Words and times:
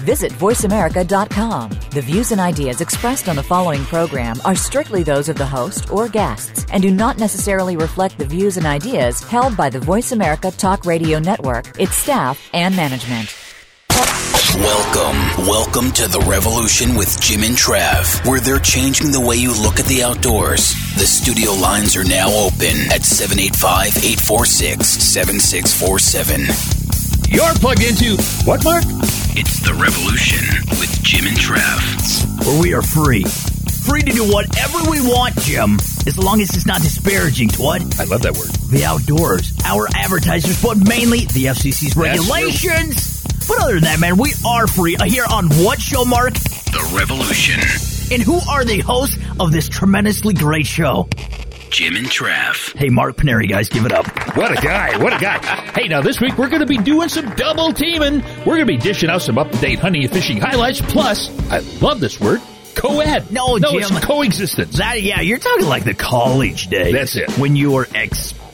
Visit 0.00 0.32
VoiceAmerica.com. 0.32 1.70
The 1.90 2.00
views 2.00 2.32
and 2.32 2.40
ideas 2.40 2.80
expressed 2.80 3.28
on 3.28 3.36
the 3.36 3.42
following 3.42 3.84
program 3.84 4.36
are 4.44 4.54
strictly 4.54 5.02
those 5.02 5.28
of 5.28 5.36
the 5.36 5.46
host 5.46 5.90
or 5.90 6.08
guests 6.08 6.66
and 6.72 6.82
do 6.82 6.90
not 6.90 7.18
necessarily 7.18 7.76
reflect 7.76 8.18
the 8.18 8.24
views 8.24 8.56
and 8.56 8.66
ideas 8.66 9.20
held 9.20 9.56
by 9.56 9.70
the 9.70 9.80
Voice 9.80 10.12
America 10.12 10.50
Talk 10.50 10.86
Radio 10.86 11.18
Network, 11.18 11.78
its 11.78 11.94
staff, 11.94 12.40
and 12.52 12.74
management. 12.76 13.34
Welcome, 14.54 15.46
welcome 15.46 15.92
to 15.92 16.08
the 16.08 16.20
revolution 16.28 16.96
with 16.96 17.20
Jim 17.20 17.44
and 17.44 17.56
Trav, 17.56 18.26
where 18.26 18.40
they're 18.40 18.58
changing 18.58 19.12
the 19.12 19.20
way 19.20 19.36
you 19.36 19.50
look 19.62 19.78
at 19.78 19.86
the 19.86 20.02
outdoors. 20.02 20.74
The 20.96 21.06
studio 21.06 21.52
lines 21.52 21.96
are 21.96 22.04
now 22.04 22.28
open 22.28 22.90
at 22.92 23.04
785 23.04 24.04
846 24.04 24.86
7647. 24.86 26.99
You're 27.30 27.54
plugged 27.54 27.82
into 27.82 28.20
what, 28.44 28.64
Mark? 28.64 28.82
It's 29.38 29.60
the 29.60 29.72
revolution 29.74 30.42
with 30.80 30.90
Jim 31.04 31.28
and 31.28 31.36
Trav. 31.36 32.44
Where 32.44 32.60
we 32.60 32.74
are 32.74 32.82
free. 32.82 33.22
Free 33.22 34.02
to 34.02 34.10
do 34.12 34.24
whatever 34.32 34.90
we 34.90 35.00
want, 35.00 35.36
Jim, 35.38 35.74
as 36.08 36.18
long 36.18 36.40
as 36.40 36.50
it's 36.56 36.66
not 36.66 36.82
disparaging 36.82 37.48
to 37.50 37.62
what? 37.62 38.00
I 38.00 38.04
love 38.04 38.22
that 38.22 38.36
word. 38.36 38.50
The 38.70 38.84
outdoors, 38.84 39.52
our 39.64 39.86
advertisers, 39.94 40.60
but 40.60 40.76
mainly 40.78 41.20
the 41.20 41.46
FCC's 41.54 41.96
regulations. 41.96 43.22
But 43.46 43.60
other 43.62 43.74
than 43.74 43.84
that, 43.84 44.00
man, 44.00 44.16
we 44.16 44.34
are 44.44 44.66
free 44.66 44.96
uh, 44.96 45.04
here 45.04 45.24
on 45.30 45.48
what 45.50 45.80
show, 45.80 46.04
Mark? 46.04 46.34
The 46.34 46.92
revolution. 46.98 47.60
And 48.12 48.20
who 48.22 48.40
are 48.50 48.64
the 48.64 48.80
hosts 48.80 49.16
of 49.38 49.52
this 49.52 49.68
tremendously 49.68 50.34
great 50.34 50.66
show? 50.66 51.08
Jim 51.70 51.94
and 51.94 52.06
Trav. 52.06 52.76
Hey, 52.76 52.88
Mark 52.88 53.16
Paneri, 53.16 53.48
guys, 53.48 53.68
give 53.68 53.86
it 53.86 53.92
up. 53.92 54.06
What 54.36 54.50
a 54.50 54.60
guy. 54.60 54.98
What 54.98 55.12
a 55.12 55.18
guy. 55.18 55.38
Hey, 55.72 55.86
now 55.86 56.00
this 56.02 56.20
week 56.20 56.36
we're 56.36 56.48
going 56.48 56.60
to 56.60 56.66
be 56.66 56.78
doing 56.78 57.08
some 57.08 57.30
double 57.36 57.72
teaming. 57.72 58.24
We're 58.38 58.56
going 58.56 58.66
to 58.66 58.66
be 58.66 58.76
dishing 58.76 59.08
out 59.08 59.22
some 59.22 59.38
up 59.38 59.50
to 59.52 59.58
date 59.58 59.78
hunting 59.78 60.02
and 60.02 60.12
fishing 60.12 60.38
highlights. 60.40 60.80
Plus, 60.80 61.30
I 61.50 61.60
love 61.80 62.00
this 62.00 62.20
word. 62.20 62.40
Co-ed. 62.74 63.30
No, 63.30 63.56
no, 63.56 63.70
Jim. 63.70 63.80
it's 63.80 64.04
coexistence. 64.04 64.78
That, 64.78 65.00
yeah, 65.02 65.20
you're 65.20 65.38
talking 65.38 65.66
like 65.66 65.84
the 65.84 65.94
college 65.94 66.68
days. 66.68 66.92
That's 66.92 67.16
it. 67.16 67.30
When 67.38 67.54
you 67.54 67.72
were 67.72 67.86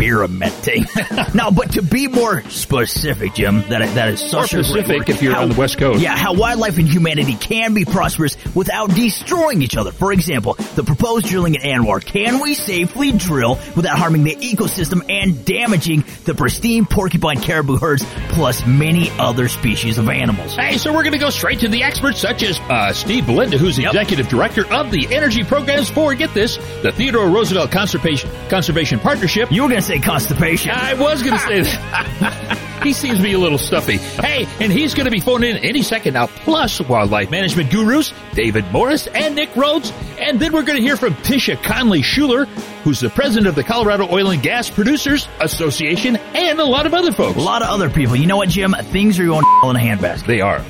experimenting. 0.01 0.85
now, 1.35 1.51
but 1.51 1.73
to 1.73 1.83
be 1.83 2.09
more 2.09 2.43
specific, 2.51 3.35
Jim, 3.35 3.63
that 3.69 3.81
that 3.95 4.09
is 4.11 4.21
More 4.33 4.43
such 4.47 4.53
a 4.53 4.57
great 4.57 4.67
specific 4.67 4.99
word. 4.99 5.09
if 5.11 5.23
you're 5.23 5.37
on 5.37 5.49
the 5.51 5.55
West 5.55 5.79
Coast. 5.79 6.01
Yeah, 6.01 6.17
how 6.17 6.35
wildlife 6.35 6.79
and 6.79 6.89
humanity 6.89 7.35
can 7.35 7.75
be 7.75 7.85
prosperous 7.85 8.37
without 8.55 8.91
destroying 8.95 9.63
each 9.63 9.77
other. 9.77 9.93
For 9.93 10.13
example, 10.13 10.55
the 10.75 10.85
proposed 10.85 11.27
drilling 11.27 11.55
in 11.55 11.63
ANWR. 11.63 12.05
Can 12.05 12.41
we 12.41 12.55
safely 12.55 13.13
drill 13.13 13.59
without 13.75 13.99
harming 13.99 14.25
the 14.25 14.37
ecosystem 14.37 15.05
and 15.11 15.45
damaging 15.45 16.05
the 16.25 16.35
pristine 16.35 16.85
porcupine 16.87 17.41
caribou 17.41 17.77
herds, 17.79 18.05
plus 18.31 18.67
many 18.67 19.11
other 19.19 19.49
species 19.49 19.99
of 19.99 20.09
animals? 20.09 20.55
Hey, 20.57 20.79
so 20.79 20.93
we're 20.93 21.03
going 21.03 21.13
to 21.13 21.19
go 21.19 21.31
straight 21.31 21.61
to 21.61 21.69
the 21.69 21.83
experts 21.83 22.21
such 22.21 22.43
as 22.43 22.59
uh, 22.61 22.93
Steve 22.93 23.27
Belinda, 23.27 23.59
who's 23.59 23.77
the 23.77 23.83
Yep. 23.87 23.95
executive 23.95 24.29
director 24.29 24.67
of 24.73 24.91
the 24.91 25.07
energy 25.15 25.45
programs 25.45 25.89
for, 25.89 26.13
get 26.15 26.35
this, 26.35 26.57
the 26.83 26.91
Theodore 26.91 27.29
Roosevelt 27.29 27.71
Conservation, 27.71 28.29
Conservation 28.49 28.99
Partnership. 28.99 29.51
You 29.51 29.63
were 29.63 29.69
going 29.69 29.81
to 29.81 29.87
say 29.87 29.99
constipation. 29.99 30.71
I 30.73 30.95
was 30.95 31.23
going 31.23 31.35
to 31.35 31.41
say 31.41 31.63
that. 31.63 32.81
he 32.83 32.93
seems 32.93 33.19
to 33.19 33.23
be 33.23 33.33
a 33.33 33.39
little 33.39 33.59
stuffy. 33.59 33.99
Hey, 33.99 34.47
and 34.61 34.73
he's 34.73 34.95
going 34.95 35.07
to 35.07 35.11
be 35.11 35.21
phoning 35.21 35.57
in 35.57 35.65
any 35.65 35.83
second 35.83 36.15
now. 36.15 36.27
Plus, 36.27 36.81
wildlife 36.81 37.31
management 37.31 37.71
gurus 37.71 38.13
David 38.35 38.65
Morris 38.73 39.07
and 39.09 39.35
Nick 39.35 39.55
Rhodes. 39.57 39.93
And 40.19 40.39
then 40.41 40.53
we're 40.53 40.63
going 40.63 40.77
to 40.77 40.83
hear 40.83 40.97
from 40.97 41.15
Tisha 41.15 41.57
Conoly 41.57 42.03
Schuller, 42.03 42.47
who's 42.85 43.01
the 43.01 43.11
president 43.11 43.49
of 43.49 43.55
the 43.55 43.65
Colorado 43.65 44.09
Oil 44.11 44.31
and 44.31 44.43
Gas 44.43 44.71
Producers 44.71 45.29
Association, 45.41 46.17
and 46.17 46.59
a 46.61 46.65
lot 46.65 46.87
of 46.87 46.95
other 46.95 47.13
folks. 47.13 47.37
A 47.37 47.43
lot 47.43 47.63
of 47.63 47.69
other 47.69 47.91
people. 47.91 48.17
You 48.17 48.27
know 48.27 48.37
what, 48.37 48.49
Jim? 48.49 48.75
Things 48.85 49.19
are 49.19 49.27
going 49.27 49.45
in 49.65 49.77
a 49.77 49.79
handbasket. 49.79 50.27
They 50.27 50.41
are. 50.41 50.65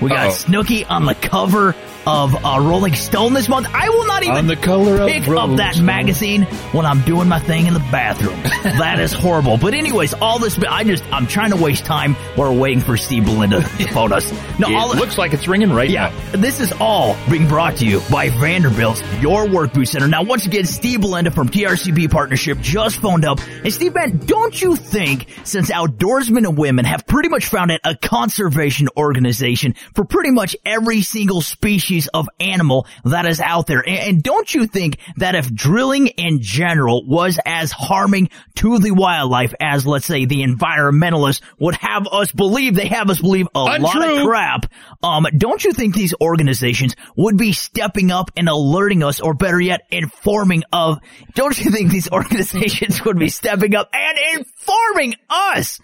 We 0.00 0.08
got 0.08 0.26
Uh-oh. 0.26 0.32
Snooki 0.32 0.88
on 0.90 1.04
the 1.04 1.14
cover 1.14 1.76
of 2.06 2.34
uh, 2.44 2.58
Rolling 2.60 2.94
Stone 2.94 3.32
this 3.34 3.48
month. 3.48 3.66
I 3.72 3.88
will 3.88 4.06
not 4.06 4.22
even 4.22 4.36
On 4.36 4.46
the 4.46 4.56
color 4.56 5.00
of 5.02 5.08
pick 5.08 5.26
up 5.28 5.56
that 5.56 5.80
magazine 5.80 6.42
when 6.72 6.84
I'm 6.86 7.02
doing 7.02 7.28
my 7.28 7.38
thing 7.38 7.66
in 7.66 7.74
the 7.74 7.80
bathroom. 7.90 8.40
that 8.64 8.98
is 8.98 9.12
horrible. 9.12 9.56
But 9.58 9.74
anyways, 9.74 10.14
all 10.14 10.38
this, 10.38 10.58
I 10.58 10.84
just, 10.84 11.04
I'm 11.12 11.26
trying 11.26 11.50
to 11.50 11.56
waste 11.56 11.84
time 11.84 12.14
while 12.36 12.52
we're 12.52 12.60
waiting 12.60 12.80
for 12.80 12.96
Steve 12.96 13.24
Belinda 13.24 13.60
to 13.62 13.88
phone 13.92 14.12
us. 14.12 14.30
No, 14.58 14.68
It 14.68 14.74
all 14.74 14.94
looks 14.94 15.18
like 15.18 15.32
it's 15.32 15.46
ringing 15.46 15.72
right 15.72 15.90
yeah, 15.90 16.08
now. 16.32 16.40
this 16.40 16.60
is 16.60 16.72
all 16.80 17.16
being 17.30 17.46
brought 17.46 17.76
to 17.76 17.86
you 17.86 18.00
by 18.10 18.30
Vanderbilt's 18.30 19.02
Your 19.20 19.48
Work 19.48 19.72
Boot 19.74 19.86
Center. 19.86 20.08
Now, 20.08 20.22
once 20.22 20.46
again, 20.46 20.64
Steve 20.64 21.00
Belinda 21.02 21.30
from 21.30 21.48
TRCP 21.48 22.10
Partnership 22.10 22.58
just 22.60 22.96
phoned 23.00 23.24
up. 23.24 23.38
And 23.64 23.72
Steve, 23.72 23.94
man, 23.94 24.18
don't 24.18 24.60
you 24.60 24.76
think 24.76 25.26
since 25.44 25.70
outdoorsmen 25.70 26.48
and 26.48 26.56
women 26.58 26.84
have 26.84 27.06
pretty 27.06 27.28
much 27.28 27.46
founded 27.46 27.80
a 27.84 27.94
conservation 27.94 28.88
organization 28.96 29.74
for 29.94 30.04
pretty 30.04 30.30
much 30.30 30.56
every 30.64 31.02
single 31.02 31.40
species 31.40 31.91
of 32.08 32.28
animal 32.40 32.86
that 33.04 33.26
is 33.26 33.40
out 33.40 33.66
there? 33.66 33.82
And, 33.86 34.22
don't 34.22 34.54
you 34.54 34.66
think 34.66 34.98
that 35.16 35.34
if 35.34 35.52
drilling 35.52 36.06
in 36.06 36.40
general 36.40 37.04
was 37.04 37.38
as 37.44 37.72
harming 37.72 38.30
to 38.56 38.78
the 38.78 38.92
wildlife 38.92 39.54
as, 39.60 39.86
let's 39.86 40.06
say, 40.06 40.24
the 40.24 40.42
environmentalists 40.42 41.40
would 41.58 41.74
have 41.74 42.06
us 42.06 42.30
believe, 42.32 42.74
they 42.74 42.86
have 42.86 43.10
us 43.10 43.20
believe 43.20 43.48
a 43.54 43.60
lot 43.60 44.08
of 44.08 44.26
crap, 44.26 44.66
um, 45.02 45.26
don't 45.36 45.64
you 45.64 45.72
think 45.72 45.94
these 45.94 46.14
organizations 46.20 46.94
would 47.16 47.36
be 47.36 47.52
stepping 47.52 48.10
up 48.10 48.30
and 48.36 48.48
alerting 48.48 49.02
us, 49.02 49.20
or 49.20 49.34
better 49.34 49.60
yet, 49.60 49.82
informing 49.90 50.62
of, 50.72 50.98
don't 51.34 51.58
you 51.62 51.70
think 51.70 51.90
these 51.90 52.10
organizations 52.12 53.04
would 53.04 53.18
be 53.18 53.28
stepping 53.28 53.74
up 53.74 53.88
and 53.92 54.18
informing 54.38 55.14
us 55.28 55.80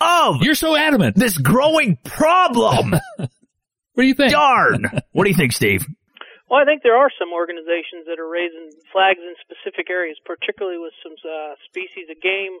of 0.00 0.42
You're 0.42 0.54
so 0.54 0.76
adamant. 0.76 1.16
this 1.16 1.38
growing 1.38 1.96
problem? 2.04 2.94
What 3.94 4.02
do 4.04 4.08
you 4.08 4.14
think? 4.14 4.32
Darn. 4.32 4.90
What 5.12 5.24
do 5.24 5.30
you 5.30 5.36
think, 5.36 5.52
Steve? 5.52 5.86
Well, 6.48 6.60
I 6.60 6.64
think 6.68 6.82
there 6.84 6.96
are 6.96 7.08
some 7.16 7.32
organizations 7.32 8.04
that 8.08 8.20
are 8.20 8.28
raising 8.28 8.72
flags 8.92 9.20
in 9.20 9.32
specific 9.40 9.88
areas, 9.88 10.20
particularly 10.24 10.76
with 10.76 10.92
some 11.00 11.16
uh, 11.24 11.56
species 11.68 12.12
of 12.12 12.20
game 12.20 12.60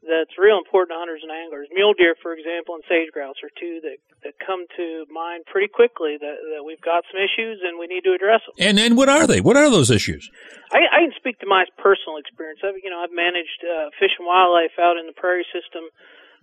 that's 0.00 0.32
real 0.40 0.56
important 0.56 0.96
to 0.96 0.98
hunters 0.98 1.20
and 1.20 1.28
anglers. 1.28 1.68
Mule 1.74 1.92
deer, 1.92 2.16
for 2.22 2.32
example, 2.32 2.74
and 2.74 2.84
sage 2.88 3.12
grouse 3.12 3.36
are 3.44 3.52
two 3.60 3.84
that, 3.84 4.00
that 4.24 4.34
come 4.40 4.64
to 4.76 5.04
mind 5.12 5.44
pretty 5.44 5.68
quickly 5.68 6.16
that, 6.16 6.38
that 6.56 6.62
we've 6.64 6.80
got 6.80 7.04
some 7.12 7.20
issues 7.20 7.60
and 7.60 7.76
we 7.76 7.84
need 7.84 8.06
to 8.08 8.16
address 8.16 8.40
them. 8.46 8.56
And 8.56 8.78
and 8.80 8.96
what 8.96 9.12
are 9.12 9.26
they? 9.26 9.44
What 9.44 9.60
are 9.60 9.68
those 9.68 9.90
issues? 9.90 10.30
I, 10.72 10.86
I 10.88 10.98
can 11.04 11.12
speak 11.20 11.38
to 11.44 11.48
my 11.50 11.68
personal 11.76 12.16
experience. 12.16 12.64
I've, 12.64 12.80
you 12.80 12.88
know, 12.88 13.02
I've 13.04 13.12
managed 13.12 13.60
uh, 13.60 13.92
fish 14.00 14.16
and 14.16 14.24
wildlife 14.24 14.78
out 14.80 14.96
in 14.96 15.04
the 15.04 15.16
prairie 15.18 15.46
system 15.52 15.84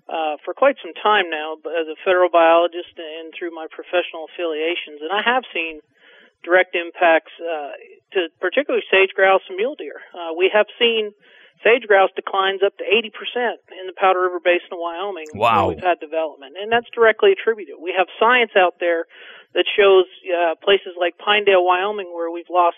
uh, 0.09 0.37
for 0.43 0.53
quite 0.53 0.75
some 0.81 0.93
time 0.95 1.29
now, 1.29 1.55
as 1.79 1.87
a 1.87 1.95
federal 2.03 2.29
biologist 2.29 2.95
and 2.97 3.33
through 3.37 3.51
my 3.51 3.67
professional 3.69 4.27
affiliations, 4.31 5.03
and 5.03 5.11
I 5.11 5.21
have 5.23 5.43
seen 5.53 5.81
direct 6.43 6.75
impacts 6.75 7.33
uh, 7.41 7.75
to 8.13 8.29
particularly 8.39 8.85
sage 8.89 9.11
grouse 9.15 9.41
and 9.49 9.57
mule 9.57 9.75
deer. 9.75 9.99
Uh, 10.13 10.31
we 10.37 10.49
have 10.53 10.67
seen 10.79 11.11
sage 11.63 11.83
grouse 11.87 12.11
declines 12.15 12.61
up 12.63 12.77
to 12.77 12.85
80% 12.85 13.11
in 13.81 13.87
the 13.87 13.93
Powder 13.97 14.21
River 14.21 14.39
Basin 14.39 14.71
of 14.71 14.79
Wyoming 14.79 15.25
Wow. 15.33 15.67
where 15.67 15.75
we've 15.75 15.83
had 15.83 15.99
development, 15.99 16.55
and 16.55 16.71
that's 16.71 16.87
directly 16.93 17.31
attributed. 17.33 17.75
We 17.81 17.93
have 17.97 18.07
science 18.19 18.51
out 18.55 18.75
there 18.79 19.05
that 19.55 19.65
shows 19.75 20.05
uh, 20.29 20.55
places 20.63 20.93
like 20.99 21.17
Pinedale, 21.17 21.65
Wyoming, 21.65 22.13
where 22.13 22.29
we've 22.29 22.49
lost 22.49 22.77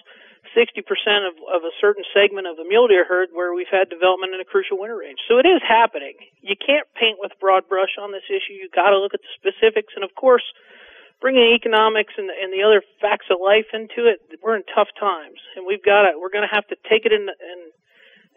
60% 0.56 0.82
of, 1.28 1.36
of 1.50 1.62
a 1.64 1.74
certain 1.82 2.04
segment 2.14 2.48
of 2.48 2.58
the 2.58 2.66
mule 2.66 2.88
deer 2.88 3.06
herd 3.06 3.30
where 3.34 3.54
we've 3.54 3.72
had 3.72 3.90
development 3.90 4.34
in 4.34 4.42
a 4.42 4.48
crucial 4.48 4.80
winter 4.80 4.98
range. 4.98 5.20
So 5.28 5.38
it 5.38 5.46
is 5.46 5.62
happening. 5.62 6.16
You 6.42 6.56
can't 6.56 6.88
paint 6.96 7.18
with 7.20 7.32
broad 7.40 7.68
brush 7.68 7.98
on 8.02 8.12
this 8.12 8.26
issue. 8.30 8.54
You've 8.54 8.76
got 8.76 8.92
to 8.92 9.00
look 9.00 9.14
at 9.14 9.22
the 9.22 9.34
specifics. 9.38 9.94
And 9.96 10.04
of 10.04 10.14
course, 10.16 10.46
bringing 11.22 11.54
economics 11.54 12.14
and, 12.18 12.30
and 12.30 12.52
the 12.52 12.64
other 12.64 12.82
facts 13.02 13.28
of 13.30 13.38
life 13.44 13.68
into 13.74 14.08
it, 14.08 14.22
we're 14.42 14.56
in 14.56 14.64
tough 14.74 14.90
times. 15.00 15.40
And 15.56 15.68
we've 15.68 15.84
got 15.84 16.08
to, 16.08 16.18
we're 16.18 16.34
going 16.34 16.48
to 16.48 16.56
have 16.56 16.68
to 16.72 16.78
take 16.90 17.06
it 17.06 17.12
in 17.12 17.28
and, 17.28 17.62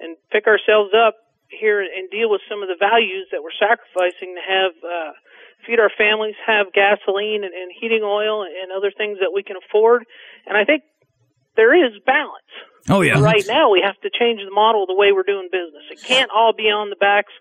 and 0.01 0.11
pick 0.31 0.47
ourselves 0.47 0.91
up 0.93 1.17
here 1.53 1.81
and 1.81 2.09
deal 2.11 2.31
with 2.31 2.41
some 2.49 2.63
of 2.63 2.69
the 2.69 2.81
values 2.81 3.29
that 3.31 3.45
we're 3.45 3.55
sacrificing 3.55 4.35
to 4.35 4.43
have, 4.43 4.75
uh, 4.81 5.13
feed 5.67 5.79
our 5.79 5.93
families, 5.93 6.35
have 6.45 6.73
gasoline 6.73 7.45
and, 7.45 7.55
and 7.55 7.71
heating 7.71 8.03
oil 8.03 8.43
and 8.43 8.73
other 8.73 8.91
things 8.91 9.19
that 9.21 9.31
we 9.33 9.43
can 9.43 9.57
afford. 9.57 10.05
And 10.47 10.57
I 10.57 10.65
think 10.65 10.83
there 11.57 11.75
is 11.75 11.93
balance. 12.05 12.53
Oh 12.89 13.01
yeah. 13.01 13.21
Right 13.21 13.45
now, 13.47 13.71
we 13.71 13.83
have 13.85 14.01
to 14.01 14.11
change 14.11 14.41
the 14.45 14.55
model 14.55 14.87
the 14.87 14.95
way 14.95 15.13
we're 15.13 15.23
doing 15.23 15.49
business. 15.53 15.85
It 15.91 16.03
can't 16.03 16.31
all 16.35 16.53
be 16.53 16.65
on 16.65 16.91
the 16.91 16.97
backs 16.97 17.33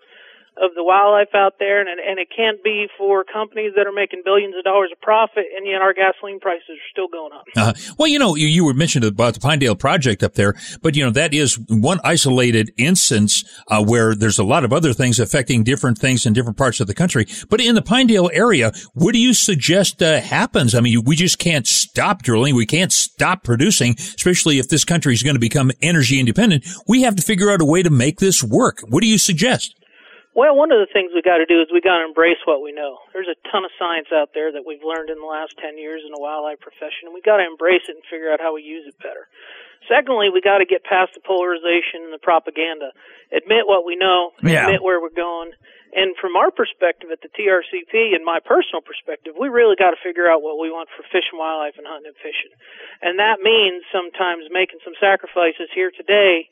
of 0.56 0.74
the 0.74 0.84
wildlife 0.84 1.34
out 1.34 1.54
there, 1.58 1.80
and 1.80 1.88
and 1.88 2.18
it 2.18 2.28
can't 2.34 2.62
be 2.62 2.86
for 2.98 3.24
companies 3.24 3.72
that 3.76 3.86
are 3.86 3.92
making 3.92 4.22
billions 4.24 4.54
of 4.56 4.64
dollars 4.64 4.90
of 4.92 5.00
profit, 5.00 5.44
and 5.56 5.66
yet 5.66 5.80
our 5.80 5.94
gasoline 5.94 6.40
prices 6.40 6.70
are 6.70 6.90
still 6.90 7.08
going 7.08 7.32
up. 7.32 7.44
Uh, 7.56 7.72
well, 7.98 8.08
you 8.08 8.18
know, 8.18 8.34
you, 8.34 8.46
you 8.46 8.64
were 8.64 8.74
mentioned 8.74 9.04
about 9.04 9.34
the 9.34 9.40
Pinedale 9.40 9.76
project 9.76 10.22
up 10.22 10.34
there, 10.34 10.54
but 10.82 10.94
you 10.94 11.04
know 11.04 11.10
that 11.10 11.32
is 11.32 11.58
one 11.68 12.00
isolated 12.04 12.70
instance 12.76 13.44
uh, 13.68 13.82
where 13.82 14.14
there's 14.14 14.38
a 14.38 14.44
lot 14.44 14.64
of 14.64 14.72
other 14.72 14.92
things 14.92 15.18
affecting 15.18 15.64
different 15.64 15.98
things 15.98 16.26
in 16.26 16.32
different 16.32 16.58
parts 16.58 16.80
of 16.80 16.86
the 16.86 16.94
country. 16.94 17.26
But 17.48 17.60
in 17.60 17.74
the 17.74 17.82
Pinedale 17.82 18.30
area, 18.32 18.72
what 18.92 19.12
do 19.12 19.18
you 19.18 19.32
suggest 19.32 20.02
uh, 20.02 20.20
happens? 20.20 20.74
I 20.74 20.80
mean, 20.80 21.02
we 21.04 21.16
just 21.16 21.38
can't 21.38 21.66
stop 21.66 22.22
drilling. 22.22 22.54
We 22.54 22.66
can't 22.66 22.92
stop 22.92 23.42
producing, 23.42 23.94
especially 23.98 24.58
if 24.58 24.68
this 24.68 24.84
country 24.84 25.14
is 25.14 25.22
going 25.22 25.36
to 25.36 25.40
become 25.40 25.70
energy 25.80 26.20
independent. 26.20 26.66
We 26.86 27.02
have 27.02 27.16
to 27.16 27.22
figure 27.22 27.50
out 27.50 27.62
a 27.62 27.64
way 27.64 27.82
to 27.82 27.90
make 27.90 28.18
this 28.18 28.42
work. 28.42 28.80
What 28.88 29.00
do 29.00 29.08
you 29.08 29.18
suggest? 29.18 29.76
Well, 30.32 30.56
one 30.56 30.72
of 30.72 30.80
the 30.80 30.88
things 30.88 31.12
we 31.12 31.20
got 31.20 31.44
to 31.44 31.48
do 31.48 31.60
is 31.60 31.68
we 31.68 31.84
got 31.84 32.00
to 32.00 32.08
embrace 32.08 32.40
what 32.48 32.64
we 32.64 32.72
know. 32.72 33.04
There's 33.12 33.28
a 33.28 33.36
ton 33.52 33.68
of 33.68 33.72
science 33.76 34.08
out 34.08 34.32
there 34.32 34.48
that 34.48 34.64
we've 34.64 34.80
learned 34.80 35.12
in 35.12 35.20
the 35.20 35.28
last 35.28 35.60
10 35.60 35.76
years 35.76 36.00
in 36.08 36.12
the 36.12 36.20
wildlife 36.20 36.56
profession, 36.64 37.04
and 37.04 37.12
we 37.12 37.20
got 37.20 37.36
to 37.36 37.44
embrace 37.44 37.84
it 37.84 38.00
and 38.00 38.04
figure 38.08 38.32
out 38.32 38.40
how 38.40 38.56
we 38.56 38.64
use 38.64 38.88
it 38.88 38.96
better. 39.04 39.28
Secondly, 39.92 40.32
we 40.32 40.40
got 40.40 40.64
to 40.64 40.68
get 40.68 40.88
past 40.88 41.12
the 41.12 41.20
polarization 41.20 42.08
and 42.08 42.14
the 42.16 42.22
propaganda. 42.22 42.96
Admit 43.28 43.68
what 43.68 43.84
we 43.84 43.92
know, 43.92 44.32
Yeah. 44.40 44.64
admit 44.64 44.80
where 44.80 45.04
we're 45.04 45.12
going. 45.12 45.52
And 45.92 46.16
from 46.16 46.32
our 46.40 46.48
perspective 46.48 47.12
at 47.12 47.20
the 47.20 47.28
TRCP 47.28 48.16
and 48.16 48.24
my 48.24 48.40
personal 48.40 48.80
perspective, 48.80 49.36
we 49.36 49.52
really 49.52 49.76
got 49.76 49.92
to 49.92 50.00
figure 50.00 50.24
out 50.24 50.40
what 50.40 50.56
we 50.56 50.72
want 50.72 50.88
for 50.96 51.04
fish 51.12 51.28
and 51.28 51.36
wildlife 51.36 51.76
and 51.76 51.84
hunting 51.86 52.08
and 52.08 52.16
fishing. 52.16 52.48
And 53.04 53.18
that 53.20 53.44
means 53.44 53.84
sometimes 53.92 54.48
making 54.48 54.80
some 54.80 54.96
sacrifices 54.96 55.68
here 55.76 55.90
today 55.92 56.48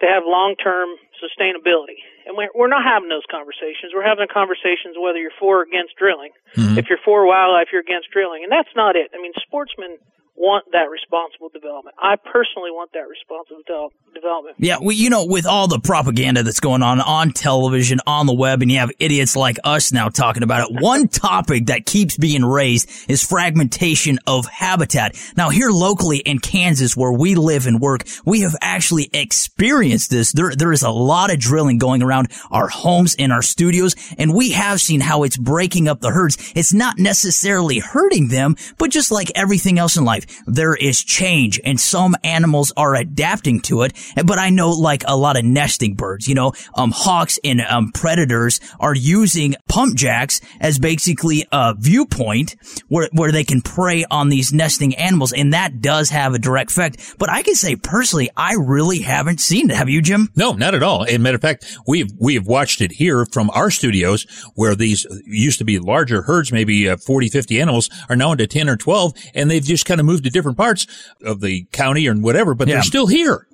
to 0.00 0.06
have 0.06 0.24
long-term 0.26 0.88
sustainability. 1.16 2.04
And 2.26 2.36
we're, 2.36 2.52
we're 2.54 2.68
not 2.68 2.84
having 2.84 3.08
those 3.08 3.24
conversations. 3.30 3.94
We're 3.94 4.04
having 4.04 4.28
conversations 4.28 5.00
whether 5.00 5.18
you're 5.18 5.34
for 5.38 5.60
or 5.60 5.62
against 5.62 5.96
drilling. 5.96 6.36
Mm-hmm. 6.56 6.76
If 6.76 6.90
you're 6.90 7.00
for 7.04 7.24
wildlife, 7.26 7.68
you're 7.72 7.80
against 7.80 8.10
drilling. 8.12 8.44
And 8.44 8.52
that's 8.52 8.72
not 8.76 8.96
it. 8.96 9.10
I 9.16 9.22
mean, 9.22 9.32
sportsmen 9.40 9.96
want 10.36 10.70
that 10.72 10.90
responsible 10.90 11.48
development. 11.48 11.96
I 11.98 12.16
personally 12.16 12.70
want 12.70 12.92
that 12.92 13.08
responsible 13.08 13.62
devel- 13.68 13.90
development. 14.14 14.56
Yeah, 14.58 14.76
well, 14.80 14.92
you 14.92 15.10
know, 15.10 15.24
with 15.24 15.46
all 15.46 15.68
the 15.68 15.78
propaganda 15.78 16.42
that's 16.42 16.60
going 16.60 16.82
on 16.82 17.00
on 17.00 17.32
television, 17.32 18.00
on 18.06 18.26
the 18.26 18.34
web, 18.34 18.62
and 18.62 18.70
you 18.70 18.78
have 18.78 18.90
idiots 18.98 19.36
like 19.36 19.58
us 19.64 19.92
now 19.92 20.08
talking 20.08 20.42
about 20.42 20.70
it, 20.70 20.80
one 20.80 21.08
topic 21.26 21.66
that 21.66 21.86
keeps 21.86 22.16
being 22.16 22.44
raised 22.44 22.88
is 23.08 23.22
fragmentation 23.22 24.18
of 24.26 24.46
habitat. 24.46 25.16
Now, 25.36 25.50
here 25.50 25.70
locally 25.70 26.18
in 26.18 26.38
Kansas, 26.38 26.96
where 26.96 27.12
we 27.12 27.34
live 27.34 27.66
and 27.66 27.80
work, 27.80 28.04
we 28.24 28.40
have 28.42 28.56
actually 28.60 29.08
experienced 29.12 30.10
this. 30.10 30.32
There, 30.32 30.54
there 30.54 30.72
is 30.72 30.82
a 30.82 30.90
lot 30.90 31.32
of 31.32 31.38
drilling 31.38 31.78
going 31.78 32.02
around 32.02 32.28
our 32.50 32.68
homes 32.68 33.16
and 33.18 33.32
our 33.32 33.42
studios, 33.42 33.94
and 34.18 34.34
we 34.34 34.52
have 34.52 34.80
seen 34.80 35.00
how 35.00 35.22
it's 35.22 35.36
breaking 35.36 35.88
up 35.88 36.00
the 36.00 36.10
herds. 36.10 36.52
It's 36.54 36.74
not 36.74 36.98
necessarily 36.98 37.78
hurting 37.78 38.28
them, 38.28 38.56
but 38.78 38.90
just 38.90 39.10
like 39.10 39.30
everything 39.34 39.78
else 39.78 39.96
in 39.96 40.04
life, 40.04 40.25
there 40.46 40.74
is 40.74 41.02
change, 41.02 41.60
and 41.64 41.78
some 41.78 42.14
animals 42.24 42.72
are 42.76 42.94
adapting 42.94 43.60
to 43.62 43.82
it. 43.82 43.92
But 44.24 44.38
I 44.38 44.50
know, 44.50 44.70
like 44.70 45.04
a 45.06 45.16
lot 45.16 45.36
of 45.36 45.44
nesting 45.44 45.94
birds, 45.94 46.28
you 46.28 46.34
know, 46.34 46.52
um, 46.74 46.92
hawks 46.94 47.38
and 47.44 47.60
um, 47.62 47.92
predators 47.92 48.60
are 48.80 48.94
using 48.94 49.54
pump 49.68 49.96
jacks 49.96 50.40
as 50.60 50.78
basically 50.78 51.46
a 51.52 51.74
viewpoint 51.78 52.56
where 52.88 53.08
where 53.12 53.32
they 53.32 53.44
can 53.44 53.60
prey 53.60 54.04
on 54.10 54.28
these 54.28 54.52
nesting 54.52 54.94
animals, 54.96 55.32
and 55.32 55.52
that 55.52 55.80
does 55.80 56.10
have 56.10 56.34
a 56.34 56.38
direct 56.38 56.70
effect. 56.70 57.14
But 57.18 57.30
I 57.30 57.42
can 57.42 57.54
say 57.54 57.76
personally, 57.76 58.30
I 58.36 58.54
really 58.54 59.00
haven't 59.00 59.40
seen 59.40 59.70
it. 59.70 59.76
Have 59.76 59.88
you, 59.88 60.02
Jim? 60.02 60.30
No, 60.36 60.52
not 60.52 60.74
at 60.74 60.82
all. 60.82 61.04
As 61.04 61.14
a 61.14 61.18
matter 61.18 61.36
of 61.36 61.42
fact, 61.42 61.76
we've 61.86 62.10
we 62.18 62.34
have 62.34 62.46
watched 62.46 62.80
it 62.80 62.92
here 62.92 63.26
from 63.26 63.50
our 63.50 63.70
studios 63.70 64.26
where 64.54 64.74
these 64.74 65.06
used 65.26 65.58
to 65.58 65.64
be 65.64 65.78
larger 65.78 66.22
herds, 66.22 66.52
maybe 66.52 66.88
uh, 66.88 66.96
40, 66.96 67.28
50 67.28 67.60
animals, 67.60 67.90
are 68.08 68.16
now 68.16 68.32
into 68.32 68.46
10 68.46 68.68
or 68.68 68.76
12, 68.76 69.12
and 69.34 69.50
they've 69.50 69.62
just 69.62 69.86
kind 69.86 70.00
of 70.00 70.06
moved 70.06 70.15
to 70.22 70.30
different 70.30 70.56
parts 70.56 70.86
of 71.22 71.40
the 71.40 71.64
county 71.72 72.06
or 72.08 72.14
whatever, 72.14 72.54
but 72.54 72.68
Yeah. 72.68 72.74
they're 72.76 72.82
still 72.82 73.06
here. 73.06 73.46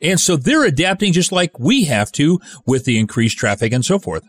And 0.00 0.20
so 0.20 0.36
they're 0.36 0.64
adapting 0.64 1.12
just 1.12 1.32
like 1.32 1.58
we 1.58 1.84
have 1.84 2.12
to 2.12 2.38
with 2.66 2.84
the 2.84 2.98
increased 2.98 3.36
traffic 3.36 3.72
and 3.72 3.84
so 3.84 3.98
forth. 3.98 4.22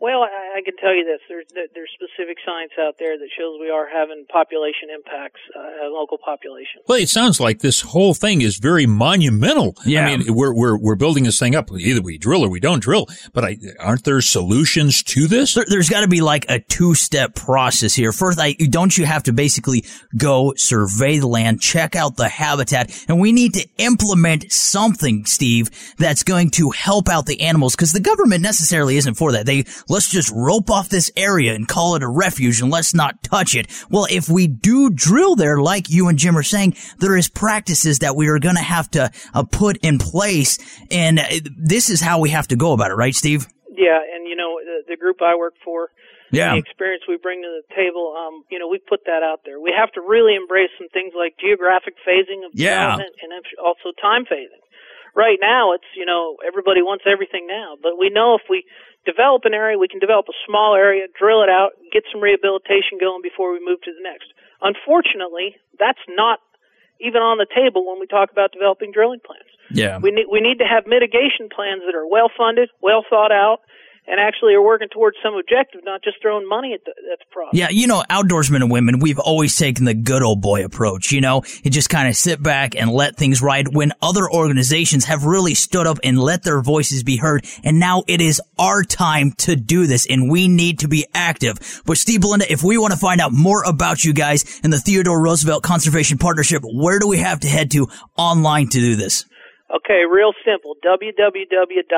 Well, 0.00 0.22
I, 0.22 0.28
I 0.56 0.62
can 0.62 0.76
tell 0.76 0.94
you 0.94 1.04
this: 1.04 1.20
there's 1.28 1.44
there's 1.74 1.90
specific 1.92 2.38
science 2.44 2.72
out 2.80 2.94
there 2.98 3.18
that 3.18 3.28
shows 3.36 3.58
we 3.60 3.68
are 3.68 3.86
having 3.86 4.24
population 4.32 4.88
impacts, 4.94 5.40
uh, 5.54 5.88
local 5.90 6.16
population. 6.16 6.80
Well, 6.88 6.98
it 6.98 7.10
sounds 7.10 7.40
like 7.40 7.58
this 7.58 7.82
whole 7.82 8.14
thing 8.14 8.40
is 8.40 8.56
very 8.56 8.86
monumental. 8.86 9.76
Yeah. 9.84 10.06
I 10.06 10.16
mean, 10.16 10.34
we're, 10.34 10.54
we're, 10.54 10.78
we're 10.78 10.96
building 10.96 11.24
this 11.24 11.38
thing 11.38 11.54
up. 11.54 11.70
Either 11.70 12.00
we 12.00 12.16
drill 12.16 12.42
or 12.44 12.48
we 12.48 12.60
don't 12.60 12.80
drill, 12.80 13.06
but 13.34 13.44
I, 13.44 13.56
aren't 13.78 14.04
there 14.04 14.20
solutions 14.22 15.02
to 15.04 15.26
this? 15.26 15.54
There, 15.54 15.64
there's 15.68 15.90
got 15.90 16.00
to 16.00 16.08
be 16.08 16.20
like 16.20 16.46
a 16.48 16.60
two-step 16.60 17.34
process 17.34 17.94
here. 17.94 18.12
First, 18.12 18.38
I, 18.40 18.54
don't 18.54 18.96
you 18.96 19.04
have 19.04 19.24
to 19.24 19.32
basically 19.32 19.84
go 20.16 20.54
survey 20.56 21.18
the 21.18 21.26
land, 21.26 21.60
check 21.60 21.94
out 21.94 22.16
the 22.16 22.28
habitat, 22.28 23.04
and 23.08 23.20
we 23.20 23.32
need 23.32 23.54
to 23.54 23.68
implement 23.76 24.50
something, 24.50 25.26
Steve, 25.26 25.70
that's 25.98 26.22
going 26.22 26.50
to 26.52 26.70
help 26.70 27.08
out 27.08 27.26
the 27.26 27.42
animals 27.42 27.76
because 27.76 27.92
the 27.92 28.00
government 28.00 28.42
necessarily 28.42 28.96
isn't 28.96 29.14
for 29.14 29.32
that. 29.32 29.44
They 29.44 29.64
let's 29.88 30.08
just 30.08 30.32
rope 30.46 30.70
off 30.70 30.88
this 30.88 31.10
area 31.16 31.54
and 31.54 31.66
call 31.66 31.96
it 31.96 32.02
a 32.02 32.08
refuge 32.08 32.60
and 32.62 32.70
let's 32.70 32.94
not 32.94 33.22
touch 33.22 33.54
it. 33.54 33.66
Well, 33.90 34.06
if 34.10 34.28
we 34.28 34.46
do 34.46 34.90
drill 34.90 35.34
there, 35.36 35.58
like 35.60 35.90
you 35.90 36.08
and 36.08 36.16
Jim 36.18 36.36
are 36.38 36.42
saying, 36.42 36.76
there 36.98 37.16
is 37.16 37.28
practices 37.28 37.98
that 37.98 38.14
we 38.14 38.28
are 38.28 38.38
going 38.38 38.56
to 38.56 38.62
have 38.62 38.90
to 38.92 39.10
uh, 39.34 39.42
put 39.42 39.76
in 39.78 39.98
place, 39.98 40.58
and 40.90 41.18
uh, 41.18 41.24
this 41.56 41.90
is 41.90 42.00
how 42.00 42.20
we 42.20 42.30
have 42.30 42.46
to 42.48 42.56
go 42.56 42.72
about 42.72 42.90
it, 42.90 42.94
right, 42.94 43.14
Steve? 43.14 43.46
Yeah, 43.76 43.98
and 44.14 44.26
you 44.28 44.36
know 44.36 44.56
the, 44.64 44.94
the 44.94 44.96
group 44.96 45.18
I 45.20 45.34
work 45.36 45.54
for, 45.64 45.90
Yeah. 46.32 46.52
the 46.54 46.58
experience 46.60 47.02
we 47.08 47.16
bring 47.18 47.42
to 47.42 47.50
the 47.60 47.66
table, 47.74 48.14
um, 48.16 48.44
you 48.50 48.58
know, 48.58 48.68
we 48.68 48.78
put 48.78 49.00
that 49.06 49.22
out 49.22 49.40
there. 49.44 49.60
We 49.60 49.74
have 49.76 49.90
to 49.92 50.00
really 50.00 50.34
embrace 50.34 50.70
some 50.78 50.88
things 50.96 51.12
like 51.16 51.34
geographic 51.40 51.94
phasing 52.06 52.46
of 52.46 52.52
Yeah. 52.54 52.96
development 52.96 53.14
and 53.22 53.30
also 53.60 53.92
time 54.00 54.24
phasing. 54.24 54.62
Right 55.14 55.38
now, 55.40 55.72
it's 55.72 55.88
you 55.96 56.04
know 56.04 56.36
everybody 56.46 56.82
wants 56.82 57.04
everything 57.08 57.46
now, 57.48 57.76
but 57.82 57.96
we 57.98 58.10
know 58.10 58.34
if 58.36 58.42
we 58.50 58.64
develop 59.06 59.46
an 59.46 59.54
area, 59.54 59.78
we 59.78 59.88
can 59.88 60.02
develop 60.02 60.26
a 60.28 60.36
small 60.44 60.74
area, 60.74 61.06
drill 61.14 61.42
it 61.42 61.48
out, 61.48 61.78
get 61.94 62.02
some 62.12 62.20
rehabilitation 62.20 62.98
going 63.00 63.22
before 63.22 63.52
we 63.52 63.62
move 63.64 63.80
to 63.86 63.92
the 63.94 64.02
next. 64.02 64.34
Unfortunately, 64.60 65.56
that's 65.78 66.02
not 66.10 66.42
even 67.00 67.22
on 67.22 67.38
the 67.38 67.46
table 67.46 67.86
when 67.86 68.00
we 68.00 68.06
talk 68.06 68.30
about 68.32 68.52
developing 68.52 68.90
drilling 68.90 69.20
plans. 69.24 69.48
Yeah. 69.70 69.98
We 69.98 70.10
need 70.10 70.26
we 70.30 70.40
need 70.40 70.58
to 70.58 70.68
have 70.68 70.86
mitigation 70.86 71.48
plans 71.48 71.82
that 71.86 71.94
are 71.94 72.06
well 72.06 72.30
funded, 72.36 72.70
well 72.82 73.04
thought 73.08 73.32
out, 73.32 73.60
and 74.06 74.20
actually 74.20 74.54
are 74.54 74.62
working 74.62 74.88
towards 74.88 75.16
some 75.22 75.34
objective, 75.34 75.82
not 75.84 76.02
just 76.02 76.20
throwing 76.22 76.48
money 76.48 76.72
at 76.74 76.84
the 76.84 76.90
at 77.12 77.18
the 77.18 77.24
problem. 77.30 77.50
Yeah, 77.54 77.68
you 77.70 77.86
know, 77.86 78.02
outdoorsmen 78.10 78.56
and 78.56 78.70
women, 78.70 79.00
we've 79.00 79.18
always 79.18 79.56
taken 79.56 79.84
the 79.84 79.94
good 79.94 80.22
old 80.22 80.40
boy 80.40 80.64
approach, 80.64 81.12
you 81.12 81.20
know? 81.20 81.42
You 81.62 81.70
just 81.70 81.90
kind 81.90 82.08
of 82.08 82.16
sit 82.16 82.42
back 82.42 82.76
and 82.76 82.90
let 82.90 83.16
things 83.16 83.42
ride 83.42 83.74
when 83.74 83.92
other 84.00 84.30
organizations 84.30 85.04
have 85.06 85.24
really 85.24 85.54
stood 85.54 85.86
up 85.86 85.98
and 86.04 86.18
let 86.18 86.42
their 86.42 86.60
voices 86.60 87.02
be 87.02 87.16
heard. 87.16 87.44
And 87.64 87.78
now 87.80 88.04
it 88.06 88.20
is 88.20 88.40
our 88.58 88.82
time 88.82 89.32
to 89.38 89.56
do 89.56 89.86
this 89.86 90.06
and 90.08 90.30
we 90.30 90.48
need 90.48 90.80
to 90.80 90.88
be 90.88 91.06
active. 91.14 91.82
But 91.84 91.98
Steve 91.98 92.20
Belinda, 92.20 92.50
if 92.50 92.62
we 92.62 92.78
want 92.78 92.92
to 92.92 92.98
find 92.98 93.20
out 93.20 93.32
more 93.32 93.62
about 93.64 94.04
you 94.04 94.12
guys 94.12 94.60
and 94.62 94.72
the 94.72 94.78
Theodore 94.78 95.20
Roosevelt 95.20 95.62
Conservation 95.62 96.18
Partnership, 96.18 96.62
where 96.64 96.98
do 96.98 97.08
we 97.08 97.18
have 97.18 97.40
to 97.40 97.48
head 97.48 97.70
to 97.72 97.88
online 98.16 98.68
to 98.68 98.78
do 98.78 98.96
this? 98.96 99.24
Okay, 99.68 100.04
real 100.08 100.32
simple. 100.44 100.76
www.trcp.org. 100.84 101.96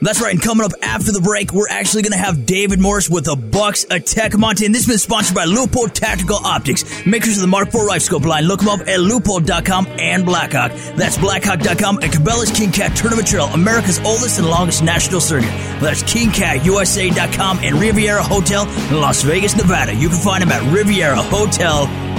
That's 0.00 0.20
right. 0.20 0.32
And 0.32 0.42
coming 0.42 0.64
up 0.64 0.72
after 0.82 1.12
the 1.12 1.20
break, 1.20 1.52
we're 1.52 1.68
actually 1.68 2.02
going 2.02 2.10
to 2.12 2.18
have 2.18 2.44
David 2.44 2.80
Morris 2.80 3.08
with 3.08 3.26
the 3.26 3.36
Bucks 3.36 3.84
of 3.84 4.02
Tecomate. 4.02 4.66
And 4.66 4.74
this 4.74 4.86
has 4.86 4.88
been 4.88 4.98
sponsored 4.98 5.36
by 5.36 5.44
Leupold 5.44 5.92
Tactical 5.92 6.36
Optics, 6.36 7.06
makers 7.06 7.36
of 7.36 7.42
the 7.42 7.46
Mark 7.46 7.68
IV 7.68 7.74
Rifle 7.86 8.00
Scope 8.00 8.24
line. 8.24 8.44
Look 8.44 8.60
them 8.60 8.68
up 8.68 8.80
at 8.80 8.98
leupold.com 8.98 9.86
and 10.00 10.24
Blackhawk. 10.24 10.72
That's 10.96 11.16
blackhawk.com 11.18 11.98
and 12.02 12.12
Cabela's 12.12 12.50
King 12.50 12.72
Kat 12.72 12.96
Tournament 12.96 13.28
Trail, 13.28 13.46
America's 13.46 14.00
oldest 14.00 14.40
and 14.40 14.48
longest 14.48 14.82
national 14.82 15.20
circuit. 15.20 15.50
That's 15.80 16.02
KingKatUSA.com 16.02 17.60
and 17.62 17.76
Riviera 17.76 18.24
Hotel 18.24 18.68
in 18.68 19.00
Las 19.00 19.22
Vegas, 19.22 19.56
Nevada. 19.56 19.94
You 19.94 20.08
can 20.08 20.18
find 20.18 20.42
them 20.42 20.50
at 20.50 20.62
RivieraHotel.com. 20.74 22.09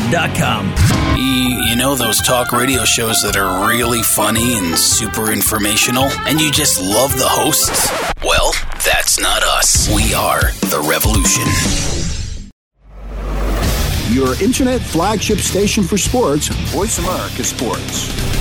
You, 1.15 1.24
you 1.70 1.75
know 1.77 1.96
those 1.96 2.22
talk 2.22 2.51
radio 2.51 2.84
shows 2.84 3.22
that 3.24 3.38
are 3.38 3.70
really 3.70 4.03
funny 4.03 4.58
and 4.58 4.77
super 4.77 5.32
informational, 5.32 6.03
and 6.27 6.41
you 6.41 6.51
just 6.51 6.82
love 6.82 7.18
the 7.18 7.27
hosts? 7.27 7.89
Well, 8.22 8.51
that's 8.84 9.22
not 9.22 9.41
us. 9.41 9.88
We 9.88 10.13
are 10.13 10.51
The 10.68 10.86
Revolution. 10.86 11.48
Your 14.13 14.36
internet 14.44 14.82
flagship 14.82 15.38
station 15.39 15.86
for 15.86 15.98
sports, 15.98 16.50
Voice 16.74 17.00
America 17.00 17.46
Sports. 17.46 18.40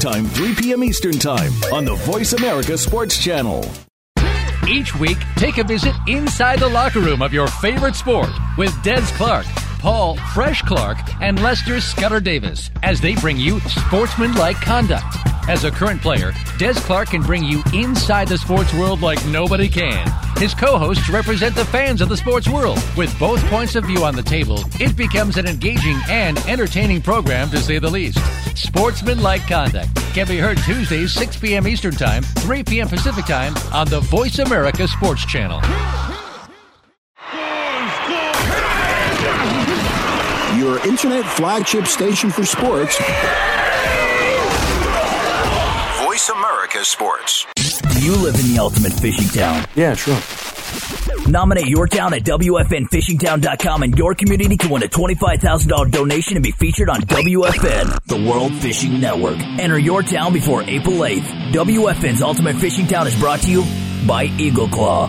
Time, 0.00 0.24
3 0.24 0.54
p.m. 0.54 0.82
Eastern 0.82 1.12
Time 1.12 1.52
on 1.74 1.84
the 1.84 1.94
Voice 1.94 2.32
America 2.32 2.78
Sports 2.78 3.22
Channel. 3.22 3.62
Each 4.66 4.96
week, 4.96 5.18
take 5.36 5.58
a 5.58 5.64
visit 5.64 5.92
inside 6.08 6.58
the 6.58 6.68
locker 6.68 7.00
room 7.00 7.20
of 7.20 7.34
your 7.34 7.46
favorite 7.46 7.94
sport 7.94 8.30
with 8.56 8.74
Des 8.82 9.02
Clark, 9.16 9.44
Paul 9.80 10.16
Fresh 10.34 10.60
Clark, 10.62 10.98
and 11.22 11.42
Lester 11.42 11.80
Scudder 11.80 12.20
Davis 12.20 12.70
as 12.82 13.00
they 13.00 13.14
bring 13.14 13.38
you 13.38 13.60
sportsmanlike 13.60 14.56
conduct. 14.56 15.16
As 15.48 15.64
a 15.64 15.70
current 15.70 16.02
player, 16.02 16.32
Des 16.58 16.74
Clark 16.74 17.08
can 17.08 17.22
bring 17.22 17.42
you 17.42 17.62
inside 17.72 18.28
the 18.28 18.36
sports 18.36 18.74
world 18.74 19.00
like 19.00 19.24
nobody 19.26 19.68
can. 19.68 20.06
His 20.36 20.52
co 20.52 20.78
hosts 20.78 21.08
represent 21.08 21.54
the 21.54 21.64
fans 21.64 22.02
of 22.02 22.10
the 22.10 22.16
sports 22.16 22.46
world. 22.46 22.78
With 22.94 23.18
both 23.18 23.42
points 23.46 23.74
of 23.74 23.86
view 23.86 24.04
on 24.04 24.14
the 24.14 24.22
table, 24.22 24.62
it 24.78 24.96
becomes 24.96 25.38
an 25.38 25.46
engaging 25.46 25.98
and 26.10 26.36
entertaining 26.40 27.00
program 27.00 27.48
to 27.50 27.58
say 27.58 27.78
the 27.78 27.90
least. 27.90 28.18
Sportsmanlike 28.56 29.46
Conduct 29.48 29.96
can 30.12 30.28
be 30.28 30.36
heard 30.36 30.58
Tuesdays, 30.58 31.14
6 31.14 31.38
p.m. 31.38 31.66
Eastern 31.66 31.94
Time, 31.94 32.22
3 32.22 32.62
p.m. 32.64 32.88
Pacific 32.88 33.24
Time 33.24 33.54
on 33.72 33.88
the 33.88 34.00
Voice 34.00 34.38
America 34.40 34.86
Sports 34.86 35.24
Channel. 35.24 35.60
Your 40.60 40.78
internet 40.86 41.24
flagship 41.24 41.86
station 41.86 42.28
for 42.28 42.44
sports. 42.44 42.98
Voice 46.04 46.28
America 46.28 46.84
Sports. 46.84 47.46
You 47.98 48.14
live 48.16 48.34
in 48.34 48.52
the 48.52 48.58
ultimate 48.60 48.92
fishing 48.92 49.28
town? 49.28 49.64
Yeah, 49.74 49.94
sure. 49.94 50.18
Nominate 51.30 51.66
your 51.66 51.86
town 51.86 52.12
at 52.12 52.24
WFNFishingTown.com 52.24 53.84
and 53.84 53.96
your 53.96 54.14
community 54.14 54.58
can 54.58 54.68
win 54.68 54.82
a 54.82 54.88
$25,000 54.88 55.90
donation 55.90 56.36
and 56.36 56.42
be 56.44 56.50
featured 56.50 56.90
on 56.90 57.00
WFN, 57.00 57.98
the 58.04 58.28
World 58.28 58.54
Fishing 58.56 59.00
Network. 59.00 59.38
Enter 59.58 59.78
your 59.78 60.02
town 60.02 60.34
before 60.34 60.62
April 60.64 60.96
8th. 60.96 61.52
WFN's 61.52 62.20
Ultimate 62.20 62.56
Fishing 62.56 62.86
Town 62.86 63.06
is 63.06 63.18
brought 63.18 63.40
to 63.40 63.50
you 63.50 63.64
by 64.06 64.24
Eagle 64.24 64.68
Claw. 64.68 65.08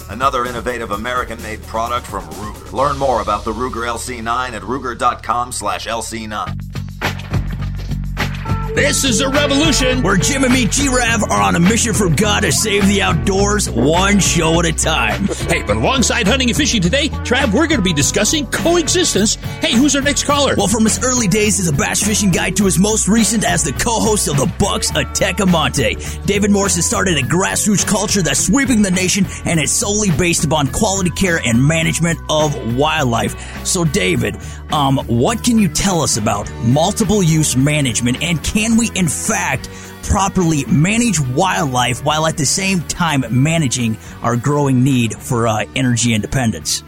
another 0.11 0.45
innovative 0.45 0.91
American-made 0.91 1.63
product 1.63 2.05
from 2.05 2.23
Ruger. 2.25 2.73
Learn 2.73 2.97
more 2.97 3.21
about 3.21 3.43
the 3.43 3.51
Ruger 3.51 3.87
LC9 3.87 4.53
at 4.53 4.61
ruger.com/lc9. 4.61 6.80
This 8.75 9.03
is 9.03 9.19
a 9.19 9.27
revolution. 9.27 10.01
Where 10.01 10.15
Jim 10.15 10.45
and 10.45 10.53
me, 10.53 10.65
G-Rav, 10.65 11.23
are 11.29 11.41
on 11.41 11.55
a 11.55 11.59
mission 11.59 11.93
from 11.93 12.15
God 12.15 12.41
to 12.41 12.53
save 12.53 12.87
the 12.87 13.01
outdoors, 13.01 13.69
one 13.69 14.19
show 14.19 14.59
at 14.59 14.65
a 14.65 14.71
time. 14.71 15.25
Hey, 15.49 15.61
but 15.61 15.75
alongside 15.75 16.25
hunting 16.25 16.49
and 16.49 16.55
fishing 16.55 16.81
today, 16.81 17.09
Trav, 17.09 17.53
we're 17.53 17.67
going 17.67 17.81
to 17.81 17.83
be 17.83 17.91
discussing 17.91 18.45
coexistence. 18.47 19.35
Hey, 19.35 19.73
who's 19.73 19.93
our 19.93 20.01
next 20.01 20.23
caller? 20.23 20.55
Well, 20.55 20.69
from 20.69 20.83
his 20.83 21.03
early 21.03 21.27
days 21.27 21.59
as 21.59 21.67
a 21.67 21.73
bass 21.73 22.01
fishing 22.01 22.31
guide 22.31 22.55
to 22.57 22.65
his 22.65 22.79
most 22.79 23.09
recent 23.09 23.43
as 23.43 23.63
the 23.65 23.73
co-host 23.73 24.29
of 24.29 24.37
the 24.37 24.51
Bucks 24.57 24.89
of 24.91 24.95
Tecomate, 24.95 26.25
David 26.25 26.51
Morris 26.51 26.75
has 26.77 26.85
started 26.85 27.17
a 27.17 27.21
grassroots 27.21 27.85
culture 27.85 28.21
that's 28.21 28.45
sweeping 28.45 28.83
the 28.83 28.91
nation 28.91 29.25
and 29.43 29.59
is 29.59 29.71
solely 29.71 30.11
based 30.11 30.45
upon 30.45 30.67
quality 30.67 31.09
care 31.09 31.41
and 31.43 31.61
management 31.61 32.19
of 32.29 32.77
wildlife. 32.77 33.65
So, 33.67 33.83
David, 33.83 34.37
um, 34.71 34.97
what 35.07 35.43
can 35.43 35.59
you 35.59 35.67
tell 35.67 36.01
us 36.01 36.15
about 36.15 36.49
multiple 36.63 37.21
use 37.21 37.57
management 37.57 38.23
and 38.23 38.41
can 38.41 38.60
we, 38.77 38.89
in 38.95 39.07
fact, 39.07 39.69
properly 40.03 40.65
manage 40.65 41.19
wildlife 41.19 42.03
while 42.03 42.25
at 42.25 42.37
the 42.37 42.45
same 42.45 42.81
time 42.81 43.23
managing 43.29 43.97
our 44.21 44.35
growing 44.35 44.83
need 44.83 45.13
for 45.15 45.47
uh, 45.47 45.65
energy 45.75 46.13
independence? 46.13 46.83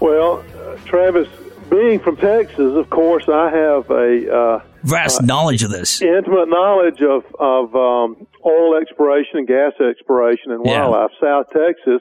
Well, 0.00 0.44
uh, 0.56 0.76
Travis, 0.86 1.28
being 1.70 2.00
from 2.00 2.16
Texas, 2.16 2.74
of 2.76 2.88
course, 2.90 3.24
I 3.28 3.50
have 3.50 3.90
a 3.90 4.34
uh, 4.34 4.60
vast 4.82 5.22
knowledge 5.22 5.62
of 5.62 5.70
this, 5.70 6.00
intimate 6.00 6.48
knowledge 6.48 7.02
of 7.02 7.24
of 7.38 7.74
um, 7.74 8.26
oil 8.44 8.76
exploration 8.80 9.38
and 9.38 9.46
gas 9.48 9.72
exploration 9.80 10.52
and 10.52 10.64
Yeah. 10.64 10.86
wildlife. 10.88 11.10
South 11.20 11.46
Texas, 11.52 12.00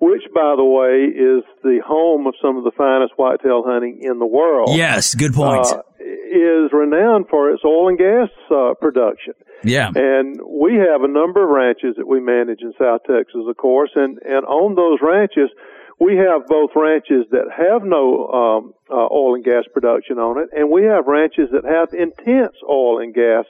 which, 0.00 0.22
by 0.34 0.54
the 0.56 0.64
way, 0.64 1.04
is 1.04 1.44
the 1.62 1.80
home 1.86 2.26
of 2.26 2.34
some 2.42 2.56
of 2.56 2.64
the 2.64 2.72
finest 2.72 3.12
whitetail 3.16 3.62
hunting 3.64 4.00
in 4.02 4.18
the 4.18 4.26
world. 4.26 4.70
Yes, 4.74 5.14
good 5.14 5.32
point. 5.34 5.66
Is 6.34 6.72
renowned 6.72 7.26
for 7.30 7.50
its 7.50 7.62
oil 7.64 7.88
and 7.88 7.98
gas 7.98 8.28
uh, 8.50 8.74
production. 8.74 9.34
yeah. 9.62 9.90
And 9.94 10.40
we 10.44 10.74
have 10.74 11.02
a 11.02 11.08
number 11.08 11.44
of 11.44 11.50
ranches 11.50 11.94
that 11.96 12.08
we 12.08 12.20
manage 12.20 12.60
in 12.60 12.72
South 12.78 13.02
Texas, 13.06 13.42
of 13.48 13.56
course, 13.56 13.90
and, 13.94 14.18
and 14.26 14.44
on 14.44 14.74
those 14.74 14.98
ranches, 15.00 15.50
we 16.00 16.16
have 16.16 16.46
both 16.48 16.70
ranches 16.74 17.24
that 17.30 17.46
have 17.56 17.84
no 17.84 18.26
um, 18.28 18.74
uh, 18.90 19.06
oil 19.14 19.36
and 19.36 19.44
gas 19.44 19.64
production 19.72 20.18
on 20.18 20.42
it, 20.42 20.48
and 20.52 20.70
we 20.70 20.82
have 20.84 21.06
ranches 21.06 21.50
that 21.52 21.64
have 21.64 21.94
intense 21.94 22.56
oil 22.68 23.00
and 23.00 23.14
gas 23.14 23.44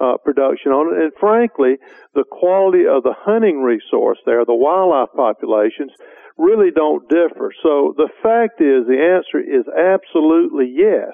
uh, 0.00 0.16
production 0.16 0.72
on 0.72 0.94
it. 0.94 1.02
And 1.02 1.12
frankly, 1.18 1.78
the 2.14 2.24
quality 2.24 2.86
of 2.86 3.02
the 3.02 3.14
hunting 3.18 3.62
resource 3.62 4.18
there, 4.24 4.44
the 4.44 4.54
wildlife 4.54 5.10
populations, 5.16 5.92
really 6.38 6.70
don't 6.70 7.06
differ. 7.08 7.52
So 7.62 7.92
the 7.96 8.08
fact 8.22 8.60
is, 8.60 8.86
the 8.86 8.96
answer 8.96 9.38
is 9.38 9.66
absolutely 9.68 10.72
yes. 10.72 11.12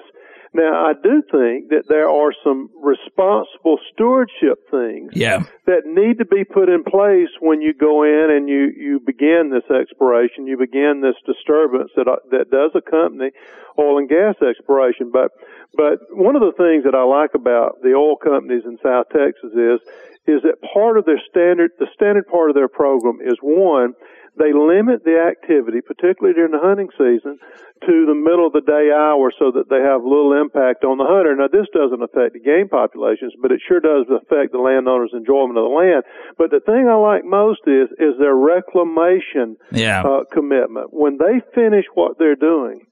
Now, 0.57 0.87
I 0.87 0.93
do 0.93 1.21
think 1.29 1.69
that 1.69 1.83
there 1.87 2.09
are 2.09 2.33
some 2.43 2.71
responsible 2.81 3.77
stewardship 3.93 4.65
things 4.71 5.11
Yeah. 5.13 5.43
that 5.67 5.85
need 5.85 6.17
to 6.17 6.25
be 6.25 6.43
put 6.43 6.67
in 6.67 6.83
place 6.83 7.29
when 7.39 7.61
you 7.61 7.73
go 7.73 8.01
in 8.01 8.31
and 8.31 8.49
you, 8.49 8.73
you 8.75 8.99
begin 8.99 9.51
this 9.51 9.69
exploration, 9.69 10.47
you 10.47 10.57
begin 10.57 11.01
this 11.01 11.15
disturbance 11.27 11.91
that, 11.95 12.07
that 12.31 12.49
does 12.49 12.71
accompany 12.73 13.29
oil 13.77 13.99
and 13.99 14.09
gas 14.09 14.33
exploration. 14.41 15.11
But, 15.13 15.29
but 15.75 15.99
one 16.09 16.35
of 16.35 16.41
the 16.41 16.57
things 16.57 16.83
that 16.85 16.95
I 16.95 17.03
like 17.03 17.35
about 17.35 17.83
the 17.83 17.93
oil 17.93 18.15
companies 18.17 18.63
in 18.65 18.79
South 18.81 19.05
Texas 19.13 19.53
is, 19.53 19.79
is 20.25 20.41
that 20.41 20.57
part 20.73 20.97
of 20.97 21.05
their 21.05 21.21
standard, 21.29 21.69
the 21.77 21.87
standard 21.93 22.27
part 22.27 22.49
of 22.49 22.55
their 22.55 22.67
program 22.67 23.19
is 23.21 23.37
one, 23.41 23.93
they 24.37 24.53
limit 24.53 25.03
the 25.03 25.17
activity, 25.19 25.81
particularly 25.81 26.33
during 26.33 26.51
the 26.51 26.61
hunting 26.61 26.89
season, 26.97 27.37
to 27.85 28.05
the 28.05 28.15
middle 28.17 28.47
of 28.47 28.53
the 28.53 28.65
day 28.65 28.89
hour 28.89 29.29
so 29.37 29.51
that 29.51 29.69
they 29.69 29.81
have 29.81 30.01
little 30.01 30.33
impact 30.33 30.83
on 30.83 30.97
the 30.97 31.05
hunter. 31.05 31.35
Now, 31.35 31.47
this 31.47 31.69
doesn't 31.73 32.01
affect 32.01 32.33
the 32.33 32.41
game 32.41 32.69
populations, 32.69 33.33
but 33.41 33.51
it 33.51 33.61
sure 33.67 33.79
does 33.79 34.05
affect 34.09 34.51
the 34.51 34.57
landowner's 34.57 35.13
enjoyment 35.13 35.57
of 35.57 35.65
the 35.65 35.75
land. 35.77 36.01
But 36.37 36.49
the 36.49 36.59
thing 36.61 36.89
I 36.89 36.95
like 36.97 37.25
most 37.25 37.61
is, 37.67 37.89
is 38.01 38.17
their 38.17 38.35
reclamation 38.35 39.57
Yeah. 39.71 40.01
uh, 40.01 40.23
commitment. 40.31 40.89
When 40.91 41.17
they 41.17 41.41
finish 41.53 41.85
what 41.93 42.17
they're 42.17 42.35
doing, 42.35 42.85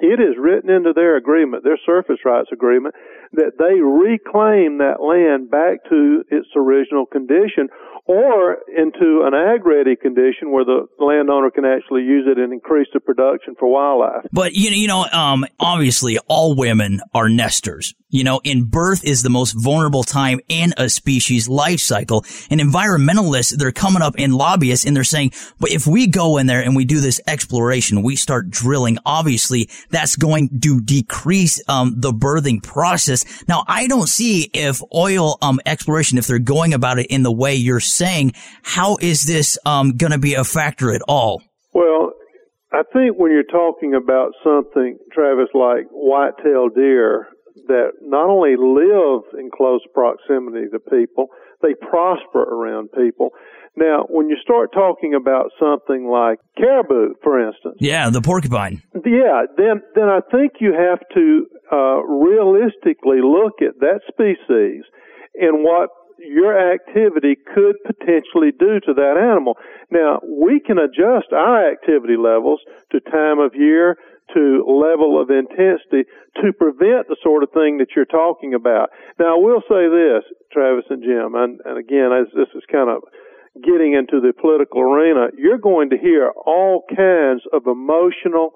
it 0.00 0.20
is 0.20 0.36
written 0.38 0.70
into 0.70 0.92
their 0.92 1.16
agreement, 1.16 1.64
their 1.64 1.78
surface 1.84 2.18
rights 2.24 2.50
agreement, 2.52 2.94
that 3.32 3.58
they 3.58 3.80
reclaim 3.80 4.78
that 4.78 5.02
land 5.02 5.50
back 5.50 5.84
to 5.90 6.24
its 6.30 6.48
original 6.56 7.04
condition 7.04 7.68
or 8.08 8.56
into 8.74 9.22
an 9.26 9.34
ag 9.34 9.66
ready 9.66 9.94
condition 9.94 10.50
where 10.50 10.64
the 10.64 10.86
landowner 10.98 11.50
can 11.50 11.66
actually 11.66 12.02
use 12.02 12.24
it 12.26 12.38
and 12.38 12.54
increase 12.54 12.88
the 12.94 13.00
production 13.00 13.54
for 13.58 13.70
wildlife. 13.70 14.24
But 14.32 14.54
you 14.54 14.70
know, 14.70 14.76
you 14.76 14.88
know, 14.88 15.04
um, 15.12 15.44
obviously, 15.60 16.18
all 16.26 16.54
women 16.54 17.02
are 17.14 17.28
nesters. 17.28 17.94
You 18.08 18.24
know, 18.24 18.40
in 18.42 18.64
birth 18.64 19.04
is 19.04 19.22
the 19.22 19.28
most 19.28 19.52
vulnerable 19.52 20.02
time 20.02 20.40
in 20.48 20.72
a 20.78 20.88
species 20.88 21.46
life 21.46 21.80
cycle. 21.80 22.24
And 22.48 22.58
environmentalists, 22.58 23.54
they're 23.54 23.72
coming 23.72 24.00
up 24.00 24.18
in 24.18 24.32
lobbyists, 24.32 24.86
and 24.86 24.96
they're 24.96 25.04
saying, 25.04 25.32
"But 25.60 25.70
if 25.70 25.86
we 25.86 26.06
go 26.06 26.38
in 26.38 26.46
there 26.46 26.62
and 26.62 26.74
we 26.74 26.86
do 26.86 27.00
this 27.00 27.20
exploration, 27.26 28.02
we 28.02 28.16
start 28.16 28.48
drilling. 28.48 28.96
Obviously, 29.04 29.68
that's 29.90 30.16
going 30.16 30.60
to 30.60 30.80
decrease 30.80 31.62
um, 31.68 31.94
the 31.96 32.12
birthing 32.12 32.62
process." 32.62 33.24
Now, 33.48 33.64
I 33.66 33.86
don't 33.86 34.08
see 34.08 34.50
if 34.52 34.82
oil 34.94 35.38
um, 35.42 35.60
exploration, 35.66 36.18
if 36.18 36.26
they're 36.26 36.38
going 36.38 36.74
about 36.74 36.98
it 36.98 37.06
in 37.06 37.22
the 37.22 37.32
way 37.32 37.54
you're 37.54 37.80
saying, 37.80 38.32
how 38.62 38.96
is 39.00 39.24
this 39.24 39.58
um, 39.64 39.96
going 39.96 40.12
to 40.12 40.18
be 40.18 40.34
a 40.34 40.44
factor 40.44 40.92
at 40.92 41.02
all? 41.08 41.42
Well, 41.72 42.12
I 42.72 42.82
think 42.92 43.16
when 43.16 43.32
you're 43.32 43.44
talking 43.44 43.94
about 43.94 44.32
something, 44.44 44.98
Travis, 45.12 45.48
like 45.54 45.86
whitetail 45.90 46.68
deer, 46.68 47.28
that 47.66 47.92
not 48.02 48.28
only 48.28 48.56
live 48.56 49.22
in 49.38 49.50
close 49.50 49.80
proximity 49.94 50.68
to 50.72 50.78
people, 50.78 51.28
they 51.62 51.74
prosper 51.74 52.42
around 52.42 52.90
people. 52.92 53.30
Now, 53.78 54.06
when 54.08 54.28
you 54.28 54.36
start 54.42 54.72
talking 54.72 55.14
about 55.14 55.52
something 55.58 56.08
like 56.10 56.40
caribou, 56.56 57.14
for 57.22 57.38
instance, 57.38 57.76
yeah, 57.78 58.10
the 58.10 58.20
porcupine, 58.20 58.82
yeah, 59.06 59.46
then 59.56 59.82
then 59.94 60.08
I 60.08 60.18
think 60.32 60.54
you 60.58 60.74
have 60.74 60.98
to 61.14 61.46
uh, 61.70 62.02
realistically 62.02 63.22
look 63.22 63.62
at 63.62 63.78
that 63.78 64.00
species 64.08 64.82
and 65.38 65.62
what 65.62 65.90
your 66.18 66.58
activity 66.58 67.36
could 67.54 67.76
potentially 67.86 68.50
do 68.58 68.80
to 68.82 68.94
that 68.94 69.14
animal. 69.14 69.54
Now, 69.92 70.18
we 70.26 70.58
can 70.58 70.78
adjust 70.78 71.32
our 71.32 71.70
activity 71.70 72.16
levels 72.18 72.60
to 72.90 72.98
time 72.98 73.38
of 73.38 73.54
year, 73.54 73.96
to 74.34 74.66
level 74.66 75.20
of 75.20 75.30
intensity 75.30 76.10
to 76.42 76.52
prevent 76.52 77.08
the 77.08 77.16
sort 77.22 77.42
of 77.42 77.50
thing 77.52 77.78
that 77.78 77.94
you're 77.94 78.04
talking 78.04 78.52
about. 78.54 78.90
Now, 79.18 79.36
I 79.36 79.38
will 79.38 79.62
say 79.70 79.88
this, 79.88 80.24
Travis 80.52 80.84
and 80.90 81.02
Jim, 81.02 81.34
and, 81.34 81.60
and 81.64 81.78
again, 81.78 82.10
as 82.12 82.26
this 82.34 82.50
is 82.54 82.62
kind 82.70 82.90
of 82.90 83.04
getting 83.62 83.94
into 83.94 84.20
the 84.20 84.32
political 84.32 84.80
arena, 84.80 85.28
you're 85.36 85.58
going 85.58 85.90
to 85.90 85.98
hear 85.98 86.30
all 86.30 86.84
kinds 86.88 87.42
of 87.52 87.66
emotional 87.66 88.52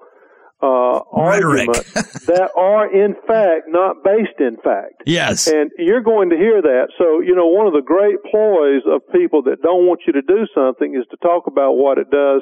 uh, 0.63 1.03
arguments 1.11 1.91
that 2.31 2.49
are 2.55 2.87
in 2.87 3.15
fact 3.27 3.67
not 3.67 4.03
based 4.03 4.39
in 4.39 4.55
fact. 4.63 5.03
Yes. 5.05 5.47
And 5.47 5.71
you're 5.77 6.01
going 6.01 6.29
to 6.29 6.37
hear 6.37 6.61
that. 6.61 6.87
So, 6.97 7.19
you 7.19 7.35
know, 7.35 7.47
one 7.47 7.67
of 7.67 7.73
the 7.73 7.83
great 7.83 8.23
ploys 8.31 8.81
of 8.87 9.03
people 9.11 9.43
that 9.43 9.61
don't 9.61 9.85
want 9.85 10.01
you 10.07 10.13
to 10.13 10.21
do 10.21 10.47
something 10.55 10.95
is 10.95 11.05
to 11.11 11.17
talk 11.17 11.47
about 11.47 11.73
what 11.75 11.97
it 11.97 12.09
does 12.09 12.41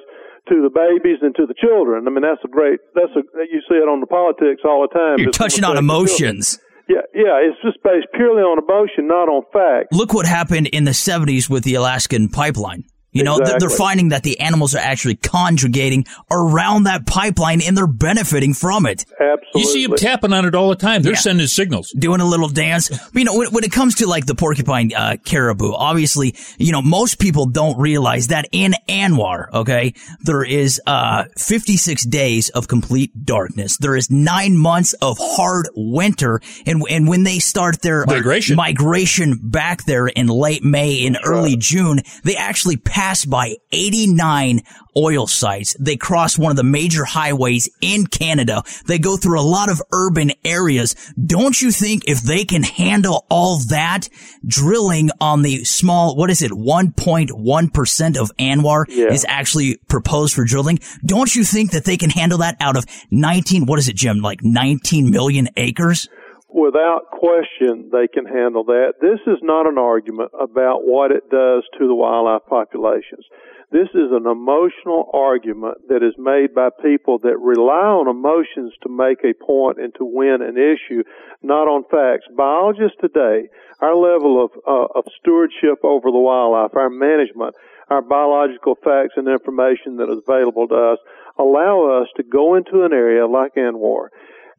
to 0.50 0.62
the 0.62 0.70
babies 0.70 1.20
and 1.22 1.34
to 1.36 1.46
the 1.46 1.58
children. 1.58 2.06
I 2.08 2.12
mean, 2.12 2.22
that's 2.22 2.42
a 2.46 2.48
great, 2.48 2.80
that's 2.94 3.14
a, 3.18 3.22
you 3.50 3.62
see 3.66 3.78
it 3.78 3.90
on 3.90 4.02
the 4.02 4.08
politics 4.08 4.62
all 4.66 4.86
the 4.86 4.94
time. 4.94 5.18
You're 5.18 5.32
touching 5.32 5.64
on 5.64 5.78
emotions. 5.78 6.60
Yeah, 6.88 7.02
yeah, 7.14 7.40
it's 7.42 7.58
just 7.64 7.82
based 7.84 8.08
purely 8.14 8.42
on 8.42 8.58
emotion, 8.58 9.08
not 9.08 9.30
on 9.30 9.44
fact. 9.54 9.94
Look 9.94 10.14
what 10.14 10.26
happened 10.26 10.68
in 10.68 10.84
the 10.84 10.92
70s 10.92 11.50
with 11.50 11.64
the 11.64 11.76
Alaskan 11.76 12.30
pipeline. 12.30 12.84
You 13.14 13.24
know, 13.24 13.38
exactly. 13.38 13.60
they're 13.60 13.78
finding 13.78 14.10
that 14.10 14.24
the 14.24 14.40
animals 14.40 14.74
are 14.74 14.80
actually 14.80 15.16
conjugating 15.16 16.06
around 16.32 16.84
that 16.84 17.06
pipeline 17.06 17.62
and 17.62 17.76
they're 17.76 17.86
benefiting 17.86 18.54
from 18.54 18.86
it. 18.86 19.06
Absolutely. 19.20 19.62
You 19.62 19.68
see 19.68 19.86
them 19.86 19.98
tapping 19.98 20.32
on 20.32 20.46
it 20.46 20.56
all 20.56 20.70
the 20.70 20.78
time. 20.78 21.02
They're 21.02 21.14
yeah. 21.14 21.20
sending 21.20 21.48
signals. 21.48 21.92
Doing 21.92 22.22
a 22.22 22.26
little 22.26 22.48
dance. 22.48 22.90
you 23.14 23.26
know, 23.26 23.36
when, 23.38 23.52
when, 23.52 23.64
it 23.66 23.72
comes 23.72 23.96
to 23.96 24.08
like 24.08 24.26
the 24.26 24.36
porcupine 24.36 24.92
uh, 24.96 25.18
caribou, 25.26 25.74
obviously, 25.74 26.36
you 26.58 26.72
know, 26.72 26.82
most 26.82 27.20
people 27.20 27.48
don't 27.48 27.78
realize 27.78 28.28
that 28.28 28.48
in 28.54 28.76
ANWR, 28.88 29.52
okay, 29.56 29.94
there 30.22 30.44
is 30.44 30.80
uh, 30.88 31.26
56 31.38 32.06
days 32.06 32.48
of 32.50 32.70
complete 32.70 33.26
darkness. 33.26 33.76
There 33.76 33.98
is 33.98 34.10
nine 34.10 34.58
months 34.58 34.94
of 34.94 35.18
hard 35.20 35.68
winter. 35.76 36.40
And, 36.66 36.82
and 36.90 37.10
when 37.10 37.24
they 37.24 37.40
start 37.40 37.82
their 37.82 38.06
migration, 38.06 38.54
uh, 38.54 38.64
migration 38.64 39.38
back 39.42 39.84
there 39.84 40.08
in 40.08 40.28
late 40.28 40.64
May, 40.64 41.06
in 41.06 41.18
early 41.26 41.58
June, 41.58 42.00
they 42.24 42.38
actually 42.38 42.78
pass 42.78 43.01
pass 43.02 43.26
by 43.26 43.56
89 43.72 44.62
oil 44.96 45.26
sites. 45.26 45.76
They 45.80 45.98
cross 45.98 46.38
one 46.38 46.52
of 46.52 46.56
the 46.56 46.64
major 46.64 47.04
highways 47.04 47.68
in 47.82 48.06
Canada. 48.06 48.62
They 48.86 49.00
go 49.00 49.18
through 49.18 49.40
a 49.40 49.42
lot 49.42 49.72
of 49.72 49.82
urban 49.92 50.34
areas. 50.46 50.94
Don't 51.18 51.60
you 51.60 51.72
think 51.72 52.04
if 52.06 52.22
they 52.22 52.46
can 52.46 52.62
handle 52.62 53.26
all 53.28 53.58
that 53.70 54.08
drilling 54.46 55.10
on 55.20 55.42
the 55.42 55.64
small, 55.64 56.16
what 56.16 56.30
is 56.30 56.44
it, 56.44 56.52
1.1% 56.52 58.18
of 58.18 58.32
ANWR 58.38 58.86
yeah. 58.88 59.06
is 59.12 59.26
actually 59.28 59.78
proposed 59.90 60.36
for 60.36 60.46
drilling? 60.46 60.78
Don't 61.04 61.36
you 61.36 61.44
think 61.44 61.72
that 61.72 61.86
they 61.86 61.98
can 61.98 62.12
handle 62.12 62.38
that 62.38 62.56
out 62.60 62.78
of 62.78 62.86
19, 63.10 63.66
what 63.66 63.80
is 63.80 63.90
it, 63.90 63.96
Jim, 63.96 64.20
like 64.20 64.44
19 64.44 65.10
million 65.10 65.50
acres? 65.58 66.08
Without 66.54 67.12
question, 67.12 67.90
they 67.92 68.08
can 68.08 68.26
handle 68.26 68.64
that. 68.66 68.96
This 69.02 69.20
is 69.28 69.40
not 69.42 69.68
an 69.68 69.78
argument 69.78 70.32
about 70.40 70.84
what 70.84 71.12
it 71.12 71.30
does 71.30 71.64
to 71.78 71.88
the 71.88 71.96
wildlife 71.96 72.46
populations. 72.48 73.26
This 73.72 73.88
is 73.96 74.12
an 74.12 74.28
emotional 74.28 75.10
argument 75.14 75.88
that 75.88 76.04
is 76.04 76.14
made 76.18 76.54
by 76.54 76.70
people 76.84 77.20
that 77.20 77.40
rely 77.40 77.88
on 77.88 78.12
emotions 78.12 78.74
to 78.84 78.90
make 78.90 79.24
a 79.24 79.34
point 79.34 79.80
and 79.80 79.96
to 79.96 80.04
win 80.04 80.42
an 80.44 80.60
issue, 80.60 81.04
not 81.42 81.72
on 81.72 81.88
facts. 81.88 82.28
Biologists 82.36 83.00
today, 83.00 83.48
our 83.80 83.96
level 83.96 84.44
of, 84.44 84.52
uh, 84.68 85.00
of 85.00 85.06
stewardship 85.20 85.80
over 85.84 86.12
the 86.12 86.20
wildlife, 86.20 86.76
our 86.76 86.90
management, 86.90 87.56
our 87.90 88.02
biological 88.02 88.76
facts 88.76 89.16
and 89.16 89.28
information 89.28 89.96
that 89.98 90.12
is 90.12 90.20
available 90.28 90.68
to 90.68 90.76
us 90.76 91.00
allow 91.40 92.02
us 92.02 92.08
to 92.18 92.24
go 92.24 92.56
into 92.56 92.84
an 92.84 92.92
area 92.92 93.26
like 93.26 93.56
ANWR 93.56 94.10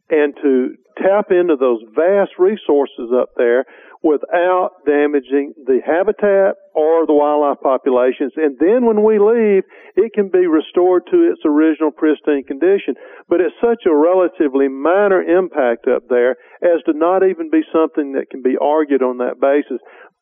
and 0.09 0.35
to 0.41 0.75
tap 0.97 1.31
into 1.31 1.55
those 1.55 1.81
vast 1.95 2.31
resources 2.37 3.09
up 3.13 3.29
there 3.35 3.65
without 4.03 4.83
damaging 4.85 5.53
the 5.65 5.79
habitat 5.79 6.59
or 6.75 7.07
the 7.07 7.15
wildlife 7.15 7.63
populations. 7.63 8.33
And 8.35 8.59
then 8.59 8.85
when 8.85 9.01
we 9.01 9.17
leave, 9.17 9.63
it 9.95 10.11
can 10.13 10.27
be 10.27 10.45
restored 10.45 11.07
to 11.09 11.31
its 11.31 11.39
original 11.45 11.89
pristine 11.89 12.43
condition. 12.43 12.95
But 13.29 13.39
it's 13.39 13.55
such 13.63 13.87
a 13.87 13.95
relatively 13.95 14.67
minor 14.67 15.23
impact 15.23 15.87
up 15.87 16.03
there 16.09 16.35
as 16.61 16.83
to 16.85 16.93
not 16.93 17.23
even 17.23 17.49
be 17.49 17.63
something 17.71 18.11
that 18.13 18.29
can 18.29 18.43
be 18.43 18.59
argued 18.59 19.01
on 19.01 19.19
that 19.19 19.39
basis. 19.39 19.79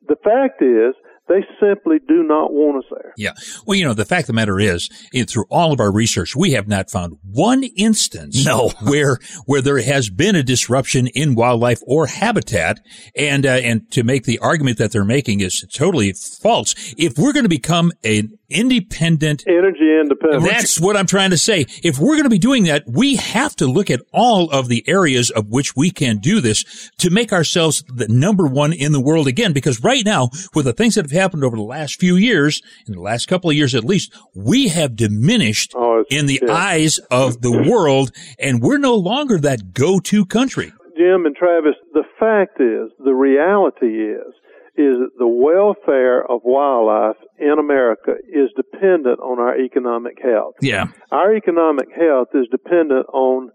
The 0.08 0.22
fact 0.24 0.62
is, 0.62 0.94
they 1.32 1.46
simply 1.66 1.98
do 2.08 2.24
not 2.24 2.52
want 2.52 2.84
us 2.84 2.92
there. 2.92 3.14
Yeah. 3.16 3.32
Well, 3.66 3.78
you 3.78 3.86
know, 3.86 3.94
the 3.94 4.06
fact 4.06 4.24
of 4.24 4.28
the 4.28 4.34
matter 4.34 4.60
is, 4.60 4.90
through 5.28 5.46
all 5.50 5.72
of 5.72 5.80
our 5.80 5.92
research, 5.92 6.36
we 6.36 6.52
have 6.52 6.68
not 6.68 6.92
found 6.92 7.18
one 7.24 7.64
instance 7.64 8.46
no. 8.46 8.70
where 8.84 9.18
where 9.46 9.62
there 9.62 9.82
has 9.82 10.10
been 10.10 10.36
a 10.36 10.44
disruption 10.44 11.08
in 11.08 11.36
wildlife 11.36 11.80
or 11.88 12.08
habitat, 12.08 12.82
and 13.16 13.46
uh, 13.46 13.50
and 13.50 13.90
to 13.92 14.04
make 14.04 14.26
the 14.26 14.40
argument 14.40 14.78
that 14.78 14.92
they're 14.92 15.06
making 15.06 15.40
is 15.40 15.66
totally 15.74 16.14
false. 16.14 16.76
If 16.98 17.18
we're 17.18 17.34
going 17.34 17.46
to 17.46 17.50
become 17.50 17.92
an 18.04 18.38
independent 18.52 19.44
energy 19.48 20.00
independent, 20.00 20.44
that's 20.44 20.80
what 20.80 20.98
I'm 20.98 21.06
trying 21.06 21.32
to 21.32 21.38
say. 21.38 21.66
If 21.84 21.98
we're 21.98 22.16
going 22.16 22.24
to 22.24 22.30
be 22.30 22.40
doing 22.40 22.64
that, 22.66 22.84
we 22.88 23.16
have 23.16 23.56
to 23.58 23.66
look 23.66 23.90
at 23.90 24.02
all 24.12 24.50
of 24.52 24.68
the 24.68 24.84
areas 24.88 25.30
of 25.32 25.48
which 25.50 25.76
we 25.76 25.92
can 25.92 26.18
do 26.18 26.42
this 26.42 26.92
to 27.00 27.10
make 27.10 27.32
ourselves 27.34 27.84
the 27.88 28.08
number 28.08 28.48
one 28.48 28.74
in 28.74 28.92
the 28.92 29.02
world 29.02 29.28
again. 29.28 29.54
Because 29.54 29.84
right 29.84 30.06
now, 30.06 30.30
with 30.54 30.66
the 30.66 30.74
things 30.74 30.96
that 30.96 31.06
have 31.06 31.12
happened 31.12 31.44
over 31.44 31.56
the 31.56 31.62
last 31.64 32.00
few 32.00 32.16
years, 32.16 32.62
in 32.88 32.94
the 32.94 33.02
last 33.02 33.28
couple 33.28 33.50
of 33.50 33.56
years 33.56 33.76
at 33.76 33.84
least, 33.84 34.14
we 34.36 34.68
have 34.70 34.96
diminished 34.96 35.74
oh, 35.76 36.04
in 36.10 36.26
the 36.26 36.42
yeah. 36.42 36.54
eyes 36.54 37.00
of 37.10 37.42
the 37.42 37.52
world, 37.52 38.12
and 38.40 38.62
we're 38.62 38.78
no 38.78 38.96
longer 38.96 39.38
that 39.40 39.74
go-to 39.74 40.26
country. 40.26 40.74
Jim 40.98 41.26
and 41.26 41.36
Travis, 41.36 41.76
the 41.94 42.04
fact 42.20 42.62
is, 42.62 42.92
the 43.04 43.14
reality 43.14 44.12
is, 44.12 44.34
is 44.78 44.96
that 44.98 45.12
the 45.18 45.28
welfare 45.28 46.24
of 46.24 46.42
wildlife 46.44 47.18
in 47.38 47.60
America 47.60 48.14
is 48.28 48.50
dependent 48.56 49.20
on 49.20 49.40
our 49.40 49.58
economic 49.60 50.18
health. 50.22 50.56
Yeah. 50.62 50.88
Our 51.12 51.36
economic 51.36 51.90
health 51.96 52.30
is 52.34 52.48
dependent 52.50 53.06
on 53.14 53.52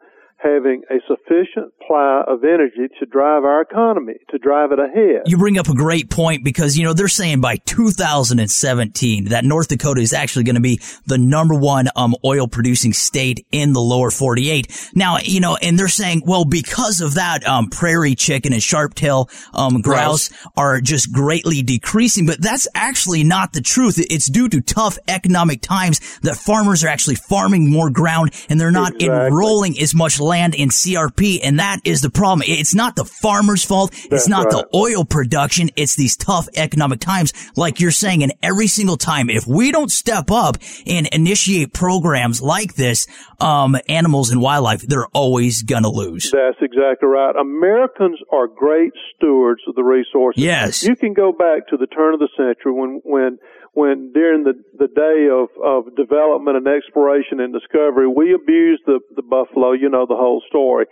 having 0.47 0.83
a 0.91 0.97
sufficient 1.07 1.73
supply 1.87 2.23
of 2.27 2.45
energy 2.45 2.93
to 2.99 3.07
drive 3.07 3.45
our 3.45 3.61
economy, 3.61 4.15
to 4.31 4.39
drive 4.39 4.73
it 4.73 4.79
ahead. 4.79 5.23
You 5.27 5.39
bring 5.39 5.59
up 5.59 5.69
a 5.69 5.75
great 5.75 6.11
point 6.11 6.45
because, 6.45 6.77
you 6.77 6.85
know, 6.85 6.93
they're 6.93 7.09
saying 7.09 7.41
by 7.41 7.57
2017 7.57 9.27
that 9.27 9.45
North 9.45 9.69
Dakota 9.69 10.01
is 10.01 10.13
actually 10.13 10.45
going 10.45 10.57
to 10.57 10.61
be 10.61 10.81
the 11.07 11.19
number 11.19 11.55
one 11.55 11.89
um, 11.97 12.15
oil 12.25 12.49
producing 12.49 12.93
state 12.93 13.47
in 13.51 13.73
the 13.73 13.81
lower 13.81 14.11
48. 14.11 14.91
Now, 14.95 15.19
you 15.23 15.41
know, 15.41 15.57
and 15.57 15.79
they're 15.79 15.89
saying, 15.89 16.23
well, 16.25 16.45
because 16.45 17.01
of 17.01 17.15
that, 17.15 17.47
um, 17.47 17.69
prairie 17.69 18.15
chicken 18.15 18.53
and 18.53 18.63
sharp-tail 18.63 19.29
um, 19.55 19.81
grouse 19.81 20.31
are 20.57 20.81
just 20.81 21.13
greatly 21.13 21.63
decreasing, 21.63 22.27
but 22.27 22.41
that's 22.41 22.69
actually 22.75 23.25
not 23.25 23.53
the 23.53 23.61
truth. 23.61 23.99
It's 23.99 24.27
due 24.27 24.49
to 24.49 24.61
tough 24.61 24.99
economic 25.09 25.61
times 25.61 26.19
that 26.21 26.37
farmers 26.37 26.85
are 26.85 26.89
actually 26.89 27.17
farming 27.17 27.71
more 27.71 27.91
ground 27.91 28.33
and 28.49 28.61
they're 28.61 28.71
not 28.71 28.95
exactly. 28.95 29.27
enrolling 29.27 29.79
as 29.81 29.95
much 29.95 30.21
land 30.21 30.36
in 30.37 30.69
CRP, 30.69 31.41
and 31.43 31.59
that 31.59 31.81
is 31.85 32.03
the 32.03 32.11
problem. 32.11 32.45
It's 32.47 32.75
not 32.75 32.97
the 32.97 33.05
farmer's 33.05 33.65
fault. 33.65 33.91
That's 33.91 34.13
it's 34.13 34.29
not 34.29 34.47
right. 34.47 34.53
the 34.53 34.69
oil 34.77 35.05
production. 35.05 35.71
It's 35.77 35.97
these 35.97 36.17
tough 36.17 36.49
economic 36.57 37.01
times, 37.01 37.33
like 37.57 37.81
you're 37.81 37.91
saying. 37.91 38.23
And 38.23 38.33
every 38.43 38.67
single 38.67 38.97
time, 38.97 39.31
if 39.31 39.47
we 39.47 39.73
don't 39.73 39.91
step 39.91 40.31
up 40.31 40.57
and 40.87 41.07
initiate 41.09 41.73
programs 41.73 42.43
like 42.43 42.75
this, 42.75 43.07
um, 43.41 43.77
animals 43.89 44.31
and 44.31 44.41
wildlife, 44.41 44.83
they're 44.83 45.09
always 45.09 45.63
gonna 45.63 45.91
lose. 45.91 46.31
That's 46.31 46.61
exactly 46.61 47.09
right. 47.09 47.35
Americans 47.37 48.19
are 48.33 48.47
great 48.47 48.93
stewards 49.15 49.63
of 49.67 49.75
the 49.75 49.83
resources. 49.83 50.43
Yes. 50.43 50.85
You 50.85 50.97
can 50.97 51.13
go 51.13 51.33
back 51.33 51.69
to 51.69 51.77
the 51.77 51.87
turn 51.87 52.15
of 52.15 52.21
the 52.21 52.29
century 52.37 52.73
when, 52.73 53.01
when, 53.05 53.39
when 53.77 54.11
during 54.13 54.43
the, 54.43 54.57
the 54.79 54.89
day 54.89 55.29
of, 55.29 55.53
of 55.61 55.95
development 55.97 56.57
and 56.57 56.67
exploration 56.67 57.41
and 57.41 57.53
discovery, 57.53 58.09
we 58.09 58.33
abused 58.33 58.83
the, 58.87 59.01
the 59.15 59.23
buffalo, 59.23 59.73
you 59.73 59.91
know 59.91 60.07
the 60.09 60.17
whole 60.17 60.43
story. 60.49 60.87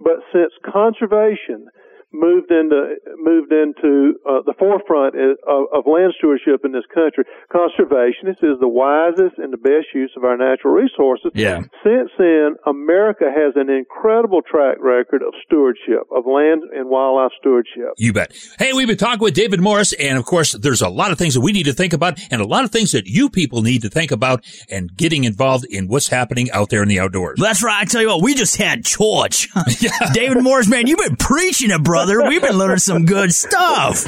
But 0.00 0.24
since 0.32 0.50
conservation 0.64 1.68
moved 2.12 2.50
into 2.50 2.96
moved 3.18 3.52
into 3.52 4.18
uh, 4.26 4.42
the 4.44 4.54
forefront 4.58 5.14
of, 5.14 5.38
of 5.72 5.86
land 5.86 6.12
stewardship 6.18 6.64
in 6.64 6.72
this 6.72 6.86
country. 6.92 7.24
Conservationists 7.52 8.42
is 8.42 8.58
the 8.60 8.68
wisest 8.68 9.38
and 9.38 9.52
the 9.52 9.58
best 9.58 9.86
use 9.94 10.12
of 10.16 10.24
our 10.24 10.36
natural 10.36 10.74
resources. 10.74 11.30
Yeah. 11.34 11.62
Since 11.84 12.10
then, 12.18 12.56
America 12.66 13.26
has 13.30 13.54
an 13.56 13.70
incredible 13.70 14.42
track 14.42 14.78
record 14.80 15.22
of 15.22 15.34
stewardship, 15.46 16.10
of 16.10 16.26
land 16.26 16.62
and 16.74 16.88
wildlife 16.88 17.32
stewardship. 17.38 17.94
You 17.96 18.12
bet. 18.12 18.32
Hey, 18.58 18.72
we've 18.72 18.88
been 18.88 18.96
talking 18.96 19.22
with 19.22 19.34
David 19.34 19.60
Morris, 19.60 19.92
and 19.94 20.18
of 20.18 20.24
course, 20.24 20.52
there's 20.52 20.82
a 20.82 20.88
lot 20.88 21.12
of 21.12 21.18
things 21.18 21.34
that 21.34 21.40
we 21.40 21.52
need 21.52 21.64
to 21.64 21.72
think 21.72 21.92
about, 21.92 22.18
and 22.30 22.40
a 22.40 22.46
lot 22.46 22.64
of 22.64 22.70
things 22.70 22.92
that 22.92 23.06
you 23.06 23.30
people 23.30 23.62
need 23.62 23.82
to 23.82 23.88
think 23.88 24.10
about, 24.10 24.44
and 24.68 24.96
getting 24.96 25.24
involved 25.24 25.64
in 25.66 25.86
what's 25.86 26.08
happening 26.08 26.50
out 26.50 26.70
there 26.70 26.82
in 26.82 26.88
the 26.88 26.98
outdoors. 26.98 27.38
That's 27.40 27.62
right. 27.62 27.80
I 27.80 27.84
tell 27.84 28.02
you 28.02 28.08
what, 28.08 28.22
we 28.22 28.34
just 28.34 28.56
had 28.56 28.84
church. 28.84 29.48
David 30.12 30.42
Morris, 30.42 30.68
man, 30.68 30.86
you've 30.86 30.98
been 30.98 31.16
preaching 31.16 31.70
it, 31.70 31.82
brother. 32.06 32.28
We've 32.28 32.40
been 32.40 32.56
learning 32.56 32.78
some 32.78 33.04
good 33.04 33.32
stuff. 33.32 34.06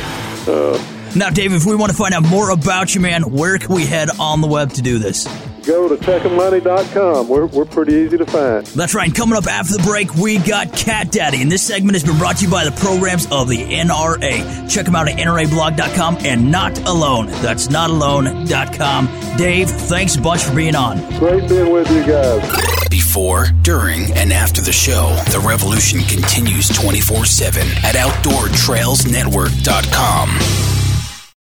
now, 1.17 1.31
Dave, 1.31 1.53
if 1.53 1.67
we 1.67 1.77
want 1.77 1.93
to 1.93 1.99
find 1.99 2.15
out 2.15 2.23
more 2.23 2.51
about 2.51 2.95
you, 2.95 3.01
man, 3.01 3.23
where 3.23 3.59
can 3.59 3.75
we 3.75 3.85
head 3.85 4.09
on 4.19 4.41
the 4.41 4.47
web 4.47 4.73
to 4.75 4.83
do 4.83 4.99
this? 4.99 5.27
Go 5.65 5.89
to 5.89 5.97
tecomate.com. 5.97 7.29
We're, 7.29 7.47
we're 7.47 7.65
pretty 7.65 7.95
easy 7.95 8.19
to 8.19 8.27
find. 8.27 8.67
That's 8.67 8.95
right. 8.95 9.07
And 9.07 9.15
coming 9.15 9.37
up 9.37 9.47
after 9.47 9.77
the 9.77 9.83
break, 9.83 10.15
we 10.15 10.39
got 10.39 10.73
Cat 10.73 11.11
Daddy. 11.13 11.43
And 11.43 11.51
this 11.51 11.63
segment 11.63 11.95
has 11.95 12.05
been 12.05 12.19
brought 12.19 12.37
to 12.39 12.45
you 12.45 12.51
by 12.51 12.65
the 12.65 12.73
programs 12.73 13.27
of 13.31 13.49
the 13.49 13.59
NRA. 13.59 14.69
Check 14.71 14.87
them 14.87 14.97
out 14.97 15.09
at 15.09 15.19
NRAblog.com 15.19 16.19
and 16.25 16.51
Not 16.51 16.79
Alone. 16.87 17.27
That's 17.27 17.69
notalone.com. 17.69 19.37
Dave, 19.37 19.71
thanks 19.71 20.17
a 20.17 20.21
bunch 20.21 20.43
for 20.43 20.55
being 20.55 20.75
on. 20.75 20.99
Great 21.19 21.49
being 21.49 21.71
with 21.71 21.91
you 21.91 22.05
guys. 22.05 22.43
Before, 22.91 23.47
during, 23.63 24.13
and 24.13 24.33
after 24.33 24.61
the 24.61 24.73
show, 24.73 25.15
the 25.31 25.39
revolution 25.47 26.01
continues 26.01 26.69
24 26.69 27.25
7 27.25 27.63
at 27.85 27.95
OutdoorTrailsNetwork.com. 27.95 30.82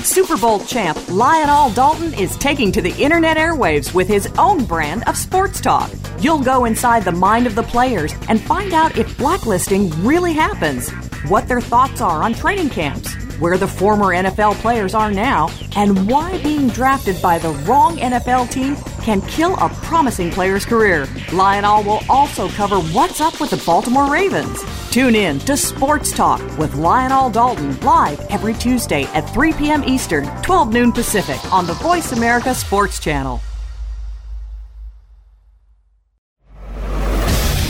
Super 0.00 0.36
Bowl 0.36 0.60
champ 0.60 0.98
Lional 1.08 1.70
Dalton 1.70 2.12
is 2.14 2.36
taking 2.36 2.70
to 2.72 2.82
the 2.82 2.94
internet 3.02 3.36
airwaves 3.36 3.94
with 3.94 4.06
his 4.06 4.26
own 4.38 4.64
brand 4.64 5.02
of 5.08 5.16
sports 5.16 5.60
talk. 5.60 5.90
You'll 6.20 6.42
go 6.42 6.66
inside 6.66 7.04
the 7.04 7.12
mind 7.12 7.46
of 7.46 7.54
the 7.54 7.62
players 7.62 8.12
and 8.28 8.40
find 8.40 8.74
out 8.74 8.98
if 8.98 9.16
blacklisting 9.16 9.90
really 10.04 10.32
happens, 10.32 10.90
what 11.28 11.48
their 11.48 11.60
thoughts 11.60 12.00
are 12.00 12.22
on 12.22 12.34
training 12.34 12.70
camps, 12.70 13.14
where 13.38 13.58
the 13.58 13.68
former 13.68 14.06
NFL 14.06 14.54
players 14.56 14.94
are 14.94 15.10
now, 15.10 15.50
and 15.76 16.08
why 16.08 16.42
being 16.42 16.68
drafted 16.68 17.20
by 17.20 17.38
the 17.38 17.50
wrong 17.66 17.96
NFL 17.96 18.50
team 18.50 18.76
can 19.02 19.20
kill 19.22 19.54
a 19.56 19.68
promising 19.68 20.30
player's 20.30 20.64
career. 20.64 21.06
Lional 21.32 21.82
will 21.82 22.00
also 22.08 22.48
cover 22.48 22.78
what's 22.80 23.20
up 23.20 23.40
with 23.40 23.50
the 23.50 23.62
Baltimore 23.64 24.10
Ravens. 24.10 24.62
Tune 24.90 25.14
in 25.14 25.38
to 25.40 25.56
Sports 25.56 26.12
Talk 26.12 26.40
with 26.58 26.74
Lional 26.74 27.30
Dalton 27.30 27.78
live 27.80 28.20
every 28.30 28.54
Tuesday 28.54 29.04
at 29.14 29.28
3 29.30 29.52
p.m. 29.54 29.84
Eastern, 29.84 30.24
12 30.42 30.72
noon 30.72 30.92
Pacific 30.92 31.40
on 31.52 31.66
the 31.66 31.74
Voice 31.74 32.12
America 32.12 32.54
Sports 32.54 32.98
Channel. 33.00 33.40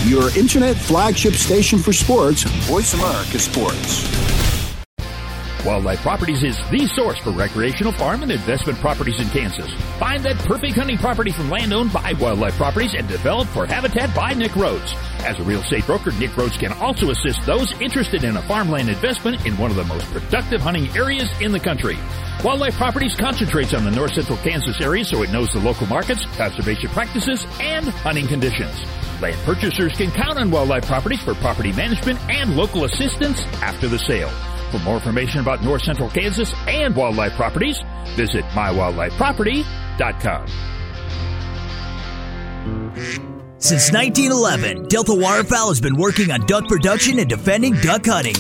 Your 0.05 0.37
internet 0.37 0.77
flagship 0.77 1.33
station 1.33 1.79
for 1.79 1.95
sports, 1.95 2.43
Voice 2.69 2.93
America 2.93 3.39
Sports. 3.39 4.34
Wildlife 5.65 6.03
Properties 6.03 6.43
is 6.43 6.59
the 6.69 6.87
source 6.89 7.19
for 7.21 7.31
recreational 7.31 7.93
farm 7.93 8.23
and 8.23 8.31
investment 8.31 8.79
properties 8.81 9.19
in 9.19 9.27
Kansas. 9.31 9.73
Find 9.99 10.23
that 10.25 10.37
perfect 10.41 10.75
hunting 10.75 10.99
property 10.99 11.31
from 11.31 11.49
land 11.49 11.73
owned 11.73 11.91
by 11.91 12.13
Wildlife 12.13 12.55
Properties 12.59 12.93
and 12.93 13.09
developed 13.09 13.51
for 13.51 13.65
habitat 13.65 14.15
by 14.15 14.35
Nick 14.35 14.55
Rhodes. 14.57 14.95
As 15.21 15.41
a 15.41 15.43
real 15.43 15.61
estate 15.61 15.87
broker, 15.87 16.13
Nick 16.13 16.37
Rhodes 16.37 16.59
can 16.59 16.73
also 16.75 17.11
assist 17.11 17.47
those 17.47 17.73
interested 17.81 18.25
in 18.25 18.37
a 18.37 18.43
farmland 18.43 18.91
investment 18.91 19.47
in 19.47 19.57
one 19.57 19.71
of 19.71 19.79
the 19.79 19.85
most 19.85 20.05
productive 20.13 20.61
hunting 20.61 20.95
areas 20.95 21.31
in 21.41 21.51
the 21.51 21.61
country. 21.61 21.97
Wildlife 22.45 22.77
Properties 22.77 23.15
concentrates 23.15 23.73
on 23.73 23.85
the 23.85 23.91
north 23.91 24.13
central 24.13 24.37
Kansas 24.39 24.79
area 24.83 25.05
so 25.05 25.23
it 25.23 25.33
knows 25.33 25.51
the 25.51 25.61
local 25.61 25.87
markets, 25.87 26.27
conservation 26.37 26.91
practices, 26.91 27.47
and 27.59 27.89
hunting 27.89 28.27
conditions. 28.27 28.85
Land 29.23 29.41
purchasers 29.45 29.95
can 29.95 30.11
count 30.11 30.39
on 30.39 30.51
Wildlife 30.51 30.87
Properties 30.87 31.23
for 31.23 31.35
property 31.37 31.73
management 31.73 32.21
and 32.29 32.55
local 32.55 32.85
assistance 32.85 33.41
after 33.63 33.89
the 33.89 33.99
sale. 33.99 34.31
For 34.75 34.81
more 34.81 34.97
information 34.97 35.39
about 35.39 35.63
North 35.63 35.83
Central 35.83 36.11
Kansas 36.11 36.53
and 36.67 36.97
wildlife 36.97 37.35
properties, 37.35 37.79
visit 38.17 38.45
mywildlifeproperty.com. 38.47 40.49
Since 43.59 43.93
1911, 43.93 44.89
Delta 44.89 45.15
Waterfowl 45.15 45.69
has 45.69 45.81
been 45.81 45.97
working 45.97 46.33
on 46.33 46.45
duck 46.47 46.67
production 46.67 47.21
and 47.21 47.31
defending 47.31 47.75
duck 47.75 48.07
hunting. 48.07 48.35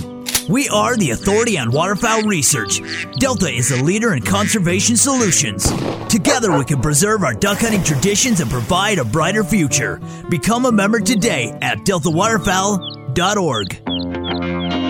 We 0.48 0.68
are 0.70 0.96
the 0.96 1.12
authority 1.12 1.56
on 1.56 1.70
waterfowl 1.70 2.22
research. 2.22 2.80
Delta 3.20 3.48
is 3.48 3.70
a 3.70 3.80
leader 3.84 4.14
in 4.14 4.22
conservation 4.22 4.96
solutions. 4.96 5.70
Together, 6.08 6.58
we 6.58 6.64
can 6.64 6.80
preserve 6.80 7.22
our 7.22 7.34
duck 7.34 7.58
hunting 7.58 7.84
traditions 7.84 8.40
and 8.40 8.50
provide 8.50 8.98
a 8.98 9.04
brighter 9.04 9.44
future. 9.44 10.00
Become 10.28 10.66
a 10.66 10.72
member 10.72 10.98
today 10.98 11.56
at 11.62 11.84
deltawaterfowl.org. 11.84 14.83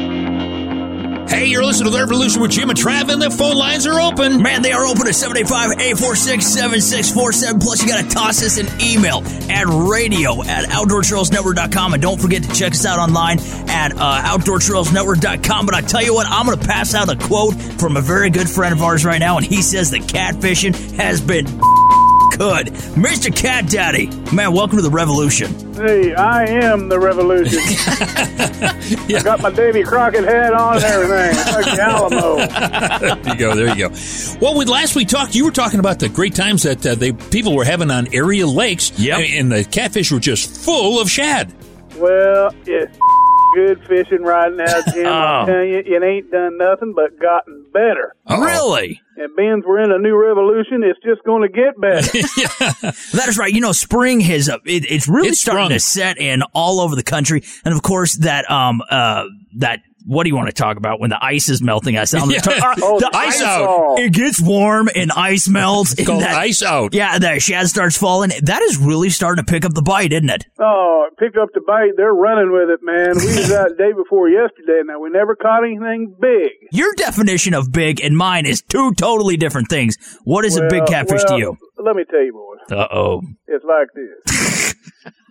Hey, 1.28 1.46
you're 1.46 1.64
listening 1.64 1.90
to 1.90 1.96
The 1.96 2.02
Revolution 2.04 2.40
with 2.42 2.50
Jim 2.52 2.70
and 2.70 2.78
Trav, 2.78 3.12
and 3.12 3.20
the 3.20 3.30
phone 3.30 3.56
lines 3.56 3.86
are 3.86 4.00
open. 4.00 4.40
Man, 4.42 4.62
they 4.62 4.72
are 4.72 4.86
open 4.86 5.06
at 5.08 5.14
785-846-7647. 5.14 7.60
Plus, 7.60 7.82
you 7.82 7.88
got 7.88 8.04
to 8.04 8.10
toss 8.10 8.42
us 8.42 8.58
an 8.58 8.68
email 8.80 9.22
at 9.50 9.66
radio 9.66 10.42
at 10.44 10.66
outdoortrailsnetwork.com. 10.68 11.94
And 11.94 12.02
don't 12.02 12.20
forget 12.20 12.42
to 12.44 12.52
check 12.52 12.72
us 12.72 12.84
out 12.86 12.98
online 12.98 13.38
at 13.68 13.92
uh, 13.96 14.22
outdoortrailsnetwork.com. 14.22 15.66
But 15.66 15.74
I 15.74 15.80
tell 15.80 16.02
you 16.02 16.14
what, 16.14 16.26
I'm 16.28 16.46
going 16.46 16.58
to 16.58 16.66
pass 16.66 16.94
out 16.94 17.08
a 17.08 17.16
quote 17.16 17.54
from 17.54 17.96
a 17.96 18.00
very 18.00 18.30
good 18.30 18.48
friend 18.48 18.72
of 18.72 18.82
ours 18.82 19.04
right 19.04 19.18
now, 19.18 19.36
and 19.36 19.46
he 19.46 19.62
says 19.62 19.90
that 19.90 20.02
catfishing 20.02 20.74
has 20.96 21.20
been 21.20 21.46
good. 22.36 22.66
Mr. 22.96 23.34
Cat 23.34 23.68
Daddy, 23.68 24.06
man, 24.34 24.52
welcome 24.52 24.76
to 24.76 24.82
the 24.82 24.90
revolution. 24.90 25.74
Hey, 25.74 26.14
I 26.14 26.44
am 26.44 26.88
the 26.88 26.98
revolution. 26.98 27.58
I 29.16 29.22
got 29.22 29.40
my 29.40 29.50
Davy 29.50 29.82
Crockett 29.82 30.24
hat 30.24 30.52
on 30.52 30.76
and 30.76 30.84
everything. 30.84 31.30
It's 31.30 31.52
like 31.52 31.76
the 31.76 31.82
Alamo. 31.82 32.36
there 33.24 33.32
you 33.32 33.38
go. 33.38 33.54
There 33.54 33.68
you 33.76 33.88
go. 33.88 33.94
Well, 34.40 34.56
when 34.56 34.68
last 34.68 34.96
we 34.96 35.04
talked, 35.04 35.34
you 35.34 35.44
were 35.44 35.50
talking 35.50 35.80
about 35.80 35.98
the 35.98 36.08
great 36.08 36.34
times 36.34 36.64
that 36.64 36.84
uh, 36.84 36.94
they 36.94 37.12
people 37.12 37.54
were 37.54 37.64
having 37.64 37.90
on 37.90 38.12
area 38.12 38.46
lakes. 38.46 38.98
Yep. 38.98 39.20
And 39.30 39.52
the 39.52 39.64
catfish 39.64 40.10
were 40.10 40.20
just 40.20 40.64
full 40.64 41.00
of 41.00 41.10
shad. 41.10 41.52
Well, 41.96 42.54
it's 42.66 42.98
good 43.54 43.86
fishing 43.86 44.22
right 44.22 44.52
now, 44.52 44.82
Jim. 44.92 45.06
Oh. 45.06 45.10
I'm 45.10 45.46
telling 45.46 45.68
you, 45.70 45.78
it 45.78 46.02
ain't 46.02 46.30
done 46.30 46.58
nothing 46.58 46.92
but 46.94 47.18
gotten 47.20 47.66
better. 47.72 48.14
Really? 48.28 49.00
And 49.16 49.34
Ben's, 49.36 49.64
we're 49.64 49.80
in 49.82 49.92
a 49.92 49.98
new 49.98 50.16
revolution. 50.20 50.82
It's 50.82 50.98
just 51.04 51.22
going 51.24 51.42
to 51.42 51.48
get 51.48 51.80
better. 51.80 52.02
That 53.14 53.28
is 53.28 53.38
right. 53.38 53.52
You 53.52 53.60
know, 53.60 53.72
spring 53.72 54.20
has 54.20 54.48
uh, 54.48 54.58
it, 54.64 54.90
it's 54.90 55.06
really 55.08 55.28
It's 55.28 55.40
starting 55.40 55.66
sprung. 55.66 55.70
to 55.70 55.80
set 55.80 56.18
in 56.18 56.42
all 56.52 56.80
over 56.80 56.96
the 56.96 57.02
country, 57.04 57.42
and 57.64 57.72
of 57.74 57.82
course 57.82 58.16
that 58.18 58.50
um 58.50 58.82
uh 58.90 59.24
that. 59.58 59.80
What 60.06 60.24
do 60.24 60.28
you 60.28 60.36
want 60.36 60.48
to 60.48 60.52
talk 60.52 60.76
about 60.76 61.00
when 61.00 61.08
the 61.10 61.18
ice 61.24 61.48
is 61.48 61.62
melting? 61.62 61.96
I 61.96 62.04
sound 62.04 62.30
Yeah. 62.32 62.40
uh, 62.46 62.74
Oh, 62.82 62.98
the 63.00 63.08
the 63.10 63.16
ice 63.16 63.36
ice 63.40 63.42
out. 63.42 63.64
fall. 63.64 63.96
It 63.98 64.12
gets 64.12 64.40
warm 64.40 64.88
and 64.94 65.10
ice 65.12 65.48
melts. 65.48 65.92
It's 65.94 66.06
called 66.06 66.22
and 66.22 66.30
that- 66.30 66.36
ice 66.36 66.62
out. 66.62 66.92
Yeah, 66.94 67.18
the 67.18 67.40
shad 67.40 67.68
starts 67.68 67.96
falling. 67.96 68.30
That 68.42 68.60
is 68.62 68.76
really 68.78 69.08
starting 69.10 69.44
to 69.44 69.50
pick 69.50 69.64
up 69.64 69.72
the 69.72 69.82
bite, 69.82 70.12
isn't 70.12 70.28
it? 70.28 70.46
oh, 70.58 71.08
pick 71.18 71.36
up 71.40 71.48
the 71.54 71.60
bite. 71.66 71.92
They're 71.96 72.12
running 72.12 72.52
with 72.52 72.68
it, 72.70 72.80
man. 72.82 73.10
We 73.16 73.26
was 73.38 73.50
out 73.52 73.68
the 73.76 73.76
day 73.76 73.92
before 73.92 74.28
yesterday. 74.28 74.80
And 74.80 74.88
now, 74.88 75.00
we 75.00 75.08
never 75.10 75.34
caught 75.36 75.64
anything 75.64 76.14
big. 76.20 76.50
Your 76.72 76.92
definition 76.94 77.54
of 77.54 77.72
big 77.72 78.00
and 78.02 78.16
mine 78.16 78.44
is 78.46 78.60
two 78.62 78.92
totally 78.94 79.36
different 79.36 79.68
things. 79.68 79.96
What 80.24 80.44
is 80.44 80.56
a 80.56 80.66
big 80.68 80.84
catfish 80.86 81.22
well, 81.28 81.38
to 81.38 81.42
you? 81.42 81.58
Let 81.78 81.96
me 81.96 82.04
tell 82.10 82.22
you, 82.22 82.32
boys. 82.32 82.72
Uh 82.78 82.88
oh. 82.92 83.22
It's 83.46 83.64
like 83.64 83.88
this. 83.94 84.74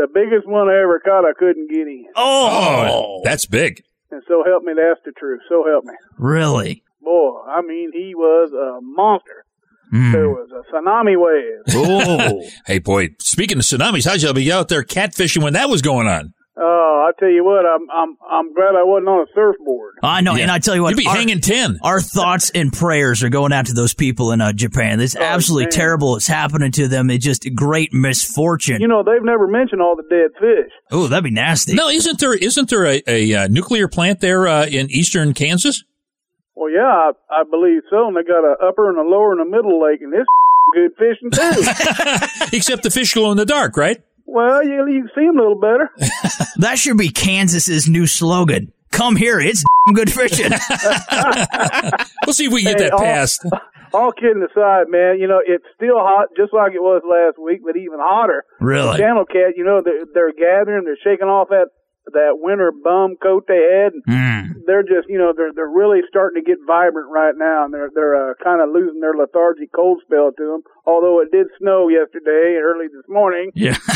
the 0.00 0.08
biggest 0.12 0.46
one 0.48 0.68
I 0.68 0.80
ever 0.82 0.98
caught, 1.00 1.24
I 1.28 1.32
couldn't 1.38 1.68
get 1.70 1.86
in. 1.86 2.06
Oh, 2.16 3.20
That's 3.24 3.46
big. 3.46 3.82
And 4.10 4.22
so 4.26 4.42
help 4.44 4.64
me, 4.64 4.72
that's 4.74 5.00
the 5.04 5.12
truth. 5.12 5.40
So 5.48 5.64
help 5.70 5.84
me. 5.84 5.92
really? 6.18 6.82
Boy, 7.02 7.40
I 7.48 7.62
mean, 7.62 7.90
he 7.94 8.14
was 8.14 8.50
a 8.52 8.80
monster. 8.82 9.44
Hmm. 9.90 10.12
There 10.12 10.28
was 10.28 10.48
a 10.52 10.62
tsunami 10.72 11.16
wave. 11.16 11.62
Oh, 11.74 12.42
Hey, 12.66 12.78
boy, 12.78 13.10
speaking 13.20 13.58
of 13.58 13.64
tsunamis, 13.64 14.04
how'd 14.08 14.22
you 14.22 14.32
be 14.34 14.50
out 14.52 14.68
there 14.68 14.82
catfishing 14.84 15.42
when 15.42 15.52
that 15.54 15.68
was 15.68 15.82
going 15.82 16.06
on? 16.08 16.32
Oh, 16.62 17.04
I 17.06 17.10
I 17.10 17.12
tell 17.18 17.28
you 17.28 17.44
what, 17.44 17.66
I'm 17.66 17.90
I'm 17.90 18.16
I'm 18.30 18.54
glad 18.54 18.76
I 18.76 18.84
wasn't 18.84 19.08
on 19.08 19.20
a 19.22 19.26
surfboard. 19.34 19.94
I 20.02 20.20
know, 20.20 20.36
and 20.36 20.48
I 20.50 20.60
tell 20.60 20.76
you 20.76 20.82
what, 20.82 20.90
You'd 20.90 20.98
be 20.98 21.06
our- 21.08 21.16
hanging 21.16 21.40
ten. 21.40 21.78
Our 21.82 22.00
thoughts 22.00 22.50
and 22.54 22.72
prayers 22.72 23.24
are 23.24 23.28
going 23.30 23.52
out 23.52 23.66
to 23.66 23.72
those 23.72 23.94
people 23.94 24.30
in 24.30 24.40
uh, 24.40 24.52
Japan. 24.52 25.00
It's 25.00 25.16
absolutely 25.16 25.64
man. 25.64 25.70
terrible. 25.72 26.16
It's 26.16 26.28
happening 26.28 26.70
to 26.72 26.86
them. 26.86 27.10
It's 27.10 27.24
just 27.24 27.48
great 27.54 27.92
misfortune. 27.92 28.80
You 28.80 28.86
know, 28.88 29.02
they've 29.02 29.24
never 29.24 29.48
mentioned 29.48 29.82
all 29.82 29.96
the 29.96 30.04
dead 30.08 30.30
fish. 30.38 30.70
oh, 30.92 31.08
that'd 31.08 31.24
be 31.24 31.30
nasty. 31.30 31.74
No, 31.74 31.88
isn't 31.88 32.20
there 32.20 32.34
isn't 32.34 32.70
there 32.70 32.86
a, 32.86 33.02
a 33.08 33.34
uh, 33.34 33.48
nuclear 33.48 33.88
plant 33.88 34.20
there 34.20 34.46
uh, 34.46 34.66
in 34.66 34.90
eastern 34.90 35.34
Kansas? 35.34 35.82
Well, 36.54 36.70
yeah, 36.70 36.82
I, 36.82 37.10
I 37.30 37.42
believe 37.50 37.82
so. 37.90 38.06
And 38.08 38.16
they 38.16 38.22
got 38.22 38.44
a 38.44 38.54
upper 38.68 38.88
and 38.90 38.98
a 38.98 39.02
lower 39.02 39.32
and 39.32 39.40
a 39.40 39.44
middle 39.50 39.82
lake, 39.82 40.00
and 40.02 40.12
this 40.12 40.26
good 40.74 40.92
fishing 40.98 41.30
too. 41.30 42.52
Except 42.56 42.82
the 42.82 42.90
fish 42.90 43.14
glow 43.14 43.30
in 43.32 43.36
the 43.36 43.46
dark, 43.46 43.76
right? 43.76 44.00
Well, 44.30 44.64
you 44.64 44.86
you 44.88 45.02
can 45.02 45.10
see 45.14 45.26
'em 45.26 45.36
a 45.38 45.42
little 45.42 45.60
better. 45.60 45.90
That 46.56 46.78
should 46.78 46.98
be 46.98 47.08
Kansas's 47.10 47.88
new 47.88 48.06
slogan. 48.06 48.72
Come 48.92 49.16
here, 49.16 49.40
it's 49.40 49.64
good 49.94 50.12
fishing. 50.12 50.52
We'll 52.26 52.34
see 52.34 52.46
if 52.46 52.52
we 52.52 52.62
can 52.62 52.72
get 52.72 52.80
Hey, 52.80 52.84
that 52.88 52.92
all- 52.92 52.98
passed. 53.00 53.44
All 53.92 54.12
kidding 54.12 54.46
aside, 54.48 54.86
man, 54.88 55.18
you 55.18 55.26
know 55.26 55.40
it's 55.44 55.64
still 55.74 55.98
hot, 55.98 56.28
just 56.36 56.52
like 56.54 56.74
it 56.74 56.80
was 56.82 57.02
last 57.02 57.42
week, 57.42 57.60
but 57.64 57.76
even 57.76 57.98
hotter. 57.98 58.44
Really? 58.60 58.98
Channel 58.98 59.24
Cat, 59.24 59.54
you 59.56 59.64
know 59.64 59.80
they're, 59.84 60.04
they're 60.14 60.32
gathering, 60.32 60.84
they're 60.84 60.96
shaking 61.02 61.26
off 61.26 61.48
that 61.48 61.70
that 62.06 62.38
winter 62.40 62.72
bum 62.72 63.16
coat 63.22 63.44
they 63.46 63.60
had. 63.60 63.92
Mm. 64.08 64.64
They're 64.66 64.82
just, 64.82 65.08
you 65.08 65.18
know, 65.18 65.32
they're 65.36 65.52
they're 65.54 65.68
really 65.68 66.00
starting 66.08 66.42
to 66.42 66.46
get 66.46 66.58
vibrant 66.66 67.08
right 67.10 67.34
now, 67.36 67.64
and 67.64 67.72
they're 67.74 67.90
they're 67.94 68.30
uh, 68.30 68.34
kind 68.42 68.60
of 68.60 68.70
losing 68.72 69.00
their 69.00 69.14
lethargy 69.14 69.68
cold 69.74 70.02
spell 70.04 70.32
to 70.36 70.44
them. 70.44 70.62
Although 70.86 71.20
it 71.20 71.30
did 71.30 71.46
snow 71.58 71.88
yesterday 71.88 72.56
and 72.58 72.64
early 72.64 72.86
this 72.88 73.06
morning, 73.08 73.50
Yeah. 73.54 73.76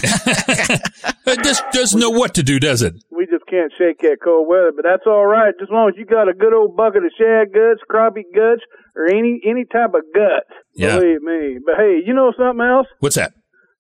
It 1.27 1.43
just 1.43 1.65
doesn't 1.73 1.99
know 1.99 2.11
what 2.11 2.35
to 2.35 2.43
do, 2.43 2.61
does 2.61 2.83
it? 2.83 2.95
we 3.11 3.27
just 3.27 3.47
can't 3.47 3.73
shake 3.79 3.99
that 4.01 4.19
cold 4.23 4.47
weather. 4.47 4.73
But 4.77 4.85
that's 4.85 5.07
all 5.07 5.25
right, 5.27 5.53
just 5.59 5.71
as 5.71 5.73
long 5.73 5.89
as 5.89 5.95
you 5.97 6.05
got 6.05 6.29
a 6.29 6.35
good 6.35 6.53
old 6.53 6.77
bucket 6.77 7.03
of 7.05 7.11
shad 7.19 7.49
guts, 7.53 7.81
crappie 7.91 8.29
guts, 8.35 8.61
or 8.95 9.07
any 9.07 9.41
any 9.45 9.65
type 9.65 9.95
of 9.95 10.03
guts. 10.15 10.53
Yeah. 10.75 10.99
Believe 10.99 11.23
me. 11.23 11.59
But 11.65 11.77
hey, 11.77 12.01
you 12.05 12.13
know 12.15 12.33
something 12.37 12.65
else? 12.65 12.87
What's 13.01 13.17
that? 13.17 13.33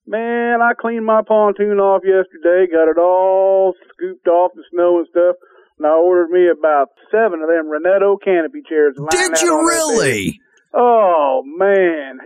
Man, 0.06 0.60
I 0.60 0.72
cleaned 0.78 1.06
my 1.06 1.22
pontoon 1.26 1.78
off 1.80 2.02
yesterday, 2.04 2.70
got 2.70 2.90
it 2.90 2.98
all 2.98 3.72
scooped 3.94 4.26
off 4.28 4.52
the 4.54 4.62
snow 4.70 4.98
and 4.98 5.06
stuff, 5.08 5.36
and 5.78 5.86
I 5.86 5.96
ordered 5.96 6.28
me 6.30 6.48
about 6.52 6.88
seven 7.10 7.40
of 7.40 7.48
them 7.48 7.66
Renetto 7.72 8.16
canopy 8.22 8.60
chairs. 8.68 8.94
Did 8.96 9.00
you 9.00 9.08
on 9.08 9.32
that 9.32 9.38
thing. 9.38 9.48
really? 9.48 10.40
Oh 10.74 11.42
man. 11.46 12.18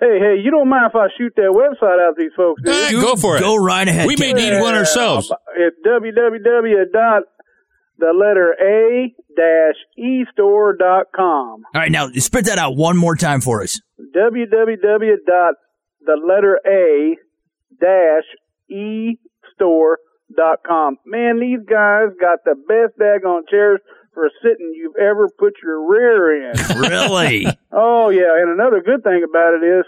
Hey, 0.00 0.18
hey, 0.20 0.34
you 0.42 0.50
don't 0.50 0.68
mind 0.68 0.90
if 0.90 0.96
I 0.96 1.08
shoot 1.18 1.32
that 1.36 1.52
website 1.52 2.00
out 2.06 2.16
to 2.16 2.18
these 2.18 2.32
folks, 2.36 2.62
do 2.62 2.70
you? 2.94 3.00
go 3.02 3.16
for 3.16 3.36
it. 3.36 3.40
Go 3.40 3.56
right 3.56 3.86
ahead. 3.86 4.06
We 4.06 4.16
may 4.16 4.32
Kid. 4.32 4.36
need 4.36 4.60
one 4.60 4.74
ourselves. 4.74 5.30
It's 5.56 5.76
www 5.86 6.92
dot 6.92 7.22
the 7.98 8.12
letter 8.12 8.54
A 8.60 9.14
dash 9.36 9.76
e 9.98 10.24
store 10.32 10.74
dot 10.76 11.06
com. 11.14 11.64
All 11.74 11.80
right, 11.80 11.90
now 11.92 12.08
spit 12.12 12.44
that 12.46 12.58
out 12.58 12.76
one 12.76 12.96
more 12.96 13.16
time 13.16 13.40
for 13.40 13.62
us. 13.62 13.80
www 14.14 15.14
dot 15.26 15.54
the 16.04 16.16
letter 16.26 16.60
A 16.66 17.16
dash 17.80 18.26
e 18.68 19.18
store 19.54 19.98
dot 20.36 20.60
com. 20.66 20.96
Man, 21.06 21.40
these 21.40 21.60
guys 21.68 22.08
got 22.20 22.40
the 22.44 22.54
best 22.54 22.98
daggone 22.98 23.48
chairs 23.48 23.80
for 24.12 24.30
sitting 24.42 24.72
you've 24.74 24.96
ever 24.96 25.28
put 25.38 25.54
your 25.62 25.86
rear 25.88 26.50
in. 26.50 26.56
Really? 26.76 27.46
Oh 27.72 28.08
yeah, 28.10 28.36
and 28.40 28.50
another 28.50 28.80
good 28.80 29.02
thing 29.04 29.24
about 29.28 29.54
it 29.54 29.64
is 29.64 29.84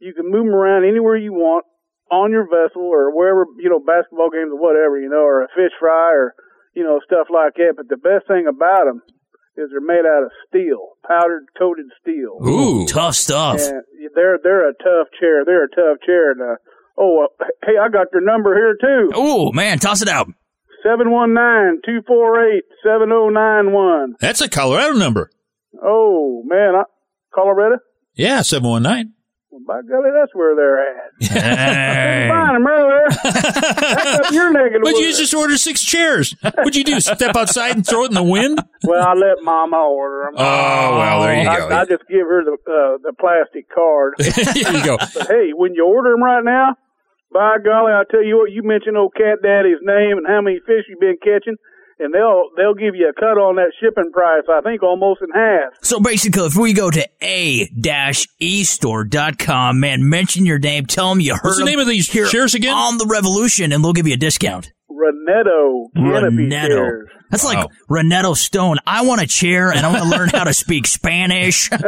you 0.00 0.12
can 0.14 0.30
move 0.30 0.46
them 0.46 0.54
around 0.54 0.84
anywhere 0.84 1.16
you 1.16 1.32
want 1.32 1.64
on 2.10 2.30
your 2.30 2.44
vessel 2.44 2.82
or 2.82 3.14
wherever 3.14 3.46
you 3.58 3.70
know 3.70 3.78
basketball 3.80 4.30
games 4.30 4.50
or 4.52 4.60
whatever 4.60 5.00
you 5.00 5.08
know, 5.08 5.24
or 5.24 5.42
a 5.42 5.48
fish 5.54 5.72
fry 5.78 6.12
or 6.12 6.34
you 6.74 6.82
know 6.82 7.00
stuff 7.04 7.28
like 7.32 7.54
that. 7.54 7.74
But 7.76 7.88
the 7.88 7.96
best 7.96 8.26
thing 8.26 8.46
about 8.46 8.84
them 8.86 9.02
is 9.56 9.70
they're 9.70 9.80
made 9.80 10.06
out 10.06 10.24
of 10.24 10.30
steel, 10.48 10.98
powdered 11.06 11.46
coated 11.56 11.86
steel. 12.02 12.38
Ooh. 12.46 12.86
Tough 12.86 13.14
stuff. 13.14 13.60
And 13.60 13.82
they're 14.14 14.38
they're 14.42 14.68
a 14.68 14.74
tough 14.74 15.08
chair. 15.18 15.44
They're 15.44 15.64
a 15.64 15.68
tough 15.70 16.02
chair. 16.04 16.32
And, 16.32 16.42
uh, 16.42 16.56
oh, 16.96 17.24
uh, 17.24 17.44
hey, 17.64 17.74
I 17.80 17.88
got 17.88 18.08
your 18.12 18.22
number 18.22 18.54
here 18.54 18.76
too. 18.80 19.10
Oh, 19.14 19.52
man, 19.52 19.78
toss 19.78 20.02
it 20.02 20.08
out. 20.08 20.28
Seven 20.82 21.10
one 21.10 21.32
nine 21.32 21.80
two 21.84 22.00
four 22.06 22.44
eight 22.46 22.64
seven 22.84 23.08
zero 23.08 23.30
nine 23.30 23.72
one. 23.72 24.16
That's 24.20 24.42
a 24.42 24.48
Colorado 24.50 24.92
number. 24.98 25.30
Oh 25.82 26.42
man, 26.46 26.74
I, 26.74 26.82
Colorado. 27.34 27.76
Yeah, 28.14 28.42
seven 28.42 28.68
one 28.68 28.82
nine. 28.82 29.14
Well, 29.50 29.62
by 29.66 29.80
golly, 29.88 30.10
that's 30.12 30.34
where 30.34 30.54
they're 30.54 30.80
at. 30.80 31.10
Hey. 31.44 32.28
Find 32.28 32.56
them 32.56 32.66
earlier. 32.66 33.06
That's 33.22 34.32
your 34.32 34.52
neck 34.52 34.72
But 34.82 34.96
you 34.96 35.12
just 35.14 35.32
ordered 35.32 35.58
six 35.58 35.82
chairs. 35.82 36.34
What'd 36.42 36.74
you 36.76 36.84
do? 36.84 37.00
Step 37.00 37.36
outside 37.36 37.76
and 37.76 37.86
throw 37.86 38.04
it 38.04 38.08
in 38.08 38.14
the 38.14 38.22
wind? 38.22 38.60
Well, 38.82 39.06
I 39.06 39.14
let 39.14 39.42
Mama 39.42 39.76
order 39.76 40.26
them. 40.26 40.34
Oh, 40.36 40.98
well, 40.98 41.22
there 41.22 41.42
you 41.42 41.48
I, 41.48 41.56
go. 41.58 41.68
I 41.68 41.84
just 41.84 42.02
give 42.08 42.26
her 42.26 42.42
the 42.44 42.52
uh, 42.52 42.98
the 43.02 43.12
plastic 43.18 43.70
card. 43.72 44.14
there 44.18 44.76
you 44.76 44.84
go. 44.84 44.98
But 44.98 45.28
hey, 45.28 45.52
when 45.54 45.74
you 45.74 45.86
order 45.86 46.10
them 46.10 46.22
right 46.22 46.44
now, 46.44 46.76
by 47.34 47.58
golly, 47.62 47.92
I 47.92 48.04
tell 48.10 48.22
you 48.24 48.38
what, 48.38 48.50
you 48.52 48.62
mention 48.62 48.96
old 48.96 49.12
Cat 49.14 49.42
Daddy's 49.42 49.80
name 49.82 50.16
and 50.18 50.26
how 50.26 50.40
many 50.40 50.60
fish 50.64 50.86
you've 50.88 51.00
been 51.00 51.18
catching, 51.22 51.56
and 51.98 52.14
they'll 52.14 52.48
they'll 52.56 52.72
give 52.74 52.94
you 52.94 53.10
a 53.10 53.12
cut 53.12 53.36
on 53.36 53.56
that 53.56 53.72
shipping 53.80 54.10
price. 54.12 54.44
I 54.48 54.60
think 54.62 54.82
almost 54.82 55.20
in 55.20 55.28
half. 55.34 55.74
So 55.82 56.00
basically, 56.00 56.46
if 56.46 56.56
we 56.56 56.72
go 56.72 56.90
to 56.90 57.06
a-estore.com, 57.22 58.60
man, 59.80 60.08
mention 60.08 60.46
your 60.46 60.58
name, 60.58 60.86
tell 60.86 61.10
them 61.10 61.20
you 61.20 61.34
heard 61.34 61.42
What's 61.44 61.58
the 61.58 61.64
name 61.64 61.80
of 61.80 61.86
these 61.88 62.08
here 62.10 62.26
chairs 62.26 62.54
again? 62.54 62.72
on 62.74 62.96
the 62.98 63.06
Revolution, 63.06 63.72
and 63.72 63.84
they'll 63.84 63.92
give 63.92 64.06
you 64.06 64.14
a 64.14 64.18
discount. 64.18 64.72
Renetto 64.90 65.88
canopy 65.94 66.48
Renetto. 66.48 66.68
chairs. 66.68 67.08
That's 67.30 67.44
like 67.44 67.58
Wow. 67.58 67.68
Renetto 68.02 68.36
Stone. 68.36 68.78
I 68.86 69.02
want 69.04 69.20
a 69.20 69.26
chair, 69.26 69.70
and 69.72 69.84
I 69.84 69.88
want 69.90 70.04
to 70.04 70.08
learn 70.08 70.28
how 70.28 70.44
to 70.44 70.54
speak 70.54 70.86
Spanish. 70.86 71.68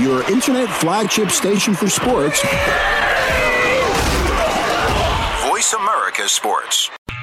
Your 0.01 0.29
internet 0.31 0.69
flagship 0.69 1.31
station 1.31 1.73
for 1.73 1.89
sports. 1.89 2.41
Voice 5.49 5.73
America 5.73 6.27
Sports. 6.29 6.89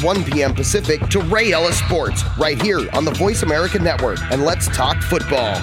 1 0.00 0.24
p.m. 0.24 0.54
Pacific 0.54 1.00
to 1.08 1.20
Ray 1.22 1.52
Ellis 1.52 1.76
Sports 1.78 2.22
right 2.38 2.60
here 2.62 2.88
on 2.92 3.04
the 3.04 3.10
Voice 3.10 3.42
America 3.42 3.78
Network. 3.78 4.18
And 4.30 4.44
let's 4.44 4.68
talk 4.68 5.02
football. 5.02 5.60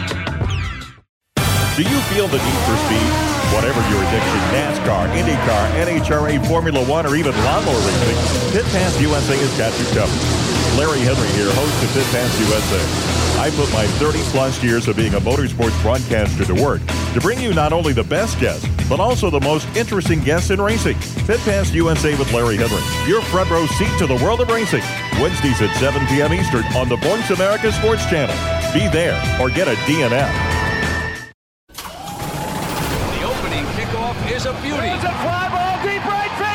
Do 1.75 1.83
you 1.87 1.99
feel 2.11 2.27
the 2.27 2.37
need 2.37 2.59
for 2.67 2.75
speed? 2.85 3.09
Whatever 3.55 3.79
your 3.89 4.03
addiction, 4.03 4.39
NASCAR, 4.51 5.07
IndyCar, 5.15 5.71
NHRA, 5.87 6.45
Formula 6.47 6.85
One, 6.85 7.05
or 7.05 7.15
even 7.15 7.31
lawnmower 7.43 7.79
racing, 7.79 8.51
Pit 8.51 8.65
Pass 8.65 8.99
USA 9.01 9.37
has 9.37 9.57
got 9.57 9.71
you 9.79 9.85
covered. 9.97 10.77
Larry 10.77 10.99
Henry 10.99 11.29
here, 11.39 11.49
host 11.53 11.83
of 11.83 11.89
Pit 11.93 12.05
Pass 12.11 12.39
USA. 12.39 13.39
I 13.41 13.49
put 13.51 13.71
my 13.73 13.87
30 13.97 14.19
plus 14.31 14.61
years 14.61 14.87
of 14.89 14.97
being 14.97 15.13
a 15.15 15.19
motorsports 15.19 15.81
broadcaster 15.81 16.43
to 16.45 16.53
work 16.61 16.81
to 17.13 17.21
bring 17.21 17.39
you 17.39 17.53
not 17.53 17.73
only 17.73 17.93
the 17.93 18.03
best 18.03 18.39
guests, 18.39 18.67
but 18.87 18.99
also 18.99 19.29
the 19.29 19.39
most 19.41 19.67
interesting 19.75 20.21
guests 20.21 20.49
in 20.49 20.61
racing. 20.61 20.97
Pit 21.25 21.39
Pass 21.41 21.71
USA 21.73 22.17
with 22.17 22.31
Larry 22.33 22.57
Henry, 22.57 22.81
your 23.09 23.21
front 23.23 23.49
row 23.49 23.65
seat 23.65 23.91
to 23.97 24.07
the 24.07 24.15
world 24.15 24.41
of 24.41 24.49
racing. 24.49 24.83
Wednesdays 25.21 25.61
at 25.61 25.75
7 25.77 26.05
p.m. 26.07 26.33
Eastern 26.33 26.63
on 26.75 26.89
the 26.89 26.97
Voice 26.97 27.29
America 27.31 27.71
Sports 27.71 28.05
Channel. 28.05 28.35
Be 28.73 28.87
there 28.89 29.17
or 29.41 29.49
get 29.49 29.67
a 29.67 29.75
DNF. 29.87 30.31
The 31.73 33.23
opening 33.23 33.65
kickoff 33.75 34.31
is 34.31 34.45
a 34.45 34.53
beauty. 34.61 34.87
It's 34.87 35.03
a 35.03 35.13
fly 35.21 35.49
ball 35.49 35.83
deep 35.83 36.05
right 36.05 36.37
field. 36.37 36.48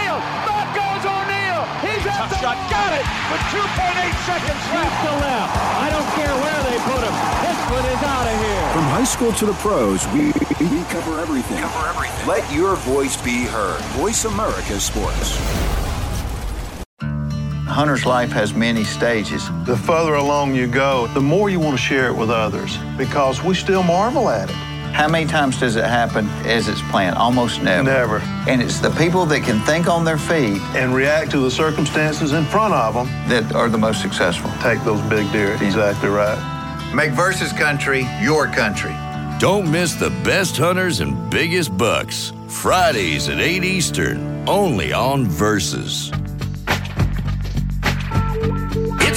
Back 2.24 2.30
goes 2.30 2.30
O'Neill. 2.30 2.30
He's 2.30 2.30
at 2.30 2.30
the 2.30 2.38
shot. 2.40 2.56
Got 2.70 2.92
it 2.94 3.06
with 3.30 3.40
2.8 3.52 4.14
seconds 4.24 4.62
left. 4.72 5.04
to 5.04 5.12
left. 5.20 5.56
I 5.80 5.90
don't 5.90 6.10
care 6.14 6.34
where 6.34 6.60
they 6.64 6.78
put 6.84 7.02
him. 7.04 7.14
This 7.44 7.60
one 7.70 7.84
is 7.84 8.02
out 8.02 8.26
of 8.26 8.40
here. 8.40 8.72
From 8.72 8.84
high 8.84 9.04
school 9.04 9.32
to 9.32 9.46
the 9.46 9.52
pros, 9.54 10.06
we, 10.08 10.32
we 10.60 10.84
cover 10.84 11.20
everything. 11.20 11.58
Cover 11.58 11.88
everything. 11.88 12.28
Let 12.28 12.50
your 12.52 12.76
voice 12.76 13.16
be 13.22 13.44
heard. 13.44 13.80
Voice 13.96 14.24
America 14.24 14.80
Sports. 14.80 15.38
Hunter's 17.66 18.06
life 18.06 18.30
has 18.30 18.54
many 18.54 18.84
stages. 18.84 19.48
The 19.64 19.76
further 19.76 20.14
along 20.14 20.54
you 20.54 20.68
go, 20.68 21.08
the 21.08 21.20
more 21.20 21.50
you 21.50 21.58
want 21.58 21.76
to 21.76 21.82
share 21.82 22.06
it 22.06 22.16
with 22.16 22.30
others 22.30 22.78
because 22.96 23.42
we 23.42 23.54
still 23.54 23.82
marvel 23.82 24.28
at 24.30 24.48
it. 24.48 24.73
How 24.94 25.08
many 25.08 25.26
times 25.26 25.58
does 25.58 25.74
it 25.74 25.82
happen 25.82 26.28
as 26.46 26.68
it's 26.68 26.80
planned? 26.82 27.16
Almost 27.16 27.60
never. 27.60 27.82
Never. 27.82 28.18
And 28.48 28.62
it's 28.62 28.78
the 28.78 28.90
people 28.90 29.26
that 29.26 29.42
can 29.42 29.58
think 29.66 29.88
on 29.88 30.04
their 30.04 30.16
feet 30.16 30.62
and 30.76 30.94
react 30.94 31.32
to 31.32 31.40
the 31.40 31.50
circumstances 31.50 32.32
in 32.32 32.44
front 32.44 32.74
of 32.74 32.94
them 32.94 33.06
that 33.28 33.56
are 33.56 33.68
the 33.68 33.76
most 33.76 34.00
successful. 34.00 34.52
Take 34.62 34.84
those 34.84 35.00
big 35.10 35.30
deer. 35.32 35.54
Exactly 35.54 36.08
right. 36.08 36.38
Make 36.94 37.10
Versus 37.10 37.52
Country 37.52 38.06
your 38.22 38.46
country. 38.46 38.94
Don't 39.40 39.68
miss 39.68 39.94
the 39.94 40.10
best 40.22 40.56
hunters 40.56 41.00
and 41.00 41.28
biggest 41.28 41.76
bucks. 41.76 42.32
Fridays 42.46 43.28
at 43.28 43.40
8 43.40 43.64
Eastern, 43.64 44.48
only 44.48 44.92
on 44.92 45.26
Versus. 45.26 46.12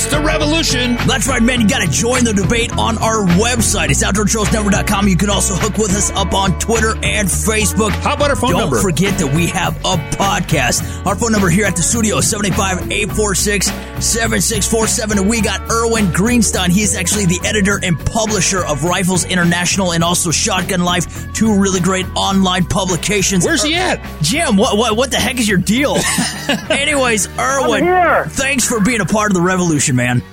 It's 0.08 0.16
the 0.16 0.24
revolution. 0.24 0.96
That's 1.06 1.28
right, 1.28 1.44
man. 1.44 1.60
You 1.60 1.68
got 1.68 1.84
to 1.84 1.92
join 1.92 2.24
the 2.24 2.32
debate 2.32 2.72
on 2.78 2.98
our 3.00 3.26
website. 3.36 3.90
It's 3.90 4.06
OutdoorTrailsNetwork.com. 4.06 5.10
You 5.10 5.18
can 5.18 5.30
also 5.30 5.54
hook 5.54 5.78
with 5.78 5.92
us 5.92 6.12
up 6.12 6.34
on 6.34 6.58
Twitter 6.60 6.92
and 7.04 7.28
Facebook. 7.28 7.90
How 7.90 8.14
about 8.14 8.30
our 8.30 8.38
phone 8.38 8.52
Don't 8.52 8.62
number? 8.62 8.78
Don't 8.78 8.86
forget 8.86 9.20
that 9.20 9.36
we 9.36 9.48
have 9.48 9.76
a 9.84 9.98
podcast. 10.16 11.06
Our 11.06 11.18
phone 11.18 11.34
number 11.34 11.50
here 11.50 11.66
at 11.66 11.76
the 11.76 11.82
studio 11.82 12.20
is 12.20 12.34
785-846-7647. 12.34 15.20
And 15.20 15.30
we 15.30 15.42
got 15.42 15.70
Irwin 15.70 16.06
Greenstein. 16.06 16.70
He's 16.70 16.96
actually 16.96 17.26
the 17.26 17.42
editor 17.44 17.78
and 17.84 18.00
publisher 18.00 18.64
of 18.64 18.86
Rifles 18.86 19.26
International 19.26 19.92
and 19.92 20.06
also 20.06 20.32
Shotgun 20.32 20.86
Life, 20.86 21.34
two 21.34 21.60
really 21.60 21.82
great 21.82 22.06
online 22.16 22.64
publications. 22.64 23.44
Where's 23.44 23.62
he 23.62 23.76
er, 23.76 23.80
at? 23.80 24.00
Jim, 24.22 24.56
what, 24.56 24.78
what, 24.78 24.96
what 24.96 25.12
the 25.12 25.18
heck 25.18 25.38
is 25.38 25.50
your 25.50 25.58
deal? 25.58 25.98
Anyways, 26.70 27.28
Irwin, 27.38 27.84
thanks 28.30 28.66
for 28.66 28.80
being 28.80 29.02
a 29.02 29.06
part 29.06 29.32
of 29.32 29.36
the 29.36 29.42
revolution, 29.42 29.97
man. 29.98 30.24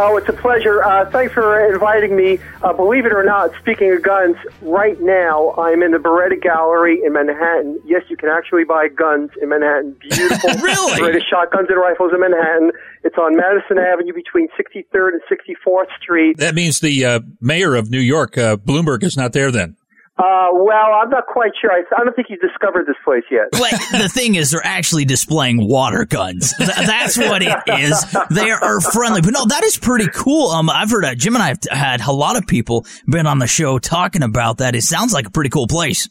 Oh, 0.00 0.16
it's 0.16 0.28
a 0.28 0.32
pleasure. 0.32 0.84
Uh, 0.84 1.10
thanks 1.10 1.34
for 1.34 1.74
inviting 1.74 2.14
me. 2.14 2.38
Uh, 2.62 2.72
believe 2.72 3.04
it 3.04 3.12
or 3.12 3.24
not, 3.24 3.50
speaking 3.58 3.92
of 3.92 4.00
guns, 4.00 4.36
right 4.62 4.96
now 5.00 5.50
I'm 5.58 5.82
in 5.82 5.90
the 5.90 5.98
Beretta 5.98 6.40
Gallery 6.40 7.02
in 7.04 7.14
Manhattan. 7.14 7.80
Yes, 7.84 8.02
you 8.08 8.16
can 8.16 8.28
actually 8.28 8.62
buy 8.62 8.86
guns 8.86 9.30
in 9.42 9.48
Manhattan. 9.48 9.96
Beautiful 9.98 10.50
really? 10.62 11.00
Beretta 11.00 11.20
shotguns 11.28 11.66
and 11.68 11.80
rifles 11.80 12.12
in 12.14 12.20
Manhattan. 12.20 12.70
It's 13.02 13.18
on 13.18 13.36
Madison 13.36 13.78
Avenue 13.78 14.12
between 14.12 14.46
63rd 14.50 15.14
and 15.14 15.22
64th 15.28 15.90
Street. 16.00 16.36
That 16.36 16.54
means 16.54 16.78
the 16.78 17.04
uh, 17.04 17.20
mayor 17.40 17.74
of 17.74 17.90
New 17.90 17.98
York, 17.98 18.38
uh, 18.38 18.56
Bloomberg, 18.56 19.02
is 19.02 19.16
not 19.16 19.32
there 19.32 19.50
then. 19.50 19.77
Uh, 20.18 20.48
well, 20.52 20.98
I'm 21.00 21.10
not 21.10 21.26
quite 21.28 21.52
sure. 21.60 21.70
I, 21.70 21.82
I 21.96 22.04
don't 22.04 22.14
think 22.16 22.26
he's 22.28 22.40
discovered 22.40 22.86
this 22.86 22.96
place 23.04 23.22
yet. 23.30 23.46
But 23.52 23.70
the 23.92 24.08
thing 24.12 24.34
is, 24.34 24.50
they're 24.50 24.60
actually 24.64 25.04
displaying 25.04 25.68
water 25.68 26.04
guns. 26.04 26.54
Th- 26.56 26.68
that's 26.68 27.16
what 27.16 27.40
it 27.42 27.56
is. 27.78 28.04
They 28.30 28.50
are 28.50 28.80
friendly. 28.80 29.20
But 29.20 29.32
no, 29.34 29.44
that 29.46 29.62
is 29.62 29.78
pretty 29.78 30.08
cool. 30.12 30.48
Um, 30.50 30.70
I've 30.70 30.90
heard, 30.90 31.04
uh, 31.04 31.14
Jim 31.14 31.36
and 31.36 31.42
I 31.42 31.48
have 31.48 31.58
had 31.70 32.00
a 32.00 32.12
lot 32.12 32.36
of 32.36 32.48
people 32.48 32.84
been 33.06 33.28
on 33.28 33.38
the 33.38 33.46
show 33.46 33.78
talking 33.78 34.24
about 34.24 34.58
that. 34.58 34.74
It 34.74 34.82
sounds 34.82 35.12
like 35.12 35.26
a 35.26 35.30
pretty 35.30 35.50
cool 35.50 35.68
place. 35.68 36.08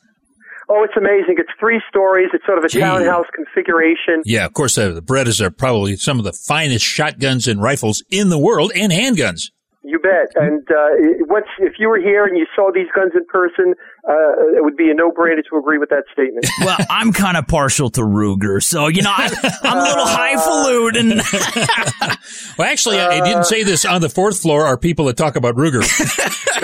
Oh, 0.70 0.84
it's 0.84 0.98
amazing. 0.98 1.36
It's 1.38 1.50
three 1.60 1.82
stories. 1.89 2.28
It's 2.34 2.46
sort 2.46 2.58
of 2.58 2.63
a 2.63 2.70
Gee. 2.70 2.80
townhouse 2.80 3.26
configuration. 3.36 4.22
Yeah, 4.26 4.46
of 4.46 4.54
course, 4.54 4.78
uh, 4.78 4.89
the 4.89 5.02
Berettas 5.02 5.39
are 5.41 5.50
probably 5.52 5.96
some 5.98 6.17
of 6.17 6.26
the 6.26 6.34
finest 6.34 6.86
shotguns 6.86 7.48
and 7.48 7.62
rifles 7.62 8.04
in 8.10 8.30
the 8.30 8.38
world 8.38 8.72
and 8.76 8.91
handguns. 8.91 9.52
You 9.84 10.00
bet. 10.00 10.36
And 10.36 10.67
uh, 10.70 11.24
once, 11.30 11.46
if 11.60 11.76
you 11.80 11.88
were 11.88 12.00
here 12.00 12.26
and 12.26 12.38
you 12.38 12.46
saw 12.54 12.72
these 12.76 12.88
guns 12.93 13.13
in 13.15 13.24
person, 13.28 13.74
uh, 14.08 14.58
it 14.58 14.63
would 14.63 14.78
be 14.78 14.89
a 14.89 14.93
no-brainer 14.93 15.43
to 15.50 15.58
agree 15.58 15.78
with 15.78 15.89
that 15.89 16.04
statement. 16.13 16.46
Well, 16.67 16.78
I'm 16.89 17.13
kind 17.13 17.38
of 17.38 17.48
partial 17.48 17.89
to 17.91 18.02
Ruger, 18.02 18.62
so 18.62 18.88
you 18.88 19.02
know 19.02 19.12
I, 19.15 19.30
I'm 19.63 19.78
a 19.78 19.84
little 19.84 20.06
highfalutin. 20.06 21.22
well, 22.58 22.67
actually, 22.67 23.00
I, 23.00 23.20
I 23.20 23.22
didn't 23.22 23.46
say 23.46 23.63
this 23.63 23.86
on 23.86 24.02
the 24.02 24.10
fourth 24.10 24.41
floor. 24.41 24.65
Are 24.65 24.78
people 24.78 25.06
that 25.06 25.17
talk 25.17 25.36
about 25.36 25.56
Ruger 25.56 25.82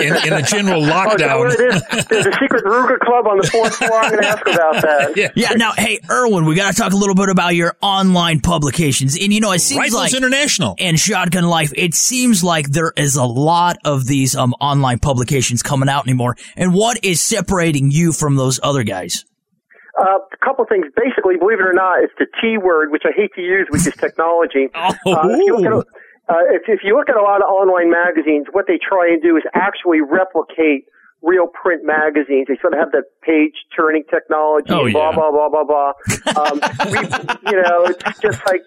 in, 0.00 0.14
in 0.26 0.34
the 0.34 0.46
general 0.48 0.82
lockdown? 0.82 1.24
Oh, 1.34 1.48
there 1.48 1.68
it 1.70 1.74
is. 1.92 2.04
There's 2.06 2.26
a 2.26 2.32
secret 2.32 2.64
Ruger 2.64 2.98
club 3.00 3.26
on 3.26 3.38
the 3.38 3.46
fourth 3.46 3.76
floor. 3.76 3.94
I'm 4.00 4.10
going 4.10 4.22
to 4.22 4.28
ask 4.28 4.46
about 4.46 4.82
that. 4.82 5.16
yeah. 5.16 5.28
Yeah. 5.34 5.50
Now, 5.54 5.72
hey, 5.72 6.00
Irwin, 6.10 6.44
we 6.44 6.54
got 6.54 6.72
to 6.74 6.80
talk 6.80 6.92
a 6.92 6.96
little 6.96 7.14
bit 7.14 7.28
about 7.28 7.54
your 7.54 7.76
online 7.80 8.40
publications, 8.40 9.16
and 9.20 9.32
you 9.32 9.40
know, 9.40 9.52
it 9.52 9.60
seems 9.60 9.78
Rifles 9.78 9.94
like 9.94 10.14
International 10.14 10.74
and 10.78 10.98
Shotgun 10.98 11.44
Life. 11.44 11.72
It 11.76 11.94
seems 11.94 12.44
like 12.44 12.68
there 12.68 12.92
is 12.96 13.16
a 13.16 13.24
lot 13.24 13.78
of 13.84 14.06
these 14.06 14.36
um 14.36 14.54
online 14.60 14.98
publications 14.98 15.62
coming 15.62 15.88
out 15.88 16.06
anymore. 16.06 16.36
And 16.56 16.74
what 16.74 17.02
is 17.04 17.20
separating 17.34 17.90
you 17.90 18.12
from 18.12 18.36
those 18.36 18.60
other 18.62 18.82
guys? 18.84 19.24
Uh, 19.98 20.18
a 20.32 20.44
couple 20.44 20.64
things. 20.66 20.86
Basically, 20.96 21.36
believe 21.36 21.60
it 21.60 21.66
or 21.66 21.72
not, 21.72 22.02
it's 22.02 22.12
the 22.18 22.26
T 22.40 22.58
word, 22.58 22.90
which 22.90 23.02
I 23.04 23.12
hate 23.14 23.30
to 23.36 23.40
use, 23.42 23.66
which 23.70 23.86
is 23.86 23.94
technology. 23.94 24.68
Oh. 24.74 25.12
Uh, 25.12 25.28
if, 25.28 25.38
you 25.46 25.56
look 25.56 25.66
at, 25.66 25.72
a- 25.72 26.32
uh, 26.32 26.44
if, 26.56 26.62
if 26.68 26.80
you 26.82 26.96
look 26.96 27.08
at 27.08 27.16
a 27.16 27.22
lot 27.22 27.42
of 27.42 27.48
online 27.48 27.90
magazines, 27.90 28.46
what 28.52 28.66
they 28.66 28.78
try 28.78 29.06
and 29.12 29.22
do 29.22 29.36
is 29.36 29.42
actually 29.54 30.00
replicate 30.00 30.84
real 31.22 31.46
print 31.46 31.82
magazines. 31.84 32.46
They 32.48 32.56
sort 32.60 32.72
of 32.74 32.80
have 32.80 32.92
that 32.92 33.04
page 33.22 33.54
turning 33.76 34.02
technology, 34.10 34.66
Oh, 34.70 34.90
blah, 34.90 35.10
yeah. 35.10 35.16
blah, 35.16 35.30
blah, 35.30 35.48
blah, 35.48 35.64
blah. 35.64 35.92
Um, 36.40 36.60
we, 36.90 36.98
you 37.50 37.62
know, 37.62 37.84
it's 37.86 38.18
just 38.20 38.40
like, 38.46 38.62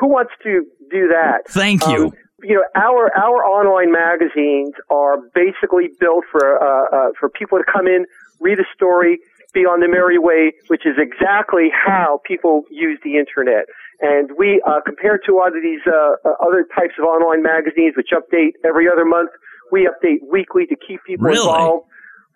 who 0.00 0.08
wants 0.08 0.32
to 0.42 0.64
do 0.90 1.08
that? 1.08 1.42
Thank 1.48 1.86
you. 1.86 2.06
Um, 2.06 2.12
you 2.44 2.54
know, 2.54 2.64
our 2.74 3.10
our 3.16 3.44
online 3.44 3.90
magazines 3.90 4.74
are 4.90 5.16
basically 5.34 5.88
built 5.98 6.24
for 6.30 6.62
uh, 6.62 7.08
uh, 7.08 7.10
for 7.18 7.28
people 7.28 7.58
to 7.58 7.64
come 7.64 7.86
in, 7.86 8.06
read 8.40 8.58
a 8.58 8.64
story, 8.74 9.18
be 9.52 9.60
on 9.60 9.80
the 9.80 9.88
merry 9.88 10.18
way, 10.18 10.52
which 10.68 10.84
is 10.84 10.96
exactly 10.98 11.70
how 11.72 12.20
people 12.26 12.64
use 12.70 12.98
the 13.02 13.16
internet. 13.16 13.66
And 14.00 14.30
we, 14.36 14.60
uh, 14.66 14.80
compared 14.84 15.20
to 15.26 15.32
a 15.32 15.36
lot 15.36 15.56
of 15.56 15.62
these 15.62 15.80
uh, 15.86 16.16
uh, 16.24 16.34
other 16.44 16.66
types 16.74 16.94
of 16.98 17.04
online 17.04 17.42
magazines, 17.42 17.94
which 17.96 18.10
update 18.12 18.52
every 18.64 18.88
other 18.90 19.04
month, 19.04 19.30
we 19.70 19.88
update 19.88 20.18
weekly 20.30 20.66
to 20.66 20.76
keep 20.76 21.00
people 21.06 21.26
Really? 21.26 21.38
involved. 21.38 21.86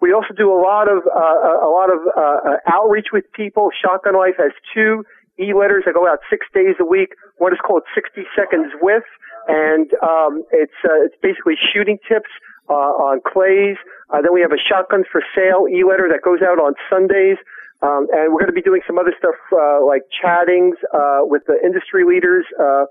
We 0.01 0.13
also 0.13 0.33
do 0.33 0.53
a 0.53 0.61
lot 0.63 0.87
of 0.89 1.03
uh, 1.11 1.67
a 1.67 1.71
lot 1.71 1.91
of 1.91 1.99
uh, 2.17 2.21
uh, 2.21 2.57
outreach 2.73 3.09
with 3.13 3.25
people. 3.33 3.71
Shotgun 3.75 4.15
Life 4.15 4.39
has 4.39 4.53
two 4.73 5.05
e-letters 5.41 5.85
that 5.87 5.95
go 5.95 6.07
out 6.07 6.21
six 6.31 6.47
days 6.55 6.77
a 6.81 6.85
week. 6.85 7.15
One 7.39 7.53
is 7.53 7.59
called 7.65 7.83
60 7.95 8.23
Seconds 8.35 8.73
With, 8.81 9.03
and 9.49 9.91
um, 10.03 10.45
it's 10.53 10.77
uh, 10.85 11.05
it's 11.05 11.17
basically 11.23 11.55
shooting 11.73 11.99
tips 12.07 12.31
uh, 12.69 12.93
on 13.09 13.21
clays. 13.25 13.77
Uh, 14.11 14.23
then 14.23 14.33
we 14.33 14.41
have 14.41 14.53
a 14.53 14.61
Shotguns 14.61 15.07
for 15.11 15.23
Sale 15.35 15.67
e-letter 15.73 16.09
that 16.13 16.23
goes 16.23 16.41
out 16.43 16.59
on 16.61 16.75
Sundays. 16.89 17.39
Um, 17.81 18.09
and 18.11 18.35
we're 18.35 18.43
going 18.43 18.51
to 18.51 18.59
be 18.59 18.63
doing 18.63 18.83
some 18.87 18.99
other 18.99 19.15
stuff 19.17 19.39
uh, 19.53 19.85
like 19.87 20.03
chattings 20.11 20.77
uh, 20.93 21.21
with 21.23 21.43
the 21.47 21.57
industry 21.63 22.05
leaders. 22.05 22.45
Uh, 22.59 22.87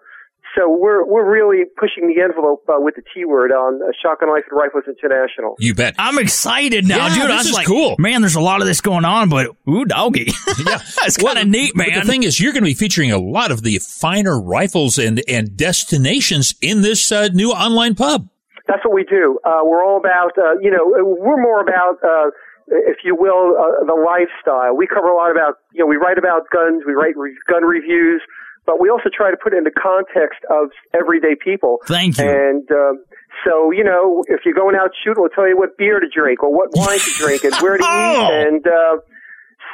so 0.58 0.68
we're 0.70 1.06
we're 1.06 1.30
really 1.30 1.64
pushing 1.78 2.08
the 2.14 2.22
envelope 2.22 2.64
uh, 2.68 2.74
with 2.80 2.96
the 2.96 3.04
T 3.14 3.24
word 3.26 3.52
on 3.52 3.82
uh, 3.82 3.92
Shotgun 4.02 4.30
Life 4.30 4.44
and 4.50 4.58
Rifles 4.60 4.84
International. 4.88 5.56
You 5.60 5.74
bet. 5.76 5.96
I'm 6.00 6.18
excited 6.18 6.88
now, 6.88 7.08
Yeah, 7.08 7.14
dude. 7.14 7.24
I 7.26 7.28
this 7.28 7.38
was 7.38 7.46
is 7.48 7.54
like, 7.54 7.68
cool. 7.68 7.96
man, 8.00 8.22
there's 8.22 8.36
a 8.36 8.42
lot 8.42 8.62
of 8.62 8.68
this 8.68 8.82
going 8.82 9.06
on, 9.06 9.30
but 9.30 9.56
ooh, 9.70 9.86
doggy. 9.86 10.32
Yeah, 10.66 10.80
it's 11.06 11.18
kind 11.18 11.38
of 11.38 11.48
neat, 11.48 11.74
But 11.76 11.88
man. 11.90 12.00
the 12.00 12.06
thing 12.06 12.24
is, 12.24 12.40
you're 12.40 12.52
going 12.52 12.64
to 12.64 12.70
be 12.70 12.74
featuring 12.74 13.12
a 13.12 13.20
lot 13.20 13.52
of 13.52 13.62
the 13.62 13.78
finer 13.80 14.42
rifles 14.42 14.98
and 14.98 15.22
and 15.28 15.56
destinations 15.56 16.56
in 16.62 16.82
this 16.82 17.12
uh, 17.12 17.28
new 17.34 17.52
online 17.52 17.96
pub. 17.96 18.28
That's 18.68 18.84
what 18.84 18.94
we 18.94 19.04
do. 19.06 19.40
Uh, 19.46 19.62
we're 19.64 19.86
all 19.86 19.98
about, 19.98 20.38
uh, 20.38 20.60
you 20.60 20.72
know, 20.72 20.84
we're 20.84 21.42
more 21.42 21.62
about, 21.62 22.04
uh, 22.04 22.32
if 22.68 22.98
you 23.06 23.16
will, 23.16 23.56
uh, 23.56 23.86
the 23.86 23.96
lifestyle. 23.96 24.76
We 24.76 24.88
cover 24.88 25.08
a 25.08 25.16
lot 25.16 25.32
about, 25.32 25.56
you 25.72 25.80
know, 25.80 25.86
we 25.88 25.96
write 25.96 26.18
about 26.18 26.50
guns, 26.52 26.84
we 26.86 26.94
write 26.94 27.16
re- 27.16 27.38
gun 27.48 27.64
reviews, 27.64 28.22
but 28.68 28.80
we 28.80 28.90
also 28.92 29.10
try 29.12 29.32
to 29.32 29.38
put 29.42 29.54
it 29.54 29.58
in 29.58 29.64
the 29.64 29.72
context 29.74 30.40
of 30.52 30.70
everyday 30.94 31.34
people. 31.34 31.80
Thank 31.88 32.20
you. 32.20 32.30
And, 32.30 32.70
um, 32.72 33.04
so, 33.48 33.72
you 33.72 33.84
know, 33.84 34.24
if 34.28 34.42
you're 34.46 34.54
going 34.54 34.76
out 34.76 34.92
shooting, 35.04 35.22
we'll 35.22 35.30
tell 35.34 35.48
you 35.48 35.58
what 35.58 35.78
beer 35.78 36.00
to 36.00 36.08
drink 36.14 36.44
or 36.44 36.54
what 36.54 36.70
wine 36.74 37.00
to 37.00 37.12
drink 37.18 37.44
and 37.44 37.56
where 37.64 37.78
to 37.78 37.84
Oh. 37.88 38.14
eat. 38.14 38.48
And, 38.48 38.68
uh, 38.68 38.98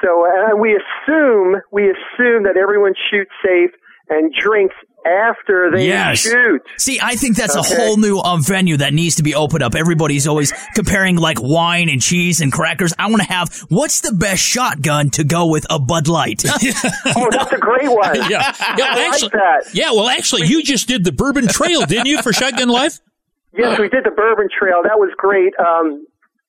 so, 0.03 0.25
and 0.29 0.59
we 0.59 0.75
assume, 0.77 1.61
we 1.71 1.83
assume 1.89 2.43
that 2.43 2.55
everyone 2.55 2.93
shoots 3.09 3.31
safe 3.43 3.71
and 4.09 4.33
drinks 4.33 4.75
after 5.06 5.70
they 5.74 5.88
Yes. 5.88 6.20
shoot. 6.20 6.62
See, 6.78 6.99
I 7.01 7.16
think 7.16 7.36
that's 7.38 7.56
Okay. 7.56 7.76
a 7.76 7.78
whole 7.78 7.97
new 7.97 8.18
um, 8.20 8.41
venue 8.43 8.78
that 8.78 8.93
needs 8.93 9.16
to 9.16 9.24
be 9.24 9.36
opened 9.36 9.64
up. 9.64 9.76
Everybody's 9.76 10.28
always 10.28 10.54
comparing 10.76 11.16
like 11.18 11.38
wine 11.41 11.89
and 11.89 12.01
cheese 12.01 12.41
and 12.41 12.51
crackers. 12.51 12.93
I 12.97 13.08
want 13.10 13.22
to 13.22 13.28
have 13.28 13.49
what's 13.70 14.01
the 14.01 14.14
best 14.14 14.41
shotgun 14.41 15.10
to 15.12 15.24
go 15.24 15.47
with 15.47 15.66
a 15.70 15.80
Bud 15.80 16.08
Light? 16.08 16.43
Oh, 17.16 17.28
that's 17.32 17.51
a 17.51 17.58
great 17.58 17.89
one. 17.91 18.16
yeah, 18.16 18.28
yeah. 18.30 18.54
I 18.60 18.76
well, 18.78 18.95
like 18.95 19.14
actually, 19.14 19.30
that. 19.30 19.62
yeah. 19.74 19.91
Well, 19.91 20.10
actually, 20.10 20.47
you 20.47 20.64
just 20.64 20.88
did 20.88 21.04
the 21.04 21.12
Bourbon 21.12 21.47
Trail, 21.47 21.86
didn't 21.86 22.08
you, 22.08 22.22
for 22.22 22.34
Shotgun 22.34 22.70
Life? 22.70 22.99
Yes, 23.56 23.80
we 23.80 23.88
did 23.89 24.04
the 24.04 24.12
Bourbon 24.12 24.47
Trail. 24.58 24.82
That 24.84 24.97
was 24.97 25.12
great. 25.18 25.54
Um, 25.60 26.06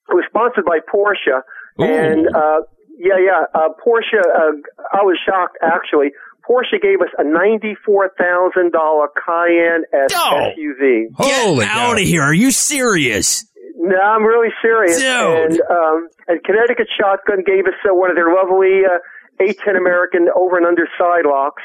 it 0.08 0.14
was 0.14 0.24
sponsored 0.28 0.64
by 0.64 0.78
Porsche, 0.80 1.42
and 1.78 2.26
uh, 2.34 2.60
yeah, 2.98 3.18
yeah, 3.18 3.44
uh, 3.54 3.68
Porsche. 3.84 4.20
Uh, 4.20 4.56
I 4.92 5.02
was 5.02 5.18
shocked 5.26 5.58
actually. 5.62 6.12
Porsche 6.48 6.80
gave 6.80 7.00
us 7.00 7.08
a 7.18 7.24
ninety-four 7.24 8.10
thousand 8.18 8.72
dollar 8.72 9.08
Cayenne 9.16 9.84
S- 9.92 10.10
Oh. 10.14 10.50
SUV. 10.56 11.06
Get 11.18 11.68
out 11.68 11.92
of 11.94 11.98
here! 12.06 12.22
Are 12.22 12.34
you 12.34 12.50
serious? 12.50 13.46
No, 13.76 13.96
I'm 13.98 14.22
really 14.24 14.52
serious. 14.62 14.96
Dude. 14.98 15.06
And 15.06 15.60
um, 15.70 16.08
and 16.28 16.42
Connecticut 16.44 16.88
Shotgun 16.98 17.42
gave 17.44 17.64
us 17.66 17.74
uh, 17.84 17.94
one 17.94 18.10
of 18.10 18.16
their 18.16 18.32
lovely 18.32 18.82
uh, 18.84 18.98
A10 19.42 19.76
American 19.76 20.28
over 20.36 20.56
and 20.56 20.66
under 20.66 20.86
side 20.98 21.24
locks, 21.26 21.62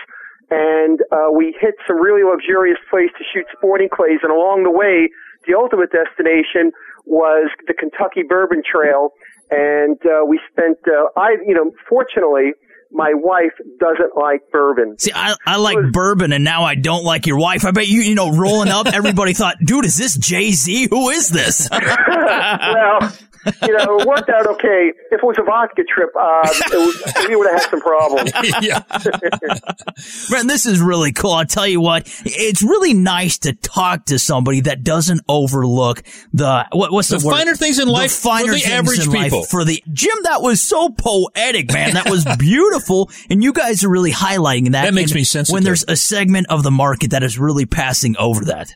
and 0.50 1.00
uh, 1.12 1.30
we 1.32 1.56
hit 1.60 1.76
some 1.88 2.00
really 2.02 2.24
luxurious 2.24 2.80
place 2.90 3.10
to 3.18 3.24
shoot 3.34 3.46
sporting 3.56 3.90
clays. 3.90 4.20
And 4.24 4.32
along 4.32 4.64
the 4.64 4.72
way, 4.72 5.10
the 5.48 5.56
ultimate 5.56 5.92
destination 5.92 6.72
was 7.06 7.50
the 7.68 7.74
Kentucky 7.74 8.24
Bourbon 8.28 8.64
Trail, 8.66 9.12
and 9.52 9.98
uh, 10.06 10.26
we 10.26 10.40
spent. 10.52 10.78
Uh, 10.88 11.08
I, 11.20 11.36
you 11.46 11.54
know, 11.54 11.72
fortunately. 11.88 12.52
My 12.92 13.12
wife 13.14 13.54
doesn't 13.80 14.16
like 14.16 14.42
bourbon. 14.52 14.98
See, 14.98 15.12
I, 15.14 15.36
I 15.46 15.58
like 15.58 15.78
bourbon, 15.92 16.34
and 16.34 16.44
now 16.44 16.64
I 16.64 16.76
don't 16.76 17.04
like 17.04 17.28
your 17.28 17.38
wife. 17.38 17.64
I 17.64 17.72
bet 17.72 17.88
you, 17.88 18.02
you 18.02 18.16
know, 18.16 18.36
rolling 18.36 18.70
up, 18.70 18.88
everybody 18.88 19.34
thought, 19.34 19.58
dude, 19.64 19.86
is 19.86 19.96
this 19.96 20.18
Jay 20.18 20.52
Z? 20.52 20.88
Who 20.90 21.10
is 21.10 21.30
this? 21.30 21.70
well, 21.72 23.14
you 23.62 23.78
know, 23.78 24.00
it 24.00 24.08
worked 24.08 24.30
out 24.30 24.48
okay. 24.48 24.92
If 25.12 25.20
it 25.20 25.24
was 25.24 25.38
a 25.40 25.44
vodka 25.44 25.84
trip, 25.84 26.10
uh, 26.20 26.42
it 26.44 26.78
was, 26.78 27.28
we 27.28 27.36
would 27.36 27.50
have 27.50 27.62
had 27.62 27.70
some 27.70 27.82
problems. 27.82 28.32
Man, 30.32 30.48
this 30.48 30.66
is 30.66 30.82
really 30.82 31.12
cool. 31.12 31.32
I'll 31.32 31.46
tell 31.46 31.68
you 31.68 31.82
what, 31.82 32.04
it's 32.26 32.62
really 32.62 32.94
nice 32.94 33.38
to 33.40 33.54
talk 33.54 34.06
to 34.06 34.20
somebody 34.20 34.62
that 34.62 34.84
doesn't 34.84 35.22
overlook 35.28 36.04
the 36.34 36.66
what, 36.72 36.92
what's 36.92 37.10
the, 37.10 37.18
The 37.18 37.28
word? 37.28 37.34
finer 37.34 37.56
things 37.56 37.80
in 37.80 37.88
The 37.88 37.94
life 37.94 38.12
for 38.12 38.30
finer 38.30 38.54
the 38.54 38.60
things 38.60 38.70
average 38.70 39.06
in 39.06 39.12
life 39.12 39.32
people. 39.32 39.44
For 39.44 39.64
the 39.64 39.84
Jim, 39.92 40.18
that 40.24 40.42
was 40.42 40.62
so 40.62 40.90
poetic, 40.90 41.72
man. 41.72 41.94
That 41.94 42.10
was 42.10 42.26
beautiful, 42.40 43.10
and 43.30 43.44
you 43.44 43.54
guys 43.54 43.84
are 43.84 43.90
really 43.90 44.12
highlighting 44.12 44.72
that. 44.72 44.84
That 44.84 44.94
makes 44.94 45.14
me 45.14 45.24
sensitive. 45.24 45.54
When 45.54 45.64
there's 45.64 45.86
a 45.88 45.96
segment 45.96 46.48
of 46.50 46.64
the 46.64 46.72
market 46.72 47.12
that 47.12 47.24
is 47.24 47.40
really 47.40 47.66
passing 47.66 48.16
over 48.18 48.46
that. 48.46 48.74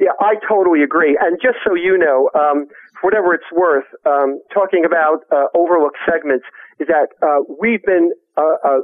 Yeah, 0.00 0.10
I 0.20 0.34
totally 0.48 0.82
agree. 0.82 1.16
And 1.20 1.38
just 1.40 1.58
so 1.66 1.74
you 1.74 1.96
know, 1.96 2.28
um, 2.34 2.66
for 3.02 3.08
whatever 3.08 3.34
it's 3.34 3.50
worth, 3.52 3.84
um, 4.06 4.40
talking 4.54 4.84
about 4.86 5.26
uh, 5.30 5.46
overlooked 5.54 5.98
segments 6.06 6.46
is 6.78 6.86
that 6.86 7.08
uh, 7.20 7.42
we've 7.60 7.82
been 7.82 8.12
a, 8.36 8.42
a, 8.42 8.80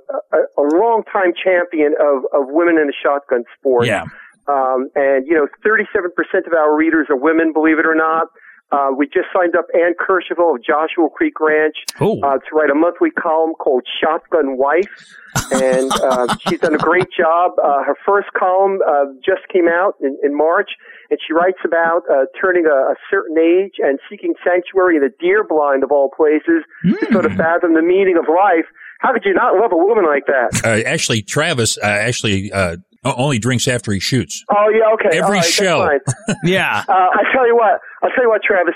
a, 0.59 0.63
long 0.77 1.05
time 1.11 1.33
champion 1.33 1.95
of, 2.01 2.25
of 2.35 2.49
women 2.51 2.77
in 2.79 2.87
the 2.89 2.93
shotgun 2.93 3.45
sport. 3.59 3.87
Yeah. 3.87 4.05
Um, 4.47 4.89
and 4.95 5.27
you 5.27 5.35
know, 5.35 5.47
37% 5.65 6.47
of 6.47 6.53
our 6.53 6.77
readers 6.77 7.07
are 7.11 7.17
women, 7.17 7.53
believe 7.53 7.79
it 7.79 7.87
or 7.87 7.95
not. 7.95 8.29
Uh, 8.71 8.89
we 8.95 9.07
just 9.07 9.29
signed 9.35 9.57
up 9.57 9.65
Ann 9.73 9.95
Kercheval 9.99 10.57
of 10.57 10.63
Joshua 10.63 11.09
Creek 11.09 11.41
Ranch 11.41 11.77
uh, 12.23 12.37
to 12.37 12.51
write 12.53 12.69
a 12.71 12.75
monthly 12.75 13.11
column 13.11 13.55
called 13.55 13.87
Shotgun 13.99 14.59
Wife, 14.59 15.17
and 15.53 15.91
uh, 16.03 16.37
she's 16.47 16.61
done 16.61 16.75
a 16.75 16.79
great 16.79 17.09
job. 17.17 17.53
Uh, 17.63 17.83
her 17.85 17.97
first 18.05 18.29
column 18.37 18.81
uh, 18.87 19.07
just 19.25 19.49
came 19.51 19.69
out 19.69 19.95
in, 20.03 20.19
in 20.23 20.37
March, 20.37 20.73
and 21.11 21.19
she 21.27 21.33
writes 21.33 21.59
about 21.65 22.03
uh, 22.11 22.27
turning 22.41 22.67
a, 22.67 22.93
a 22.93 22.97
certain 23.11 23.39
age 23.39 23.75
and 23.79 23.99
seeking 24.11 24.35
sanctuary 24.45 24.97
in 24.97 25.03
the 25.03 25.13
deer 25.21 25.45
blind 25.45 25.83
of 25.83 25.91
all 25.91 26.11
places 26.15 26.65
to 26.85 27.13
sort 27.13 27.25
of 27.25 27.33
fathom 27.33 27.75
the 27.75 27.83
meaning 27.83 28.17
of 28.19 28.27
life. 28.29 28.67
How 29.01 29.13
could 29.13 29.25
you 29.25 29.33
not 29.33 29.55
love 29.55 29.73
a 29.73 29.77
woman 29.77 30.05
like 30.05 30.27
that? 30.27 30.61
Uh, 30.65 30.87
actually, 30.89 31.23
Travis 31.23 31.79
uh, 31.79 31.87
actually 31.87 32.51
uh, 32.53 32.77
only 33.05 33.39
drinks 33.39 33.69
after 33.69 33.93
he 33.93 34.01
shoots. 34.01 34.45
Oh 34.51 34.69
yeah, 34.69 34.93
okay. 34.95 35.19
Every 35.19 35.39
right, 35.39 35.45
show. 35.45 35.99
yeah. 36.45 36.85
Uh, 36.89 36.93
I 36.93 37.23
tell 37.33 37.47
you 37.47 37.55
what. 37.55 37.81
I'll 38.03 38.11
tell 38.11 38.25
you 38.25 38.29
what, 38.29 38.43
Travis. 38.43 38.75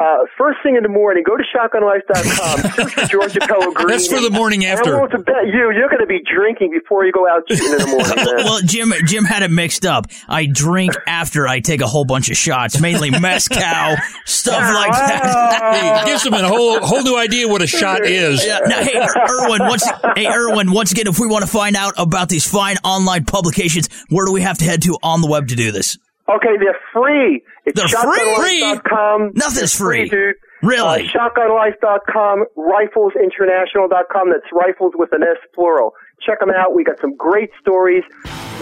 Uh, 0.00 0.24
first 0.38 0.58
thing 0.62 0.76
in 0.76 0.82
the 0.82 0.88
morning, 0.88 1.22
go 1.26 1.36
to 1.36 1.44
shotgunlife.com, 1.44 2.72
search 2.74 2.94
for 2.94 3.04
Georgia 3.06 3.40
Pellegrini. 3.40 3.92
That's 3.92 4.08
for 4.08 4.20
the 4.20 4.30
morning 4.30 4.64
after. 4.64 4.96
I 4.96 4.98
want 4.98 5.10
to 5.10 5.18
bet 5.18 5.44
you, 5.44 5.70
you're 5.76 5.90
going 5.90 6.00
to 6.00 6.06
be 6.06 6.20
drinking 6.24 6.70
before 6.72 7.04
you 7.04 7.12
go 7.12 7.28
out 7.28 7.42
in 7.50 7.58
the 7.58 7.86
morning, 7.86 8.24
well, 8.44 8.60
Jim, 8.64 8.94
Jim 9.04 9.24
had 9.24 9.42
it 9.42 9.50
mixed 9.50 9.84
up. 9.84 10.06
I 10.26 10.46
drink 10.46 10.94
after 11.06 11.46
I 11.46 11.60
take 11.60 11.82
a 11.82 11.86
whole 11.86 12.06
bunch 12.06 12.30
of 12.30 12.38
shots, 12.38 12.80
mainly 12.80 13.10
mezcal, 13.10 13.60
stuff 14.24 14.74
like 14.74 14.92
that. 14.92 16.00
It 16.02 16.06
gives 16.06 16.22
them 16.24 16.32
a 16.32 16.48
whole 16.48 16.80
whole 16.80 17.02
new 17.02 17.18
idea 17.18 17.46
what 17.46 17.60
a 17.60 17.66
shot 17.66 18.06
is. 18.06 18.42
Yeah. 18.42 18.60
Now, 18.64 18.82
hey, 18.82 18.98
Irwin, 18.98 19.68
once, 19.68 19.86
hey, 20.16 20.26
Irwin, 20.26 20.72
once 20.72 20.92
again, 20.92 21.08
if 21.08 21.18
we 21.18 21.26
want 21.26 21.44
to 21.44 21.50
find 21.50 21.76
out 21.76 21.92
about 21.98 22.30
these 22.30 22.50
fine 22.50 22.76
online 22.84 23.26
publications, 23.26 23.90
where 24.08 24.24
do 24.24 24.32
we 24.32 24.40
have 24.40 24.56
to 24.58 24.64
head 24.64 24.80
to 24.82 24.96
on 25.02 25.20
the 25.20 25.28
web 25.28 25.48
to 25.48 25.56
do 25.56 25.72
this? 25.72 25.98
Okay, 26.36 26.56
they're 26.60 26.78
free. 26.92 27.42
It's 27.66 27.80
They're 27.80 27.88
free? 27.88 28.62
shotgunlife.com. 28.62 29.32
Nothing's 29.34 29.76
They're 29.78 29.86
free. 29.88 30.08
dude. 30.08 30.34
Really? 30.62 31.08
Uh, 31.08 31.18
shotgunlife.com, 31.30 32.44
riflesinternational.com. 32.56 34.30
That's 34.30 34.46
rifles 34.52 34.92
with 34.96 35.10
an 35.12 35.22
S 35.22 35.38
plural. 35.54 35.94
Check 36.24 36.40
them 36.40 36.50
out. 36.50 36.74
We 36.74 36.84
got 36.84 37.00
some 37.00 37.16
great 37.16 37.50
stories, 37.60 38.04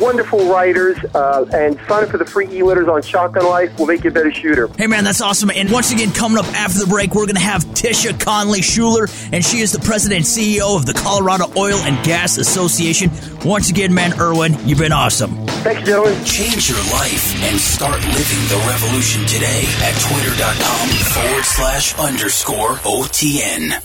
wonderful 0.01 0.49
writers, 0.51 0.96
uh, 1.14 1.44
and 1.53 1.78
sign 1.88 2.05
up 2.05 2.11
for 2.11 2.18
the 2.18 2.24
free 2.24 2.46
e-letters 2.51 2.88
on 2.88 3.03
Shotgun 3.03 3.44
Life. 3.44 3.76
We'll 3.78 3.86
make 3.86 4.05
you 4.05 4.11
a 4.11 4.12
better 4.12 4.32
shooter. 4.32 4.68
Hey 4.76 4.86
man, 4.86 5.05
that's 5.05 5.20
awesome. 5.20 5.51
And 5.51 5.70
once 5.70 5.92
again, 5.92 6.12
coming 6.12 6.38
up 6.38 6.46
after 6.55 6.78
the 6.78 6.86
break, 6.86 7.14
we're 7.14 7.26
going 7.26 7.36
to 7.36 7.40
have 7.40 7.64
Tisha 7.66 8.12
Conoly 8.12 8.61
Schuller, 8.61 9.09
and 9.32 9.44
she 9.44 9.59
is 9.59 9.72
the 9.72 9.80
president 9.80 10.18
and 10.18 10.26
CEO 10.26 10.76
of 10.76 10.86
the 10.86 10.94
Colorado 10.94 11.46
Oil 11.57 11.78
and 11.78 12.05
Gas 12.05 12.38
Association. 12.38 13.11
Once 13.44 13.70
again, 13.70 13.94
man, 13.94 14.18
Irwin, 14.20 14.57
you've 14.66 14.78
been 14.78 14.92
awesome. 14.92 15.46
Thanks, 15.62 15.82
gentlemen. 15.82 16.24
Change 16.24 16.68
your 16.68 16.82
life 16.92 17.42
and 17.44 17.59
start 17.59 18.01
living 18.01 18.44
the 18.49 18.64
revolution 18.68 19.26
today 19.26 19.64
at 19.82 19.94
twitter.com 20.01 20.88
forward 20.88 21.44
slash 21.44 21.99
underscore 21.99 22.74
OTN. 22.84 23.84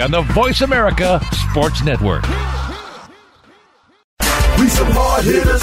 on 0.00 0.10
the 0.10 0.22
Voice 0.32 0.60
America 0.60 1.20
Sports 1.50 1.84
Network. 1.84 2.22
We 4.58 4.68
some 4.68 4.90
hard 4.90 5.24
hitters, 5.24 5.62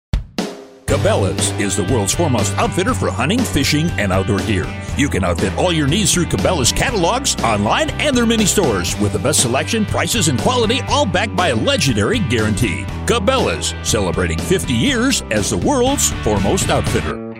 Cabela's 0.91 1.51
is 1.57 1.77
the 1.77 1.85
world's 1.85 2.13
foremost 2.13 2.53
outfitter 2.57 2.93
for 2.93 3.09
hunting, 3.09 3.39
fishing, 3.39 3.89
and 3.91 4.11
outdoor 4.11 4.39
gear. 4.39 4.65
You 4.97 5.07
can 5.07 5.23
outfit 5.23 5.55
all 5.55 5.71
your 5.71 5.87
needs 5.87 6.13
through 6.13 6.25
Cabela's 6.25 6.73
catalogs, 6.73 7.41
online, 7.45 7.91
and 7.91 8.13
their 8.13 8.25
mini 8.25 8.43
stores 8.43 8.99
with 8.99 9.13
the 9.13 9.19
best 9.19 9.39
selection, 9.39 9.85
prices, 9.85 10.27
and 10.27 10.37
quality, 10.37 10.81
all 10.89 11.05
backed 11.05 11.33
by 11.33 11.47
a 11.47 11.55
legendary 11.55 12.19
guarantee. 12.19 12.83
Cabela's, 13.05 13.73
celebrating 13.89 14.37
50 14.37 14.73
years 14.73 15.21
as 15.31 15.51
the 15.51 15.57
world's 15.59 16.11
foremost 16.23 16.69
outfitter. 16.69 17.30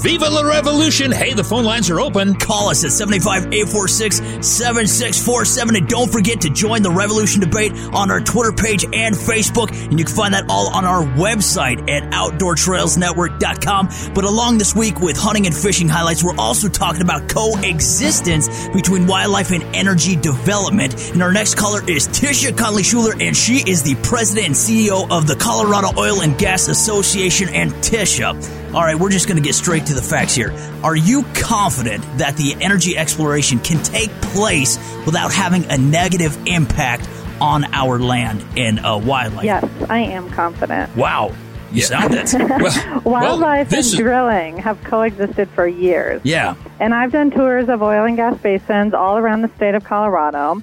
Viva 0.00 0.30
la 0.30 0.42
Revolution! 0.42 1.10
Hey, 1.10 1.34
the 1.34 1.42
phone 1.42 1.64
lines 1.64 1.90
are 1.90 2.00
open. 2.00 2.36
Call 2.36 2.68
us 2.68 2.84
at 2.84 2.92
785-846-7647 2.92 5.76
and 5.76 5.88
don't 5.88 6.12
forget 6.12 6.42
to 6.42 6.50
join 6.50 6.82
the 6.82 6.90
Revolution 6.90 7.40
debate 7.40 7.72
on 7.92 8.12
our 8.12 8.20
Twitter 8.20 8.52
page 8.52 8.84
and 8.84 9.16
Facebook 9.16 9.72
and 9.72 9.98
you 9.98 10.04
can 10.04 10.14
find 10.14 10.34
that 10.34 10.44
all 10.48 10.72
on 10.72 10.84
our 10.84 11.02
website 11.02 11.90
at 11.90 12.12
outdoortrailsnetwork.com. 12.12 13.88
But 14.14 14.22
along 14.22 14.58
this 14.58 14.76
week 14.76 15.00
with 15.00 15.16
hunting 15.16 15.46
and 15.46 15.56
fishing 15.56 15.88
highlights, 15.88 16.22
we're 16.22 16.36
also 16.36 16.68
talking 16.68 17.02
about 17.02 17.28
coexistence 17.28 18.68
between 18.68 19.08
wildlife 19.08 19.50
and 19.50 19.64
energy 19.74 20.14
development. 20.14 21.10
And 21.10 21.24
our 21.24 21.32
next 21.32 21.56
caller 21.56 21.82
is 21.90 22.06
Tisha 22.06 22.52
Conoly 22.52 22.84
Schuller 22.84 23.20
and 23.20 23.36
she 23.36 23.68
is 23.68 23.82
the 23.82 23.96
president 23.96 24.46
and 24.46 24.54
CEO 24.54 25.10
of 25.10 25.26
the 25.26 25.34
Colorado 25.34 25.90
Oil 25.98 26.20
and 26.20 26.38
Gas 26.38 26.68
Association 26.68 27.48
and 27.48 27.72
Tisha. 27.74 28.36
All 28.74 28.82
right, 28.84 28.96
we're 28.98 29.10
just 29.10 29.26
going 29.26 29.38
to 29.38 29.42
get 29.42 29.54
straight 29.54 29.86
to 29.86 29.94
the 29.94 30.02
facts 30.02 30.34
here. 30.34 30.52
Are 30.84 30.94
you 30.94 31.22
confident 31.34 32.02
that 32.18 32.36
the 32.36 32.54
energy 32.60 32.96
exploration 32.98 33.58
can 33.60 33.82
take 33.82 34.10
place 34.20 34.76
without 35.06 35.32
having 35.32 35.64
a 35.70 35.78
negative 35.78 36.36
impact 36.46 37.08
on 37.40 37.64
our 37.72 37.98
land 37.98 38.44
and 38.58 38.78
uh, 38.80 39.00
wildlife? 39.02 39.44
Yes, 39.44 39.64
I 39.88 40.00
am 40.00 40.28
confident. 40.30 40.94
Wow, 40.96 41.34
you 41.72 41.80
sound 41.80 42.12
it. 42.14 42.32
Well, 42.62 43.00
Wildlife 43.04 43.70
this 43.70 43.92
and 43.92 44.00
is- 44.00 44.04
drilling 44.04 44.58
have 44.58 44.82
coexisted 44.84 45.48
for 45.50 45.66
years. 45.66 46.20
yeah. 46.24 46.54
And 46.78 46.94
I've 46.94 47.10
done 47.10 47.30
tours 47.30 47.68
of 47.70 47.82
oil 47.82 48.04
and 48.04 48.16
gas 48.16 48.36
basins 48.38 48.92
all 48.92 49.16
around 49.16 49.42
the 49.42 49.50
state 49.56 49.74
of 49.74 49.82
Colorado. 49.84 50.62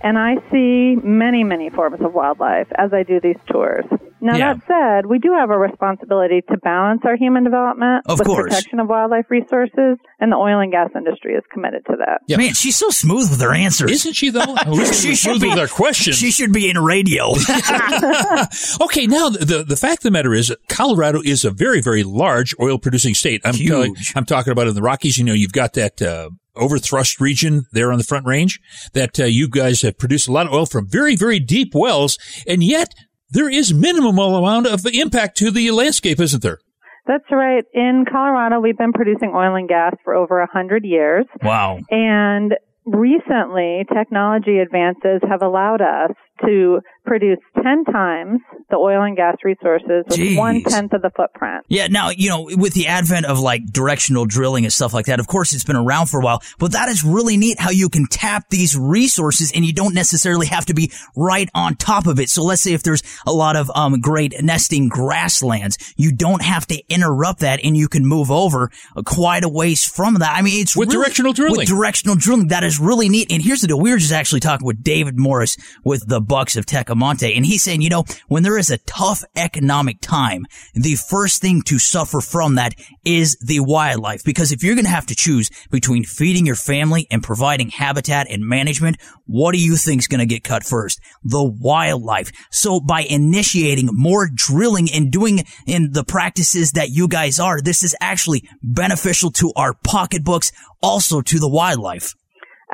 And 0.00 0.18
I 0.18 0.36
see 0.50 0.96
many, 0.96 1.44
many 1.44 1.70
forms 1.70 2.00
of 2.02 2.12
wildlife 2.12 2.66
as 2.74 2.92
I 2.92 3.04
do 3.04 3.20
these 3.20 3.38
tours. 3.46 3.84
Now, 4.24 4.36
Yeah. 4.36 4.54
that 4.54 4.62
said, 4.66 5.06
we 5.06 5.18
do 5.18 5.32
have 5.38 5.50
a 5.50 5.58
responsibility 5.58 6.40
to 6.50 6.56
balance 6.58 7.02
our 7.04 7.14
human 7.16 7.44
development 7.44 8.04
Of 8.06 8.18
with 8.18 8.26
course. 8.26 8.44
protection 8.44 8.80
of 8.80 8.88
wildlife 8.88 9.26
resources, 9.30 9.98
and 10.18 10.32
the 10.32 10.36
oil 10.36 10.60
and 10.60 10.72
gas 10.72 10.88
industry 10.96 11.34
is 11.34 11.44
committed 11.52 11.84
to 11.90 11.96
that. 11.98 12.22
Yeah. 12.26 12.38
Man, 12.38 12.54
she's 12.54 12.76
so 12.76 12.88
smooth 12.88 13.28
with 13.30 13.40
her 13.42 13.52
answers. 13.54 13.90
Isn't 13.90 14.14
she, 14.14 14.30
though? 14.30 14.40
At 14.58 14.70
least 14.70 15.02
she 15.02 15.14
smooth 15.14 15.42
with 15.42 15.58
her 15.58 15.68
questions. 15.68 16.16
She 16.16 16.30
should 16.30 16.52
be 16.52 16.70
in 16.70 16.78
radio. 16.78 17.32
okay, 18.80 19.06
now 19.06 19.28
the 19.28 19.64
the 19.66 19.76
fact 19.76 19.98
of 19.98 20.02
the 20.04 20.10
matter 20.10 20.32
is, 20.34 20.54
Colorado 20.68 21.20
is 21.24 21.44
a 21.44 21.50
very 21.50 21.80
very 21.80 22.02
large 22.02 22.54
oil 22.60 22.78
producing 22.78 23.14
state. 23.14 23.40
I'm 23.44 23.54
telling- 23.54 23.94
I'm 24.16 24.24
talking 24.24 24.50
about 24.52 24.66
in 24.68 24.74
the 24.74 24.82
Rockies. 24.82 25.18
You 25.18 25.24
know, 25.24 25.32
you've 25.34 25.52
got 25.52 25.74
that. 25.74 26.00
Uh, 26.00 26.30
Overthrust 26.56 27.18
region 27.18 27.64
there 27.72 27.90
on 27.90 27.98
the 27.98 28.04
Front 28.04 28.26
Range 28.26 28.60
that 28.92 29.18
uh, 29.18 29.24
you 29.24 29.48
guys 29.48 29.82
have 29.82 29.98
produced 29.98 30.28
a 30.28 30.32
lot 30.32 30.46
of 30.46 30.52
oil 30.52 30.66
from 30.66 30.86
very, 30.88 31.16
very 31.16 31.40
deep 31.40 31.74
wells, 31.74 32.16
and 32.46 32.62
yet 32.62 32.94
there 33.30 33.50
is 33.50 33.74
minimal 33.74 34.36
amount 34.36 34.66
of 34.66 34.86
impact 34.86 35.36
to 35.38 35.50
the 35.50 35.70
landscape, 35.70 36.20
isn't 36.20 36.42
there? 36.42 36.58
That's 37.06 37.24
right. 37.30 37.64
In 37.74 38.04
Colorado, 38.10 38.60
we've 38.60 38.78
been 38.78 38.92
producing 38.92 39.32
oil 39.34 39.54
and 39.56 39.68
gas 39.68 39.94
for 40.04 40.14
over 40.14 40.40
a 40.40 40.50
hundred 40.50 40.84
years. 40.84 41.26
Wow. 41.42 41.80
And 41.90 42.54
recently, 42.86 43.84
technology 43.92 44.58
advances 44.58 45.20
have 45.28 45.42
allowed 45.42 45.82
us 45.82 46.16
to 46.44 46.80
produce 47.06 47.38
10 47.62 47.84
times 47.84 48.40
the 48.70 48.76
oil 48.76 49.02
and 49.02 49.16
gas 49.16 49.36
resources 49.44 50.04
with 50.08 50.18
Jeez. 50.18 50.36
one 50.36 50.62
tenth 50.62 50.92
of 50.92 51.02
the 51.02 51.10
footprint. 51.14 51.64
Yeah, 51.68 51.86
now, 51.88 52.10
you 52.10 52.28
know, 52.28 52.48
with 52.52 52.72
the 52.74 52.86
advent 52.86 53.26
of 53.26 53.38
like 53.38 53.62
directional 53.70 54.24
drilling 54.24 54.64
and 54.64 54.72
stuff 54.72 54.94
like 54.94 55.06
that, 55.06 55.20
of 55.20 55.26
course 55.26 55.52
it's 55.52 55.64
been 55.64 55.76
around 55.76 56.06
for 56.06 56.20
a 56.20 56.24
while, 56.24 56.42
but 56.58 56.72
that 56.72 56.88
is 56.88 57.04
really 57.04 57.36
neat 57.36 57.60
how 57.60 57.70
you 57.70 57.88
can 57.88 58.06
tap 58.06 58.48
these 58.50 58.76
resources 58.76 59.52
and 59.54 59.64
you 59.64 59.72
don't 59.72 59.94
necessarily 59.94 60.46
have 60.46 60.64
to 60.66 60.74
be 60.74 60.90
right 61.14 61.48
on 61.54 61.76
top 61.76 62.06
of 62.06 62.18
it. 62.18 62.30
So 62.30 62.42
let's 62.42 62.62
say 62.62 62.72
if 62.72 62.82
there's 62.82 63.02
a 63.26 63.32
lot 63.32 63.54
of 63.56 63.70
um, 63.74 64.00
great 64.00 64.34
nesting 64.42 64.88
grasslands, 64.88 65.94
you 65.96 66.10
don't 66.10 66.42
have 66.42 66.66
to 66.68 66.82
interrupt 66.88 67.40
that 67.40 67.60
and 67.62 67.76
you 67.76 67.86
can 67.88 68.04
move 68.06 68.30
over 68.30 68.70
quite 69.04 69.44
a 69.44 69.48
ways 69.48 69.84
from 69.84 70.14
that. 70.14 70.36
I 70.36 70.42
mean, 70.42 70.60
it's 70.62 70.76
With 70.76 70.88
really- 70.88 71.02
directional 71.04 71.32
drilling. 71.32 71.58
With 71.58 71.68
directional 71.68 72.16
drilling, 72.16 72.48
that 72.48 72.64
is 72.64 72.80
really 72.80 73.08
neat. 73.08 73.30
And 73.30 73.42
here's 73.42 73.60
the 73.60 73.66
deal. 73.68 73.80
We 73.80 73.90
were 73.90 73.98
just 73.98 74.12
actually 74.12 74.40
talking 74.40 74.66
with 74.66 74.82
David 74.82 75.18
Morris 75.18 75.56
with 75.84 76.08
the 76.08 76.20
Bucks 76.26 76.56
of 76.56 76.66
Tecomate, 76.66 77.36
and 77.36 77.46
he's 77.46 77.62
saying, 77.62 77.82
you 77.82 77.90
know, 77.90 78.04
when 78.28 78.42
there 78.42 78.58
is 78.58 78.70
a 78.70 78.78
tough 78.78 79.24
economic 79.36 80.00
time, 80.00 80.46
the 80.74 80.96
first 80.96 81.40
thing 81.40 81.62
to 81.62 81.78
suffer 81.78 82.20
from 82.20 82.54
that 82.56 82.74
is 83.04 83.36
the 83.36 83.60
wildlife. 83.60 84.24
Because 84.24 84.52
if 84.52 84.62
you're 84.62 84.74
going 84.74 84.84
to 84.84 84.90
have 84.90 85.06
to 85.06 85.14
choose 85.14 85.50
between 85.70 86.04
feeding 86.04 86.46
your 86.46 86.56
family 86.56 87.06
and 87.10 87.22
providing 87.22 87.68
habitat 87.70 88.28
and 88.30 88.46
management, 88.46 88.96
what 89.26 89.52
do 89.52 89.58
you 89.58 89.76
think 89.76 90.00
is 90.00 90.08
going 90.08 90.20
to 90.20 90.26
get 90.26 90.44
cut 90.44 90.64
first? 90.64 91.00
The 91.22 91.44
wildlife. 91.44 92.30
So 92.50 92.80
by 92.80 93.02
initiating 93.02 93.88
more 93.92 94.28
drilling 94.32 94.88
and 94.92 95.10
doing 95.10 95.44
in 95.66 95.92
the 95.92 96.04
practices 96.04 96.72
that 96.72 96.90
you 96.90 97.08
guys 97.08 97.38
are, 97.38 97.60
this 97.60 97.82
is 97.82 97.96
actually 98.00 98.48
beneficial 98.62 99.30
to 99.32 99.52
our 99.56 99.74
pocketbooks, 99.74 100.52
also 100.82 101.20
to 101.22 101.38
the 101.38 101.48
wildlife. 101.48 102.14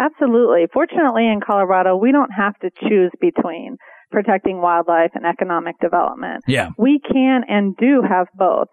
Absolutely. 0.01 0.67
Fortunately, 0.73 1.29
in 1.29 1.41
Colorado, 1.47 1.95
we 1.95 2.11
don't 2.11 2.31
have 2.33 2.59
to 2.61 2.71
choose 2.89 3.11
between 3.21 3.77
protecting 4.11 4.61
wildlife 4.61 5.11
and 5.15 5.27
economic 5.27 5.79
development. 5.79 6.43
Yeah. 6.49 6.71
We 6.79 7.01
can 7.01 7.43
and 7.47 7.77
do 7.77 8.03
have 8.09 8.27
both. 8.35 8.69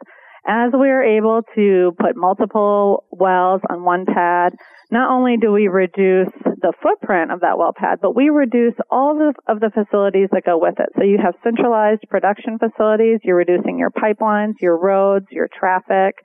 As 0.47 0.71
we 0.71 0.87
are 0.87 1.03
able 1.03 1.41
to 1.55 1.91
put 1.99 2.15
multiple 2.15 3.03
wells 3.11 3.59
on 3.69 3.83
one 3.83 4.05
pad, 4.05 4.53
not 4.89 5.11
only 5.11 5.35
do 5.35 5.51
we 5.51 5.67
reduce 5.67 6.31
the 6.61 6.71
footprint 6.81 7.33
of 7.33 7.41
that 7.41 7.57
well 7.57 7.73
pad, 7.75 7.99
but 8.01 8.15
we 8.15 8.29
reduce 8.29 8.73
all 8.89 9.11
of 9.11 9.17
the, 9.17 9.51
of 9.51 9.59
the 9.59 9.69
facilities 9.69 10.29
that 10.31 10.45
go 10.45 10.57
with 10.57 10.75
it. 10.79 10.87
So 10.95 11.03
you 11.03 11.17
have 11.21 11.35
centralized 11.43 12.03
production 12.09 12.57
facilities, 12.57 13.19
you're 13.23 13.35
reducing 13.35 13.77
your 13.77 13.91
pipelines, 13.91 14.53
your 14.61 14.79
roads, 14.79 15.25
your 15.31 15.49
traffic. 15.53 16.15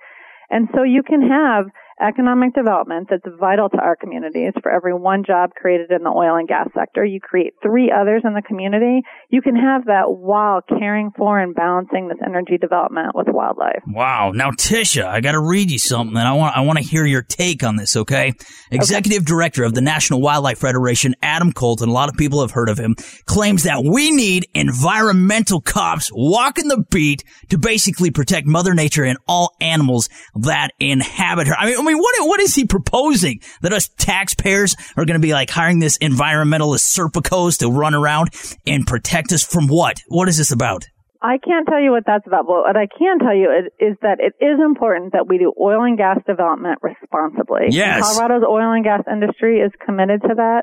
And 0.51 0.69
so 0.73 0.85
you 0.85 1.03
can 1.03 1.23
have 1.29 1.67
economic 2.01 2.55
development 2.55 3.09
that's 3.11 3.27
vital 3.39 3.69
to 3.69 3.79
our 3.79 3.97
communities. 3.97 4.53
For 4.63 4.71
every 4.71 4.95
one 4.95 5.25
job 5.27 5.51
created 5.55 5.91
in 5.91 6.03
the 6.03 6.11
oil 6.11 6.37
and 6.37 6.49
gas 6.49 6.69
sector, 6.75 7.05
you 7.05 7.21
create 7.21 7.55
three 7.63 7.93
others 7.93 8.23
in 8.25 8.35
the 8.35 8.43
community. 8.43 9.03
You 9.31 9.43
can 9.43 9.57
have 9.57 9.87
that 9.87 10.05
while 10.09 10.61
caring 10.63 11.11
for 11.17 11.39
and 11.39 11.55
balancing 11.55 12.09
this 12.09 12.19
energy 12.25 12.59
development 12.59 13.13
with 13.15 13.27
wildlife. 13.29 13.83
Wow. 13.87 14.33
Now, 14.35 14.51
Tisha, 14.51 15.05
I 15.05 15.21
got 15.21 15.33
to 15.33 15.41
read 15.41 15.71
you 15.71 15.79
something, 15.79 16.17
and 16.17 16.27
I 16.27 16.33
want 16.33 16.57
I 16.57 16.61
want 16.61 16.79
to 16.79 16.85
hear 16.85 17.05
your 17.05 17.23
take 17.23 17.63
on 17.63 17.77
this. 17.77 17.97
Okay? 17.97 18.33
Executive 18.71 19.25
Director 19.25 19.65
of 19.65 19.75
the 19.75 19.81
National 19.81 20.21
Wildlife 20.21 20.59
Federation, 20.59 21.15
Adam 21.23 21.53
Kolton. 21.53 21.89
A 21.89 21.93
lot 21.93 22.09
of 22.09 22.17
people 22.17 22.41
have 22.41 22.53
heard 22.53 22.69
of 22.69 22.79
him. 22.79 22.95
Claims 23.27 23.65
that 23.65 23.85
we 23.85 24.11
need 24.11 24.47
environmental 24.55 25.61
cops 25.61 26.11
walking 26.13 26.69
the 26.69 26.85
beat 26.91 27.25
to 27.51 27.59
basically 27.59 28.11
protect 28.11 28.47
Mother 28.47 28.75
Nature 28.75 29.05
and 29.05 29.19
all 29.29 29.55
animals 29.61 30.09
that 30.35 30.71
inhabit 30.81 31.47
her. 31.47 31.55
I 31.55 31.67
mean, 31.67 31.82
I 31.83 31.85
mean, 31.85 31.99
what 31.99 32.15
what 32.29 32.41
is 32.41 32.55
he 32.55 32.65
proposing? 32.65 33.41
That 33.63 33.73
us 33.73 33.89
taxpayers 33.99 34.77
are 34.97 35.05
going 35.05 35.21
to 35.21 35.27
be 35.27 35.33
like 35.33 35.51
hiring 35.51 35.81
this 35.81 35.99
environmentalist 35.99 36.87
serpicos 36.97 37.59
to 37.59 37.69
run 37.69 37.95
around 37.95 38.31
and 38.67 38.87
protect 38.87 39.33
us 39.33 39.43
from 39.43 39.67
what? 39.67 40.03
What 40.09 40.29
is 40.29 40.39
this 40.39 40.53
about? 40.53 40.87
I 41.21 41.39
can't 41.39 41.67
tell 41.69 41.81
you 41.81 41.93
what 41.93 42.03
that's 42.07 42.27
about, 42.27 42.47
but 42.47 42.67
what 42.67 42.77
I 42.77 42.87
can 42.87 43.19
tell 43.21 43.35
you 43.35 43.51
is, 43.51 43.73
is 43.79 43.97
that 44.03 44.19
it 44.19 44.35
is 44.45 44.59
important 44.59 45.13
that 45.13 45.29
we 45.29 45.39
do 45.39 45.53
oil 45.61 45.85
and 45.85 45.97
gas 45.97 46.19
development 46.27 46.79
responsibly. 46.83 47.71
Yes. 47.71 48.03
Colorado's 48.03 48.43
oil 48.43 48.73
and 48.73 48.83
gas 48.83 49.03
industry 49.11 49.59
is 49.59 49.71
committed 49.87 50.23
to 50.23 50.35
that. 50.35 50.63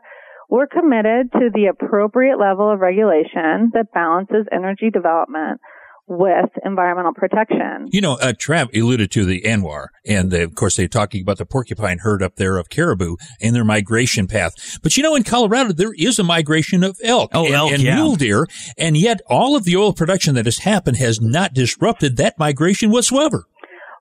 We're 0.49 0.67
committed 0.67 1.31
to 1.33 1.49
the 1.53 1.67
appropriate 1.67 2.39
level 2.39 2.71
of 2.71 2.79
regulation 2.79 3.71
that 3.73 3.93
balances 3.93 4.47
energy 4.51 4.89
development 4.89 5.61
with 6.09 6.49
environmental 6.65 7.13
protection. 7.13 7.87
You 7.91 8.01
know, 8.01 8.13
uh, 8.13 8.33
Trav 8.33 8.75
alluded 8.75 9.11
to 9.11 9.25
the 9.25 9.41
ANWR, 9.41 9.87
and 10.05 10.31
they, 10.31 10.41
of 10.41 10.55
course 10.55 10.75
they're 10.75 10.87
talking 10.87 11.21
about 11.21 11.37
the 11.37 11.45
porcupine 11.45 11.99
herd 11.99 12.23
up 12.23 12.35
there 12.35 12.57
of 12.57 12.69
caribou 12.69 13.15
and 13.41 13.55
their 13.55 13.63
migration 13.63 14.27
path. 14.27 14.79
But 14.81 14.97
you 14.97 15.03
know, 15.03 15.15
in 15.15 15.23
Colorado, 15.23 15.71
there 15.71 15.93
is 15.97 16.19
a 16.19 16.23
migration 16.23 16.83
of 16.83 16.97
elk 17.03 17.31
Oh, 17.33 17.45
and, 17.45 17.53
elk, 17.53 17.71
and 17.71 17.83
yeah. 17.83 17.95
mule 17.95 18.15
deer, 18.15 18.47
and 18.77 18.97
yet 18.97 19.21
all 19.27 19.55
of 19.55 19.63
the 19.63 19.77
oil 19.77 19.93
production 19.93 20.35
that 20.35 20.45
has 20.45 20.59
happened 20.59 20.97
has 20.97 21.21
not 21.21 21.53
disrupted 21.53 22.17
that 22.17 22.39
migration 22.39 22.89
whatsoever. 22.91 23.45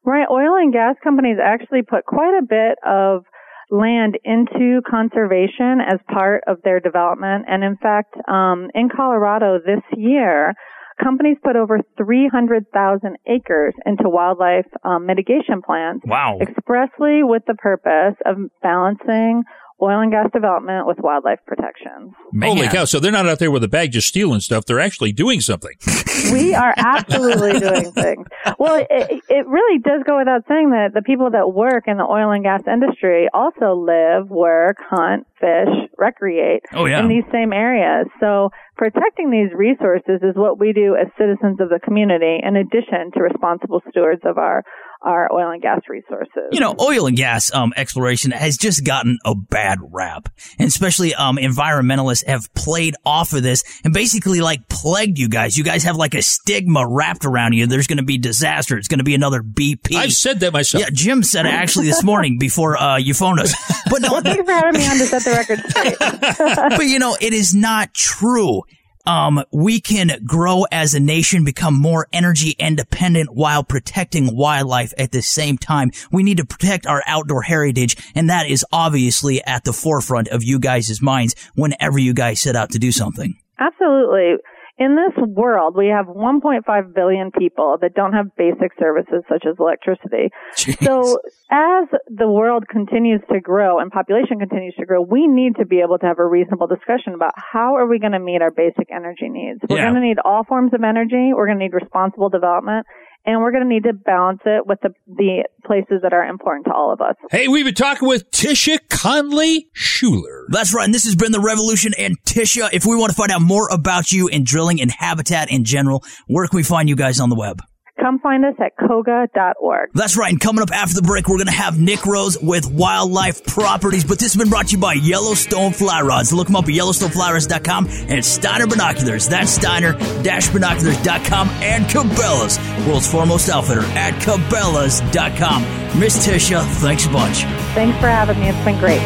Right. 0.05 0.27
Oil 0.31 0.57
and 0.57 0.73
gas 0.73 0.97
companies 1.05 1.37
actually 1.43 1.83
put 1.83 2.07
quite 2.07 2.39
a 2.39 2.43
bit 2.43 2.79
of 2.87 3.25
land 3.71 4.17
into 4.25 4.81
conservation 4.89 5.81
as 5.87 5.99
part 6.11 6.43
of 6.47 6.57
their 6.65 6.81
development. 6.81 7.45
And 7.47 7.63
in 7.63 7.77
fact, 7.77 8.15
um, 8.27 8.71
in 8.75 8.89
Colorado 8.89 9.59
this 9.59 9.83
year, 9.95 10.55
companies 11.03 11.37
put 11.43 11.57
over 11.57 11.81
300,000 11.97 13.17
acres 13.27 13.75
into 13.87 14.09
wildlife 14.09 14.67
um, 14.85 15.07
mitigation 15.07 15.63
plans. 15.65 16.03
Wow. 16.05 16.39
Expressly 16.41 17.23
with 17.23 17.43
the 17.47 17.55
purpose 17.55 18.17
of 18.27 18.37
balancing 18.63 19.45
oil 19.83 20.01
and 20.01 20.11
gas 20.11 20.29
development 20.33 20.87
with 20.87 20.99
wildlife 21.01 21.39
protections. 21.47 22.13
Holy 22.41 22.69
cow! 22.69 22.85
So 22.85 23.01
they're 23.01 23.13
not 23.13 23.27
out 23.29 23.39
there 23.39 23.51
with 23.51 23.65
a 23.65 23.69
bag 23.69 23.93
just 23.93 24.09
stealing 24.09 24.41
stuff; 24.41 24.65
they're 24.67 24.81
actually 24.81 25.13
doing 25.13 25.41
something. 25.41 25.75
we 26.33 26.55
are 26.55 26.75
absolutely 26.77 27.59
doing 27.61 27.93
things. 27.93 28.27
Well, 28.59 28.85
it, 28.91 29.23
it 29.29 29.47
really 29.47 29.79
does 29.79 30.03
go 30.07 30.19
without 30.19 30.43
saying 30.49 30.71
that 30.71 30.91
the 30.95 31.03
people 31.03 31.31
that 31.31 31.53
work 31.53 31.85
in 31.87 31.97
the 31.97 32.05
oil 32.05 32.31
and 32.33 32.43
gas 32.43 32.63
industry 32.67 33.29
also 33.33 33.75
live, 33.75 34.29
work, 34.31 34.77
hunt, 34.89 35.27
fish, 35.41 35.69
recreate 35.97 36.63
Oh, 36.73 36.87
yeah. 36.87 37.01
in 37.01 37.09
these 37.09 37.25
same 37.33 37.53
areas. 37.53 38.07
So 38.21 38.51
protecting 38.77 39.31
these 39.31 39.53
resources 39.55 40.21
is 40.23 40.35
what 40.37 40.59
we 40.59 40.73
do 40.73 40.97
as 40.97 41.07
citizens 41.19 41.61
of 41.61 41.69
the 41.69 41.81
community 41.83 42.39
in 42.43 42.57
addition 42.57 43.11
to 43.15 43.23
responsible 43.23 43.83
stewards 43.91 44.23
of 44.25 44.39
our 44.39 44.65
our 45.01 45.33
oil 45.33 45.51
and 45.51 45.63
gas 45.63 45.81
resources. 45.89 46.49
You 46.51 46.61
know, 46.61 46.75
oil 46.81 47.07
and 47.07 47.17
gas 47.17 47.53
um, 47.55 47.73
exploration 47.77 48.33
has 48.33 48.57
just 48.57 48.85
gotten 48.85 49.19
a 49.25 49.35
bad 49.35 49.79
rap, 49.81 50.29
and 50.59 50.67
especially 50.69 51.15
um, 51.15 51.37
environmentalists 51.37 52.27
have 52.27 52.53
played 52.55 52.95
off 53.05 53.33
of 53.33 53.43
this 53.43 53.63
and 53.85 53.95
basically 53.95 54.41
like 54.41 54.69
plagued 54.69 55.19
you 55.19 55.29
guys. 55.29 55.57
You 55.57 55.65
guys 55.65 55.85
have 55.85 55.97
like 55.97 56.15
a 56.15 56.23
stigma 56.23 56.87
wrapped 56.87 57.25
around 57.25 57.53
you. 57.53 57.67
There's 57.67 57.87
going 57.87 57.99
to 57.99 58.05
be 58.05 58.19
disaster. 58.19 58.77
It's 58.77 58.89
going 58.89 58.99
to 58.99 59.05
be 59.05 59.15
another 59.15 59.43
BP. 59.43 59.95
I've 59.95 60.13
said 60.13 60.41
that 60.41 60.53
myself. 60.53 60.83
Yeah, 60.83 60.91
Jim 60.93 61.23
said 61.23 61.47
it 61.47 61.53
actually 61.53 61.87
this 61.87 62.03
morning 62.03 62.39
before 62.39 62.77
uh, 62.77 62.97
you 62.97 63.15
phoned 63.15 63.41
us. 63.41 63.55
But 63.91 64.03
no, 64.03 64.13
well, 64.13 64.23
thanks 64.23 64.45
for 64.45 64.53
having 64.53 64.81
me 64.81 64.87
on 64.87 64.99
to 64.99 65.07
set 65.07 65.25
the 65.25 65.31
record 65.31 65.61
straight. 65.71 65.97
but 66.77 66.87
you 66.87 66.99
know, 66.99 67.17
it 67.21 67.33
is 67.33 67.55
not 67.55 67.95
true. 67.95 68.63
Um, 69.09 69.43
we 69.51 69.81
can 69.81 70.11
grow 70.27 70.67
as 70.71 70.93
a 70.93 71.01
nation, 71.01 71.43
become 71.43 71.73
more 71.73 72.07
energy 72.13 72.55
independent 72.59 73.31
while 73.35 73.65
protecting 73.65 74.37
wildlife 74.37 74.93
at 74.99 75.13
the 75.13 75.23
same 75.23 75.57
time. 75.57 75.93
We 76.13 76.23
need 76.23 76.37
to 76.37 76.45
protect 76.45 76.87
our 76.87 77.03
outdoor 77.07 77.41
heritage, 77.41 77.97
and 78.15 78.29
that 78.29 78.51
is 78.51 78.67
obviously 78.71 79.43
at 79.45 79.65
the 79.65 79.73
forefront 79.73 80.29
of 80.29 80.45
you 80.45 80.59
guys' 80.59 81.01
minds 81.01 81.35
whenever 81.55 81.99
you 81.99 82.13
guys 82.13 82.43
set 82.43 82.55
out 82.55 82.71
to 82.73 82.79
do 82.79 82.93
something. 82.93 83.39
Absolutely. 83.59 84.35
In 84.79 84.95
this 84.95 85.13
world, 85.27 85.75
we 85.77 85.89
have 85.89 86.07
1.5 86.07 86.95
billion 86.95 87.33
people 87.33 87.79
that 87.83 87.95
don't 87.95 88.13
have 88.13 88.27
basic 88.37 88.71
services 88.79 89.25
such 89.29 89.45
as 89.45 89.57
electricity. 89.59 90.31
So 90.55 91.19
as 91.51 91.89
the 92.07 92.29
world 92.31 92.69
continues 92.69 93.21
to 93.33 93.41
grow 93.41 93.81
and 93.81 93.91
population 93.91 94.39
continues 94.39 94.75
to 94.79 94.87
grow, 94.87 95.03
we 95.03 95.27
need 95.27 95.57
to 95.57 95.67
be 95.67 95.81
able 95.81 95.99
to 95.99 96.07
have 96.07 96.21
a 96.21 96.27
reasonable 96.27 96.69
discussion 96.69 97.15
about 97.15 97.33
how 97.35 97.75
are 97.75 97.89
we 97.89 97.99
going 97.99 98.13
to 98.13 98.21
meet 98.21 98.41
our 98.41 98.53
basic 98.53 98.89
energy 98.95 99.29
needs. 99.29 99.59
We're 99.69 99.79
Yeah. 99.79 99.91
going 99.91 99.95
to 99.97 100.01
need 100.01 100.19
all 100.25 100.45
forms 100.45 100.73
of 100.73 100.85
energy. 100.85 101.33
We're 101.35 101.47
going 101.47 101.59
to 101.59 101.65
need 101.65 101.75
responsible 101.75 102.29
development. 102.29 102.87
And 103.29 103.43
we're 103.43 103.51
going 103.51 103.63
to 103.63 103.69
need 103.69 103.83
to 103.83 103.93
balance 103.93 104.41
it 104.47 104.67
with 104.67 104.81
the, 104.81 104.95
the 105.07 105.45
places 105.63 106.01
that 106.03 106.15
are 106.15 106.25
important 106.25 106.65
to 106.65 106.73
all 106.73 106.91
of 106.91 107.03
us. 107.03 107.15
Hey, 107.31 107.47
we've 107.47 107.67
been 107.67 107.75
talking 107.75 108.09
with 108.09 108.31
Tisha 108.31 108.79
Conoly 108.89 109.67
Schuller. 109.77 110.45
That's 110.49 110.73
right. 110.73 110.87
And 110.87 110.95
this 110.95 111.05
has 111.05 111.15
been 111.15 111.33
the 111.33 111.41
Revolution 111.41 111.93
and 111.99 112.17
Tisha. 112.25 112.71
If 112.73 112.87
we 112.87 112.97
want 112.97 113.11
to 113.11 113.15
find 113.15 113.31
out 113.31 113.43
more 113.43 113.69
about 113.71 114.13
you 114.13 114.29
and 114.29 114.47
drilling 114.47 114.81
and 114.81 114.91
habitat 114.91 115.51
in 115.51 115.65
general, 115.65 116.03
where 116.27 116.47
can 116.47 116.57
we 116.57 116.63
find 116.63 116.89
you 116.89 116.97
guys 116.97 117.21
on 117.21 117.29
the 117.29 117.37
web? 117.37 117.61
Come 118.01 118.21
find 118.21 118.45
us 118.45 118.55
at 118.61 118.77
coga.org. 118.77 119.91
That's 119.93 120.17
right. 120.17 120.31
And 120.31 120.41
coming 120.41 120.63
up 120.63 120.71
after 120.71 120.95
the 120.95 121.03
break, 121.03 121.29
we're 121.29 121.39
going 121.39 121.47
to 121.47 121.53
have 121.53 121.81
Nick 121.81 122.07
Rhodes 122.07 122.39
with 122.41 122.71
Wildlife 122.71 123.45
Properties. 123.45 124.05
But 124.05 124.19
this 124.19 124.35
has 124.35 124.41
been 124.41 124.51
brought 124.51 124.69
to 124.69 124.73
you 124.73 124.79
by 124.79 124.95
Yellowstone 124.95 125.73
Fly 125.73 126.03
Rods. 126.03 126.33
Look 126.33 126.47
them 126.47 126.57
up 126.57 126.65
at 126.65 126.71
YellowstoneFlyRods.com 126.71 127.89
and 128.09 128.25
Steiner 128.25 128.67
Binoculars. 128.67 129.29
That's 129.29 129.51
Steiner-Binoculars.com 129.51 131.49
and 131.49 131.85
Cabela's, 131.87 132.87
world's 132.87 133.11
foremost 133.11 133.49
outfitter 133.49 133.83
at 133.83 134.15
Cabela's.com. 134.23 135.99
Miss 135.99 136.27
Tisha, 136.27 136.65
thanks 136.81 137.07
a 137.07 137.11
bunch. 137.11 137.39
Thanks 137.75 137.99
for 137.99 138.09
having 138.09 138.39
me. 138.39 138.49
It's 138.49 138.65
been 138.65 138.79
great. 138.79 139.03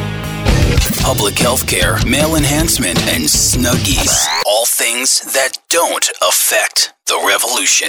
Public 1.03 1.38
health 1.38 1.66
care, 1.66 1.97
male 2.07 2.36
enhancement, 2.36 2.99
and 3.09 3.24
snuggies. 3.24 4.26
All 4.47 4.66
things 4.66 5.20
that 5.32 5.59
don't 5.68 6.11
affect 6.22 6.93
the 7.07 7.22
revolution. 7.26 7.88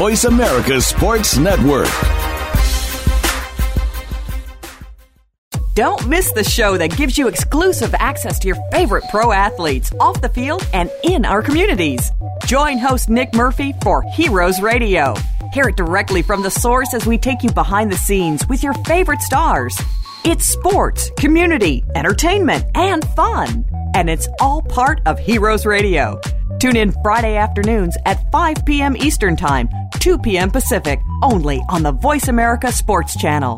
Voice 0.01 0.23
America 0.23 0.81
Sports 0.81 1.37
Network. 1.37 1.87
Don't 5.75 6.07
miss 6.07 6.31
the 6.31 6.43
show 6.43 6.75
that 6.75 6.97
gives 6.97 7.19
you 7.19 7.27
exclusive 7.27 7.93
access 7.99 8.39
to 8.39 8.47
your 8.47 8.57
favorite 8.71 9.03
pro 9.11 9.31
athletes 9.31 9.91
off 9.99 10.19
the 10.19 10.29
field 10.29 10.67
and 10.73 10.89
in 11.03 11.23
our 11.23 11.43
communities. 11.43 12.09
Join 12.47 12.79
host 12.79 13.11
Nick 13.11 13.35
Murphy 13.35 13.75
for 13.83 14.01
Heroes 14.01 14.59
Radio. 14.59 15.13
Hear 15.53 15.65
it 15.65 15.77
directly 15.77 16.23
from 16.23 16.41
the 16.41 16.49
source 16.49 16.95
as 16.95 17.05
we 17.05 17.19
take 17.19 17.43
you 17.43 17.51
behind 17.51 17.91
the 17.91 17.95
scenes 17.97 18.43
with 18.47 18.63
your 18.63 18.73
favorite 18.85 19.21
stars. 19.21 19.79
It's 20.25 20.45
sports, 20.45 21.11
community, 21.19 21.83
entertainment, 21.93 22.65
and 22.73 23.05
fun. 23.09 23.65
And 23.93 24.09
it's 24.09 24.27
all 24.39 24.63
part 24.63 24.99
of 25.05 25.19
Heroes 25.19 25.67
Radio. 25.67 26.19
Tune 26.61 26.77
in 26.77 26.91
Friday 27.01 27.37
afternoons 27.37 27.97
at 28.05 28.31
5 28.31 28.65
p.m. 28.65 28.95
Eastern 28.95 29.35
Time, 29.35 29.67
2 29.99 30.19
p.m. 30.19 30.51
Pacific, 30.51 30.99
only 31.23 31.59
on 31.69 31.81
the 31.81 31.91
Voice 31.91 32.27
America 32.27 32.71
Sports 32.71 33.17
Channel. 33.17 33.57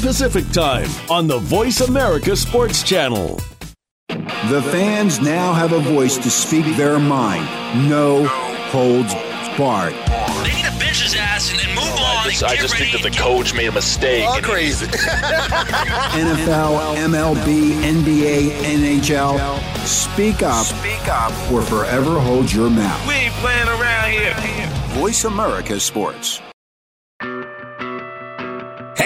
Pacific 0.00 0.48
Time 0.50 0.88
on 1.10 1.26
the 1.26 1.38
Voice 1.38 1.80
America 1.80 2.36
Sports 2.36 2.82
Channel. 2.82 3.40
The 4.08 4.62
fans 4.70 5.20
now 5.20 5.52
have 5.52 5.72
a 5.72 5.80
voice 5.80 6.16
to 6.18 6.30
speak 6.30 6.64
their 6.76 6.98
mind. 6.98 7.44
No 7.88 8.26
holds 8.26 9.14
barred. 9.56 9.94
They 10.44 10.54
need 10.54 10.64
to 10.64 10.78
bench 10.78 11.02
his 11.02 11.14
ass 11.16 11.50
and, 11.52 11.60
and 11.60 11.74
move 11.74 11.84
oh, 11.84 12.22
on 12.24 12.30
just, 12.30 12.44
I 12.44 12.56
just 12.56 12.76
think 12.76 12.92
that 12.92 13.02
the 13.02 13.10
coach 13.10 13.54
made 13.54 13.68
a 13.68 13.72
mistake. 13.72 14.26
All 14.26 14.40
crazy. 14.40 14.86
NFL, 16.16 16.96
MLB, 16.96 17.82
NBA, 17.82 18.50
NHL. 18.50 19.86
Speak 19.86 20.42
up. 20.42 20.66
Speak 20.66 21.08
up 21.08 21.32
or 21.50 21.62
forever 21.62 22.20
hold 22.20 22.52
your 22.52 22.70
mouth. 22.70 23.06
We 23.08 23.14
ain't 23.14 23.34
playing 23.34 23.68
around 23.68 24.10
here. 24.10 24.34
Voice 25.00 25.24
America 25.24 25.80
Sports. 25.80 26.40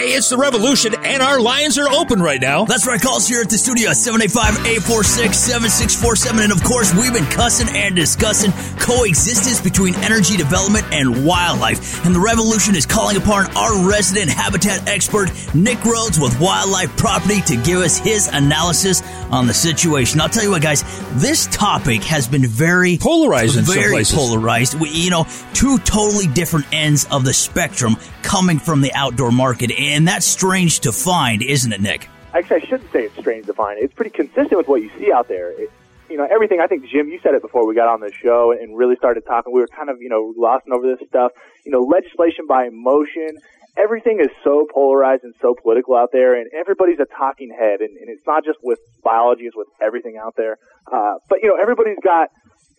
Hey, 0.01 0.15
it's 0.15 0.31
the 0.31 0.39
Revolution, 0.39 0.95
and 1.05 1.23
our 1.23 1.39
lines 1.39 1.77
are 1.77 1.87
open 1.87 2.23
right 2.23 2.41
now. 2.41 2.65
That's 2.65 2.87
right. 2.87 2.99
Call 2.99 3.17
us 3.17 3.29
here 3.29 3.43
at 3.43 3.51
the 3.51 3.59
studio, 3.59 3.91
785-846-7647. 3.91 6.43
And 6.43 6.53
of 6.53 6.65
course, 6.65 6.95
we've 6.95 7.13
been 7.13 7.27
cussing 7.27 7.69
and 7.77 7.95
discussing 7.95 8.51
coexistence 8.79 9.61
between 9.61 9.95
energy 9.97 10.39
development 10.39 10.87
and 10.91 11.27
wildlife. 11.27 12.03
And 12.07 12.15
the 12.15 12.21
Revolution 12.21 12.77
is 12.77 12.87
calling 12.87 13.19
upon 13.19 13.55
our 13.55 13.91
resident 13.91 14.31
habitat 14.31 14.89
expert, 14.89 15.31
Nick 15.55 15.85
Rhodes 15.85 16.19
with 16.19 16.41
Wildlife 16.41 16.97
Property 16.97 17.43
to 17.43 17.57
give 17.57 17.81
us 17.81 17.99
his 17.99 18.27
analysis 18.33 19.03
on 19.31 19.47
the 19.47 19.53
situation. 19.53 20.19
I'll 20.23 20.31
tell 20.31 20.45
you 20.45 20.53
what, 20.53 20.63
guys, 20.63 20.83
this 21.21 21.47
topic 21.49 22.03
has 22.05 22.27
been 22.27 22.47
very 22.47 22.97
polarized 22.97 23.59
in 23.59 23.67
some 23.67 23.75
very 23.75 23.97
places. 23.97 24.17
polarized. 24.17 24.81
We, 24.81 24.89
you 24.89 25.11
know, 25.11 25.27
two 25.53 25.77
totally 25.81 26.27
different 26.27 26.65
ends 26.73 27.05
of 27.11 27.27
the 27.27 27.35
spectrum 27.35 27.99
coming 28.23 28.59
from 28.59 28.81
the 28.81 28.95
outdoor 28.95 29.33
market. 29.33 29.71
And 29.73 29.90
that's 30.07 30.27
strange 30.27 30.81
to 30.81 30.93
find, 30.93 31.43
isn't 31.43 31.73
it, 31.73 31.81
Nick? 31.81 32.09
Actually, 32.33 32.63
I 32.63 32.67
shouldn't 32.67 32.93
say 32.93 33.05
it's 33.05 33.19
strange 33.19 33.47
to 33.47 33.55
find. 33.55 33.79
It's 33.81 33.95
pretty 33.95 34.11
consistent 34.11 34.57
with 34.57 34.69
what 34.69 34.83
you 34.83 34.91
see 34.99 35.13
out 35.13 35.29
there. 35.29 35.51
It, 35.51 35.71
you 36.09 36.17
know, 36.17 36.27
everything. 36.31 36.61
I 36.61 36.67
think 36.67 36.87
Jim, 36.87 37.09
you 37.09 37.21
said 37.23 37.35
it 37.35 37.43
before 37.43 37.67
we 37.67 37.75
got 37.75 37.89
on 37.89 38.01
the 38.01 38.13
show 38.13 38.53
and 38.53 38.77
really 38.77 38.97
started 38.97 39.25
talking. 39.27 39.53
We 39.53 39.61
were 39.61 39.69
kind 39.69 39.89
of, 39.89 40.01
you 40.01 40.09
know, 40.09 40.35
lost 40.37 40.67
over 40.71 40.87
this 40.87 41.07
stuff. 41.09 41.33
You 41.65 41.73
know, 41.73 41.83
legislation 41.83 42.47
by 42.49 42.67
emotion. 42.67 43.39
Everything 43.79 44.19
is 44.21 44.29
so 44.43 44.67
polarized 44.73 45.23
and 45.23 45.35
so 45.41 45.55
political 45.55 45.97
out 45.97 46.11
there, 46.13 46.35
and 46.35 46.51
everybody's 46.53 46.99
a 46.99 47.07
talking 47.07 47.55
head. 47.57 47.81
And, 47.81 47.97
and 47.97 48.09
it's 48.11 48.27
not 48.27 48.45
just 48.45 48.59
with 48.63 48.81
biology; 49.05 49.45
it's 49.45 49.57
with 49.57 49.69
everything 49.81 50.19
out 50.21 50.35
there. 50.37 50.59
Uh, 50.91 51.15
but 51.29 51.39
you 51.43 51.49
know, 51.49 51.57
everybody's 51.61 51.99
got 52.03 52.29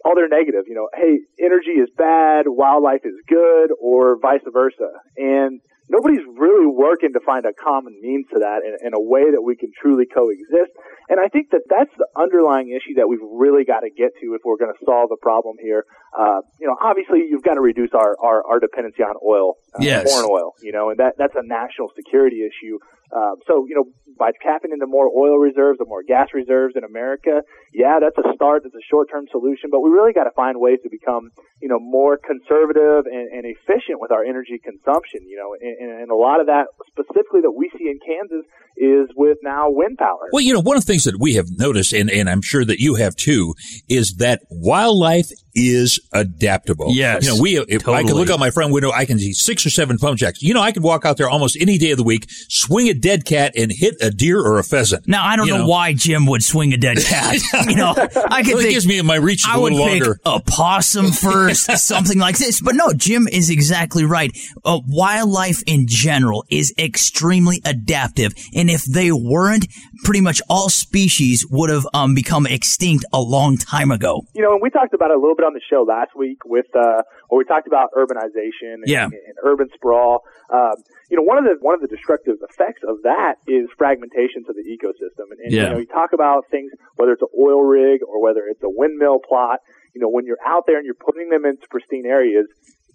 all 0.03 0.16
their 0.16 0.28
negative. 0.28 0.66
You 0.68 0.76
know, 0.76 0.89
hey, 0.93 1.20
energy 1.39 1.80
is 1.80 1.89
bad, 1.97 2.45
wildlife 2.47 3.05
is 3.05 3.16
good, 3.28 3.72
or 3.80 4.18
vice 4.20 4.41
versa. 4.51 4.91
And 5.18 5.62
nobody's 5.92 6.24
really 6.39 6.66
working 6.66 7.12
to 7.14 7.20
find 7.20 7.46
a 7.46 7.52
common 7.52 8.00
means 8.00 8.26
to 8.34 8.39
that 8.39 8.64
in, 8.64 8.88
in 8.88 8.94
a 8.96 9.00
way 9.00 9.28
that 9.30 9.44
we 9.44 9.56
can 9.60 9.70
truly 9.76 10.08
coexist. 10.08 10.72
And 11.12 11.20
I 11.20 11.28
think 11.28 11.52
that 11.52 11.68
that's 11.68 11.92
the 12.00 12.08
underlying 12.16 12.72
issue 12.72 12.96
that 12.96 13.12
we've 13.12 13.20
really 13.22 13.68
got 13.68 13.82
to 13.82 13.92
get 13.92 14.16
to 14.24 14.34
if 14.34 14.42
we're 14.48 14.56
going 14.56 14.72
to 14.72 14.86
solve 14.88 15.12
the 15.12 15.20
problem 15.20 15.58
here. 15.60 15.84
Uh, 16.18 16.39
you 16.60 16.68
know, 16.68 16.76
obviously 16.80 17.28
you've 17.28 17.44
got 17.44 17.56
to 17.56 17.62
reduce 17.62 17.92
our, 17.92 18.16
our, 18.24 18.39
our 18.48 18.60
dependency 18.60 19.04
on 19.04 19.20
oil, 19.20 19.60
uh, 19.74 19.80
Yes. 19.82 20.12
foreign 20.12 20.30
oil, 20.30 20.54
you 20.62 20.72
know, 20.72 20.90
and 20.90 21.00
that, 21.00 21.14
that's 21.18 21.36
a 21.36 21.46
national 21.46 21.90
security 21.96 22.42
issue. 22.44 22.78
Um, 23.14 23.36
so, 23.46 23.66
you 23.68 23.76
know, 23.76 23.86
by 24.18 24.32
tapping 24.42 24.72
into 24.72 24.88
more 24.88 25.08
oil 25.12 25.36
reserves 25.38 25.80
and 25.82 25.90
more 25.90 26.02
gas 26.02 26.30
reserves 26.34 26.76
in 26.78 26.86
America, 26.86 27.42
yeah, 27.74 28.00
that's 28.00 28.16
a 28.18 28.34
start. 28.36 28.64
That's 28.64 28.76
a 28.76 28.86
short-term 28.90 29.26
solution, 29.32 29.70
but 29.70 29.82
we 29.82 29.90
really 29.90 30.14
got 30.14 30.24
to 30.26 30.32
find 30.32 30.60
ways 30.62 30.80
to 30.84 30.90
become, 30.90 31.32
you 31.62 31.68
know, 31.68 31.80
more 31.80 32.18
conservative 32.18 33.06
and, 33.12 33.28
and 33.32 33.44
efficient 33.44 34.00
with 34.00 34.12
our 34.12 34.24
energy 34.24 34.60
consumption, 34.64 35.28
you 35.28 35.36
know, 35.36 35.56
and, 35.60 36.02
and 36.04 36.12
a 36.12 36.16
lot 36.16 36.40
of 36.40 36.48
that 36.48 36.68
specifically 36.88 37.42
that 37.42 37.52
we 37.52 37.70
see 37.78 37.90
in 37.90 38.00
Kansas 38.00 38.46
is 38.78 39.10
with 39.18 39.40
now 39.44 39.70
wind 39.70 39.98
power. 39.98 40.30
Well, 40.32 40.42
you 40.42 40.54
know, 40.54 40.62
one 40.62 40.78
of 40.78 40.86
the 40.86 40.88
things 40.92 41.04
that 41.04 41.20
we 41.20 41.36
have 41.36 41.48
noticed, 41.58 41.92
and, 41.92 42.10
and 42.10 42.30
I'm 42.30 42.42
sure 42.42 42.64
that 42.64 42.80
you 42.80 42.96
have 42.96 43.18
too, 43.18 43.56
is 43.90 44.16
that 44.16 44.42
wildlife 44.50 45.32
is 45.54 46.00
adaptable. 46.14 46.88
Yes, 46.96 47.26
You 47.26 47.36
know, 47.36 47.42
we, 47.42 47.58
if 47.60 47.88
I 47.90 48.04
can 48.04 48.14
look 48.14 48.30
out 48.30 48.40
my 48.40 48.52
front 48.52 48.72
window, 48.72 48.92
I 48.92 49.04
can 49.04 49.20
see 49.20 49.34
six 49.34 49.61
or 49.66 49.70
seven 49.70 49.97
pump 49.97 50.18
jacks. 50.18 50.41
You 50.41 50.53
know, 50.53 50.62
I 50.62 50.72
could 50.72 50.84
walk 50.84 51.05
out 51.05 51.18
there 51.18 51.30
almost 51.30 51.57
any 51.59 51.78
day 51.78 51.91
of 51.91 51.97
the 51.97 52.03
week, 52.03 52.26
swing 52.49 52.89
a 52.89 52.93
dead 52.93 53.26
cat 53.26 53.53
and 53.55 53.72
hit 53.74 53.95
a 54.01 54.09
deer 54.12 54.39
or 54.39 54.57
a 54.59 54.64
pheasant. 54.64 55.07
Now 55.07 55.26
I 55.26 55.36
don't 55.36 55.47
You 55.47 55.57
know, 55.59 55.68
why 55.68 55.93
Jim 55.93 56.26
would 56.28 56.43
swing 56.43 56.74
a 56.74 56.78
dead 56.78 56.97
cat. 57.03 57.38
you 57.68 57.76
know, 57.76 57.93
I 57.95 58.43
could 58.43 58.53
Well, 58.53 58.59
it 58.59 58.64
think 58.64 58.70
gives 58.74 58.88
me 58.88 59.01
my 59.01 59.16
reach 59.16 59.43
I 59.47 59.57
a 59.57 59.59
would 59.59 59.74
little 59.74 59.88
pick 59.88 60.01
longer. 60.03 60.20
a 60.26 60.39
possum 60.41 61.12
first, 61.12 61.72
something 61.78 62.20
like 62.20 62.38
this. 62.38 62.62
But 62.62 62.76
no, 62.76 62.93
Jim 62.93 63.28
is 63.28 63.49
exactly 63.49 64.05
right. 64.05 64.32
Uh, 64.64 64.80
wildlife 64.88 65.62
in 65.66 65.86
general 65.88 66.45
is 66.49 66.74
extremely 66.78 67.62
adaptive, 67.66 68.34
and 68.55 68.70
if 68.70 68.84
they 68.86 69.12
weren't, 69.12 69.68
pretty 70.03 70.22
much 70.22 70.41
all 70.49 70.70
species 70.70 71.45
would 71.49 71.70
have 71.70 71.88
um, 71.93 72.14
become 72.16 72.45
extinct 72.47 73.05
a 73.14 73.22
long 73.22 73.57
time 73.57 73.91
ago. 73.91 74.22
you 74.34 74.41
know, 74.41 74.53
and 74.53 74.62
we 74.62 74.70
talked 74.70 74.93
about 74.93 75.12
it 75.12 75.18
a 75.18 75.20
little 75.20 75.36
bit 75.36 75.45
on 75.45 75.53
the 75.53 75.62
show 75.70 75.84
last 75.88 76.16
week 76.16 76.39
with, 76.45 76.66
uh, 76.76 77.01
where 77.32 77.40
we 77.40 77.46
talked 77.46 77.66
about 77.66 77.88
urbanization 77.96 78.84
and, 78.84 78.88
Yeah. 78.88 79.06
and, 79.06 79.14
and 79.14 79.36
urban 79.42 79.70
sprawl. 79.74 80.24
Um, 80.52 80.76
you 81.10 81.16
know, 81.16 81.24
one 81.24 81.38
of 81.40 81.46
the, 81.46 81.56
one 81.62 81.74
of 81.74 81.80
the 81.80 81.88
destructive 81.88 82.36
effects 82.44 82.82
of 82.86 83.02
that 83.04 83.36
is 83.48 83.72
fragmentation 83.78 84.44
to 84.48 84.54
the 84.54 84.68
ecosystem. 84.68 85.32
And, 85.32 85.40
and 85.40 85.52
Yeah. 85.52 85.64
you 85.64 85.70
know, 85.72 85.80
you 85.80 85.86
talk 85.88 86.12
about 86.12 86.52
things, 86.52 86.72
whether 86.98 87.14
it's 87.14 87.22
an 87.22 87.32
oil 87.40 87.64
rig 87.64 88.02
or 88.04 88.22
whether 88.22 88.44
it's 88.52 88.62
a 88.64 88.70
windmill 88.70 89.20
plot, 89.24 89.60
you 89.96 90.02
know, 90.02 90.10
when 90.10 90.26
you're 90.26 90.44
out 90.46 90.68
there 90.68 90.76
and 90.76 90.86
you're 90.86 90.94
putting 90.94 91.30
them 91.30 91.46
into 91.46 91.64
pristine 91.72 92.06
areas, 92.06 92.48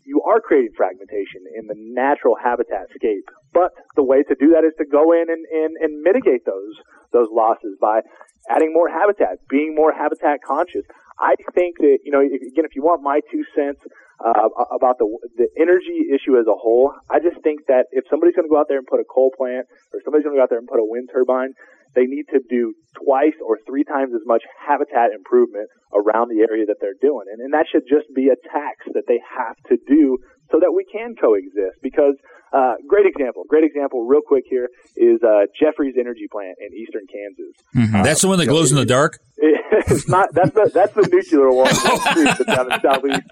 you 0.04 0.20
are 0.22 0.38
creating 0.38 0.70
fragmentation 0.76 1.42
in 1.58 1.66
the 1.66 1.74
natural 1.76 2.36
habitat 2.36 2.86
scape. 2.94 3.24
But 3.54 3.72
the 3.96 4.04
way 4.04 4.22
to 4.22 4.36
do 4.38 4.50
that 4.50 4.64
is 4.68 4.72
to 4.78 4.84
go 4.84 5.12
in 5.12 5.26
and, 5.32 5.44
and, 5.50 5.76
and 5.80 6.02
mitigate 6.02 6.44
those 6.44 6.76
those 7.16 7.32
losses 7.32 7.80
by 7.80 8.04
adding 8.52 8.76
more 8.76 8.88
habitat, 8.92 9.40
being 9.48 9.74
more 9.74 9.92
habitat 9.92 10.44
conscious. 10.44 10.84
I 11.18 11.34
think 11.56 11.80
that 11.80 12.04
you 12.04 12.12
know, 12.12 12.20
again, 12.20 12.68
if 12.68 12.76
you 12.76 12.84
want 12.84 13.00
my 13.00 13.24
two 13.32 13.44
cents 13.56 13.80
uh, 14.20 14.52
about 14.68 15.00
the 15.00 15.08
the 15.40 15.48
energy 15.56 16.12
issue 16.12 16.36
as 16.36 16.44
a 16.44 16.54
whole, 16.54 16.92
I 17.08 17.18
just 17.24 17.40
think 17.40 17.64
that 17.72 17.88
if 17.90 18.04
somebody's 18.12 18.36
going 18.36 18.48
to 18.48 18.52
go 18.52 18.60
out 18.60 18.68
there 18.68 18.76
and 18.76 18.86
put 18.86 19.00
a 19.00 19.08
coal 19.08 19.32
plant, 19.32 19.64
or 19.96 20.04
somebody's 20.04 20.28
going 20.28 20.36
to 20.36 20.40
go 20.40 20.44
out 20.44 20.52
there 20.52 20.60
and 20.60 20.68
put 20.68 20.80
a 20.80 20.84
wind 20.84 21.08
turbine, 21.08 21.56
they 21.96 22.04
need 22.04 22.28
to 22.28 22.40
do 22.44 22.76
twice 22.92 23.34
or 23.40 23.58
three 23.66 23.82
times 23.82 24.12
as 24.12 24.20
much 24.28 24.44
habitat 24.60 25.16
improvement 25.16 25.72
around 25.96 26.28
the 26.28 26.44
area 26.44 26.68
that 26.68 26.76
they're 26.80 27.00
doing. 27.00 27.24
And, 27.32 27.40
and 27.40 27.52
that 27.56 27.64
should 27.72 27.88
just 27.88 28.12
be 28.14 28.28
a 28.28 28.36
tax 28.52 28.84
that 28.92 29.08
they 29.08 29.18
have 29.24 29.56
to 29.72 29.80
do 29.88 30.20
so 30.52 30.60
that 30.60 30.76
we 30.76 30.84
can 30.84 31.16
coexist. 31.16 31.80
Because, 31.80 32.20
uh, 32.52 32.74
great 32.86 33.06
example, 33.06 33.44
great 33.48 33.64
example 33.64 34.06
real 34.06 34.22
quick 34.26 34.44
here 34.48 34.68
is, 34.96 35.22
uh, 35.22 35.46
Jeffrey's 35.58 35.94
Energy 35.98 36.28
Plant 36.30 36.56
in 36.60 36.76
eastern 36.76 37.06
Kansas. 37.06 37.54
Mm-hmm. 37.74 38.02
That's 38.02 38.22
the 38.22 38.28
one 38.28 38.38
that 38.38 38.46
glows 38.46 38.70
in 38.70 38.76
the 38.76 38.86
dark? 38.86 39.18
it's 39.38 40.08
not 40.08 40.32
that's 40.32 40.54
the 40.56 40.70
that's 40.72 40.94
the 40.94 41.04
nuclear 41.12 41.52
one 41.52 41.68
that's 41.84 42.38
but 42.38 42.46
down 42.46 42.72
in 42.72 42.80
southeast. 42.80 43.26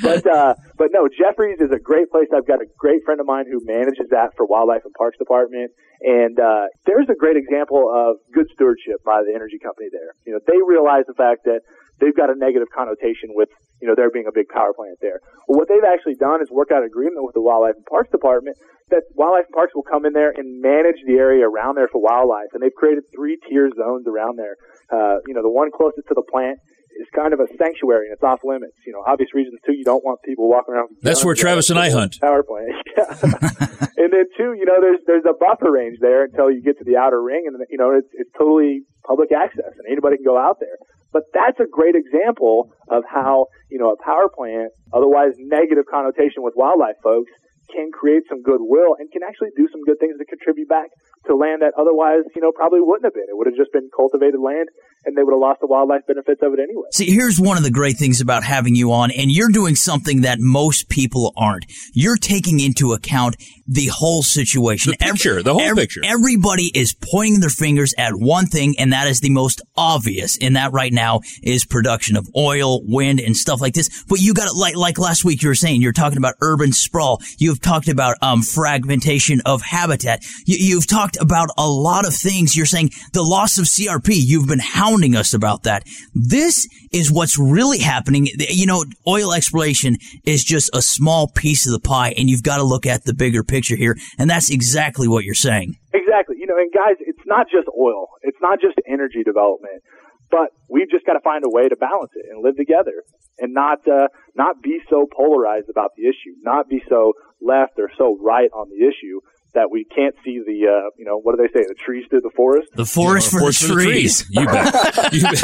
But 0.00 0.24
uh, 0.24 0.54
but 0.78 0.88
no, 0.92 1.08
Jeffries 1.08 1.60
is 1.60 1.70
a 1.70 1.78
great 1.78 2.10
place. 2.10 2.28
I've 2.32 2.46
got 2.46 2.62
a 2.62 2.68
great 2.78 3.04
friend 3.04 3.20
of 3.20 3.26
mine 3.26 3.44
who 3.50 3.60
manages 3.64 4.08
that 4.10 4.32
for 4.36 4.46
Wildlife 4.46 4.84
and 4.84 4.94
Parks 4.94 5.18
Department, 5.18 5.72
and 6.00 6.38
uh, 6.40 6.72
there's 6.86 7.08
a 7.10 7.18
great 7.18 7.36
example 7.36 7.92
of 7.92 8.16
good 8.32 8.48
stewardship 8.54 9.04
by 9.04 9.20
the 9.20 9.34
energy 9.34 9.58
company 9.60 9.88
there. 9.92 10.16
You 10.24 10.32
know, 10.32 10.40
they 10.46 10.56
realize 10.64 11.04
the 11.06 11.18
fact 11.18 11.44
that 11.44 11.60
they've 12.00 12.16
got 12.16 12.30
a 12.30 12.36
negative 12.36 12.68
connotation 12.72 13.36
with 13.36 13.50
you 13.80 13.88
know 13.88 13.94
there 13.94 14.10
being 14.10 14.26
a 14.28 14.32
big 14.32 14.48
power 14.48 14.72
plant 14.72 14.96
there. 15.00 15.20
Well, 15.46 15.60
what 15.60 15.68
they've 15.68 15.84
actually 15.84 16.16
done 16.16 16.40
is 16.40 16.48
work 16.50 16.72
out 16.72 16.80
an 16.80 16.88
agreement 16.88 17.24
with 17.24 17.34
the 17.34 17.44
Wildlife 17.44 17.76
and 17.76 17.84
Parks 17.84 18.10
Department 18.10 18.56
that 18.90 19.02
Wildlife 19.14 19.46
and 19.46 19.54
Parks 19.54 19.74
will 19.74 19.86
come 19.86 20.04
in 20.04 20.12
there 20.12 20.30
and 20.34 20.60
manage 20.60 20.98
the 21.06 21.14
area 21.14 21.48
around 21.48 21.76
there 21.76 21.88
for 21.88 22.02
wildlife, 22.02 22.50
and 22.52 22.62
they've 22.62 22.74
created 22.74 23.04
three 23.14 23.38
tier 23.48 23.70
zones 23.76 24.06
around 24.06 24.38
there. 24.38 24.56
Uh, 24.90 25.22
you 25.26 25.34
know, 25.34 25.42
the 25.42 25.50
one 25.50 25.70
closest 25.70 26.08
to 26.08 26.14
the 26.14 26.26
plant 26.26 26.58
is 26.98 27.06
kind 27.14 27.32
of 27.32 27.40
a 27.40 27.46
sanctuary 27.56 28.06
and 28.06 28.14
it's 28.14 28.22
off 28.22 28.40
limits. 28.44 28.76
You 28.84 28.92
know, 28.92 29.02
obvious 29.06 29.32
reasons 29.34 29.60
too. 29.64 29.72
You 29.72 29.84
don't 29.84 30.04
want 30.04 30.22
people 30.22 30.48
walking 30.48 30.74
around. 30.74 30.88
That's 31.02 31.24
where 31.24 31.34
Travis 31.34 31.70
and 31.70 31.78
I 31.78 31.90
hunt. 31.90 32.18
Power 32.20 32.42
plant. 32.42 32.74
Yeah. 32.96 33.06
and 33.96 34.12
then 34.12 34.26
two, 34.36 34.52
you 34.58 34.66
know, 34.66 34.80
there's 34.80 35.00
there's 35.06 35.24
a 35.28 35.34
buffer 35.34 35.70
range 35.70 35.98
there 36.00 36.24
until 36.24 36.50
you 36.50 36.60
get 36.60 36.78
to 36.78 36.84
the 36.84 36.96
outer 36.96 37.22
ring, 37.22 37.44
and 37.46 37.56
you 37.70 37.78
know, 37.78 37.94
it's 37.96 38.10
it's 38.12 38.30
totally 38.36 38.82
public 39.06 39.30
access, 39.32 39.72
and 39.78 39.86
anybody 39.90 40.16
can 40.16 40.24
go 40.24 40.38
out 40.38 40.58
there. 40.60 40.76
But 41.12 41.24
that's 41.34 41.58
a 41.58 41.66
great 41.66 41.94
example 41.94 42.70
of 42.88 43.02
how 43.08 43.46
you 43.70 43.78
know 43.78 43.92
a 43.92 44.02
power 44.02 44.28
plant, 44.28 44.72
otherwise 44.92 45.32
negative 45.38 45.84
connotation 45.90 46.42
with 46.42 46.54
wildlife 46.56 46.96
folks, 47.02 47.30
can 47.72 47.90
create 47.90 48.24
some 48.28 48.42
goodwill 48.42 48.96
and 48.98 49.10
can 49.10 49.22
actually 49.22 49.50
do 49.56 49.68
some 49.70 49.82
good 49.82 49.98
things 49.98 50.18
to 50.18 50.24
contribute 50.24 50.68
back 50.68 50.90
to 51.26 51.34
land 51.34 51.62
that 51.62 51.72
otherwise, 51.78 52.26
you 52.34 52.42
know, 52.42 52.52
probably 52.52 52.80
wouldn't 52.80 53.04
have 53.04 53.14
been. 53.14 53.28
It 53.28 53.36
would 53.36 53.46
have 53.46 53.56
just 53.56 53.72
been 53.72 53.88
cultivated 53.94 54.40
land 54.40 54.68
and 55.04 55.16
they 55.16 55.22
would 55.22 55.32
have 55.32 55.40
lost 55.40 55.60
the 55.60 55.66
wildlife 55.66 56.06
benefits 56.06 56.40
of 56.42 56.52
it 56.52 56.60
anyway. 56.60 56.84
See, 56.92 57.10
here's 57.10 57.40
one 57.40 57.56
of 57.56 57.62
the 57.62 57.70
great 57.70 57.96
things 57.96 58.20
about 58.20 58.44
having 58.44 58.74
you 58.74 58.92
on, 58.92 59.10
and 59.10 59.30
you're 59.30 59.48
doing 59.48 59.74
something 59.74 60.22
that 60.22 60.38
most 60.40 60.88
people 60.88 61.32
aren't. 61.36 61.66
You're 61.92 62.16
taking 62.16 62.60
into 62.60 62.92
account 62.92 63.36
the 63.66 63.86
whole 63.86 64.22
situation. 64.22 64.90
The 64.90 64.96
picture, 64.98 65.42
the 65.42 65.54
whole 65.54 65.74
picture. 65.74 66.00
Everybody 66.04 66.70
is 66.74 66.92
pointing 66.92 67.40
their 67.40 67.50
fingers 67.50 67.94
at 67.96 68.12
one 68.14 68.46
thing, 68.46 68.74
and 68.78 68.92
that 68.92 69.06
is 69.06 69.20
the 69.20 69.30
most 69.30 69.62
obvious. 69.76 70.36
And 70.40 70.56
that 70.56 70.72
right 70.72 70.92
now 70.92 71.20
is 71.42 71.64
production 71.64 72.16
of 72.16 72.28
oil, 72.36 72.80
wind, 72.84 73.20
and 73.20 73.36
stuff 73.36 73.60
like 73.60 73.74
this. 73.74 74.04
But 74.08 74.18
you 74.18 74.34
got 74.34 74.48
it 74.48 74.56
like 74.56 74.76
like 74.76 74.98
last 74.98 75.24
week 75.24 75.42
you 75.42 75.48
were 75.48 75.54
saying, 75.54 75.80
you're 75.82 75.92
talking 75.92 76.18
about 76.18 76.34
urban 76.40 76.72
sprawl. 76.72 77.20
You 77.38 77.50
have 77.50 77.60
talked 77.60 77.88
about 77.88 78.16
um, 78.22 78.42
fragmentation 78.42 79.40
of 79.46 79.62
habitat. 79.62 80.24
You, 80.46 80.76
have 80.76 80.86
talked 80.86 81.16
about 81.20 81.48
a 81.56 81.68
lot 81.68 82.06
of 82.06 82.14
things. 82.14 82.56
You're 82.56 82.66
saying 82.66 82.90
the 83.12 83.22
loss 83.22 83.58
of 83.58 83.66
CRP. 83.66 84.14
You've 84.16 84.48
been 84.48 84.58
hounding 84.90 85.16
us 85.16 85.34
about 85.34 85.62
that. 85.64 85.84
This 86.14 86.68
is 86.92 87.10
what's 87.10 87.38
really 87.38 87.78
happening. 87.78 88.28
You 88.38 88.66
know, 88.66 88.84
oil 89.06 89.32
exploration 89.32 89.96
is 90.24 90.44
just 90.44 90.70
a 90.74 90.82
small 90.82 91.28
piece 91.28 91.66
of 91.66 91.72
the 91.72 91.80
pie, 91.80 92.14
and 92.16 92.28
you've 92.28 92.42
got 92.42 92.56
to 92.56 92.64
look 92.64 92.86
at 92.86 93.04
the 93.04 93.14
bigger 93.14 93.44
picture 93.44 93.76
here. 93.76 93.96
And 94.18 94.28
that's 94.28 94.50
exactly 94.50 95.08
what 95.08 95.24
you're 95.24 95.34
saying. 95.34 95.76
Exactly. 95.92 96.36
You 96.38 96.46
know, 96.46 96.56
and 96.56 96.72
guys, 96.72 96.96
it's 97.00 97.26
not 97.26 97.46
just 97.50 97.68
oil. 97.78 98.08
It's 98.22 98.38
not 98.40 98.60
just 98.60 98.74
energy 98.86 99.22
development. 99.24 99.82
But 100.30 100.50
we've 100.68 100.88
just 100.88 101.04
got 101.06 101.14
to 101.14 101.20
find 101.20 101.42
a 101.44 101.50
way 101.50 101.68
to 101.68 101.74
balance 101.74 102.12
it 102.14 102.26
and 102.30 102.44
live 102.44 102.56
together 102.56 103.02
and 103.38 103.52
not 103.52 103.86
uh, 103.88 104.06
not 104.36 104.62
be 104.62 104.78
so 104.88 105.08
polarized 105.10 105.68
about 105.68 105.90
the 105.96 106.04
issue, 106.04 106.38
not 106.42 106.68
be 106.68 106.80
so 106.88 107.14
left 107.42 107.72
or 107.78 107.90
so 107.98 108.16
right 108.20 108.48
on 108.54 108.68
the 108.70 108.86
issue 108.86 109.18
that 109.54 109.70
we 109.70 109.84
can't 109.84 110.14
see 110.24 110.40
the 110.44 110.66
uh, 110.68 110.90
you 110.96 111.04
know 111.04 111.18
what 111.18 111.36
do 111.36 111.42
they 111.42 111.48
say 111.52 111.64
the 111.66 111.74
trees 111.74 112.06
through 112.08 112.20
the 112.20 112.30
forest 112.36 112.68
the 112.74 112.84
forest, 112.84 113.30
for, 113.30 113.40
forest 113.40 113.62
the 113.62 113.68
for, 113.68 113.74
the 113.74 113.84
trees, 113.84 114.24
you 114.30 114.46
bet, 114.46 114.74
you 115.12 115.22
bet. 115.22 115.42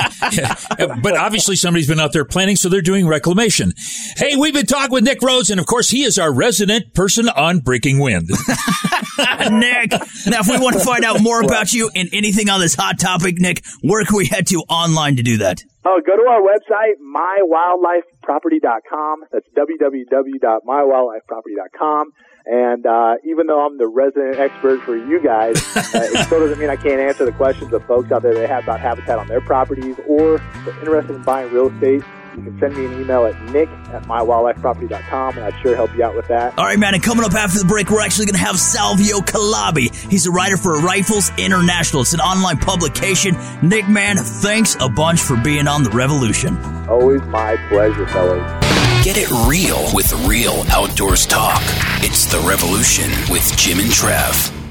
Yeah. 0.78 0.94
but 1.02 1.16
obviously 1.16 1.56
somebody's 1.56 1.88
been 1.88 2.00
out 2.00 2.12
there 2.12 2.24
planting 2.24 2.56
so 2.56 2.68
they're 2.68 2.80
doing 2.80 3.06
reclamation 3.08 3.72
hey 4.16 4.36
we've 4.36 4.54
been 4.54 4.66
talking 4.66 4.92
with 4.92 5.04
nick 5.04 5.20
rhodes 5.22 5.50
and 5.50 5.60
of 5.60 5.66
course 5.66 5.90
he 5.90 6.02
is 6.02 6.18
our 6.18 6.32
resident 6.32 6.94
person 6.94 7.28
on 7.28 7.60
breaking 7.60 7.98
wind 7.98 8.28
nick 9.50 9.90
now 10.26 10.40
if 10.40 10.48
we 10.48 10.58
want 10.58 10.76
to 10.76 10.84
find 10.84 11.04
out 11.04 11.20
more 11.20 11.42
about 11.42 11.72
you 11.72 11.90
and 11.94 12.08
anything 12.12 12.48
on 12.48 12.60
this 12.60 12.74
hot 12.74 12.98
topic 12.98 13.38
nick 13.38 13.62
where 13.82 14.04
can 14.04 14.16
we 14.16 14.26
head 14.26 14.46
to 14.46 14.56
online 14.68 15.16
to 15.16 15.22
do 15.22 15.38
that 15.38 15.62
Oh, 15.88 16.00
go 16.04 16.16
to 16.16 16.22
our 16.28 16.40
website, 16.42 16.98
mywildlifeproperty.com. 16.98 19.22
That's 19.30 19.46
www.mywildlifeproperty.com. 19.56 22.10
And 22.46 22.86
uh, 22.86 23.16
even 23.24 23.48
though 23.48 23.66
I'm 23.66 23.76
the 23.76 23.88
resident 23.88 24.38
expert 24.38 24.80
for 24.82 24.96
you 24.96 25.20
guys, 25.20 25.56
uh, 25.76 25.80
it 25.94 26.26
still 26.26 26.40
doesn't 26.40 26.58
mean 26.58 26.70
I 26.70 26.76
can't 26.76 27.00
answer 27.00 27.24
the 27.24 27.32
questions 27.32 27.72
of 27.72 27.84
folks 27.86 28.12
out 28.12 28.22
there 28.22 28.34
that 28.34 28.48
have 28.48 28.62
about 28.62 28.80
habitat 28.80 29.18
on 29.18 29.26
their 29.26 29.40
properties 29.40 29.96
or 30.06 30.36
are 30.36 30.78
interested 30.78 31.16
in 31.16 31.22
buying 31.22 31.52
real 31.52 31.68
estate. 31.68 32.02
You 32.36 32.42
can 32.42 32.58
send 32.60 32.76
me 32.76 32.84
an 32.84 33.00
email 33.00 33.24
at 33.24 33.40
nick 33.50 33.68
at 33.92 34.02
mywildlifeproperty.com, 34.02 35.36
and 35.36 35.44
I'd 35.44 35.58
sure 35.62 35.74
help 35.74 35.96
you 35.96 36.04
out 36.04 36.14
with 36.14 36.28
that. 36.28 36.56
All 36.58 36.66
right, 36.66 36.78
man. 36.78 36.92
And 36.92 37.02
coming 37.02 37.24
up 37.24 37.32
after 37.32 37.58
the 37.58 37.64
break, 37.64 37.90
we're 37.90 38.02
actually 38.02 38.26
going 38.26 38.34
to 38.34 38.40
have 38.40 38.58
Silvio 38.58 39.20
Calabi. 39.20 39.88
He's 40.10 40.26
a 40.26 40.30
writer 40.30 40.58
for 40.58 40.78
Rifles 40.80 41.30
International. 41.38 42.02
It's 42.02 42.12
an 42.12 42.20
online 42.20 42.58
publication. 42.58 43.36
Nick, 43.62 43.88
man, 43.88 44.18
thanks 44.18 44.76
a 44.80 44.88
bunch 44.88 45.20
for 45.20 45.36
being 45.38 45.66
on 45.66 45.82
The 45.82 45.90
Revolution. 45.90 46.58
Always 46.88 47.22
my 47.22 47.56
pleasure, 47.70 48.06
fellas. 48.08 48.85
Get 49.06 49.18
it 49.18 49.30
real 49.48 49.88
with 49.94 50.12
real 50.26 50.64
outdoors 50.68 51.26
talk. 51.26 51.62
It's 52.02 52.24
The 52.24 52.40
Revolution 52.40 53.08
with 53.30 53.56
Jim 53.56 53.78
and 53.78 53.88
Trav. 53.88 54.65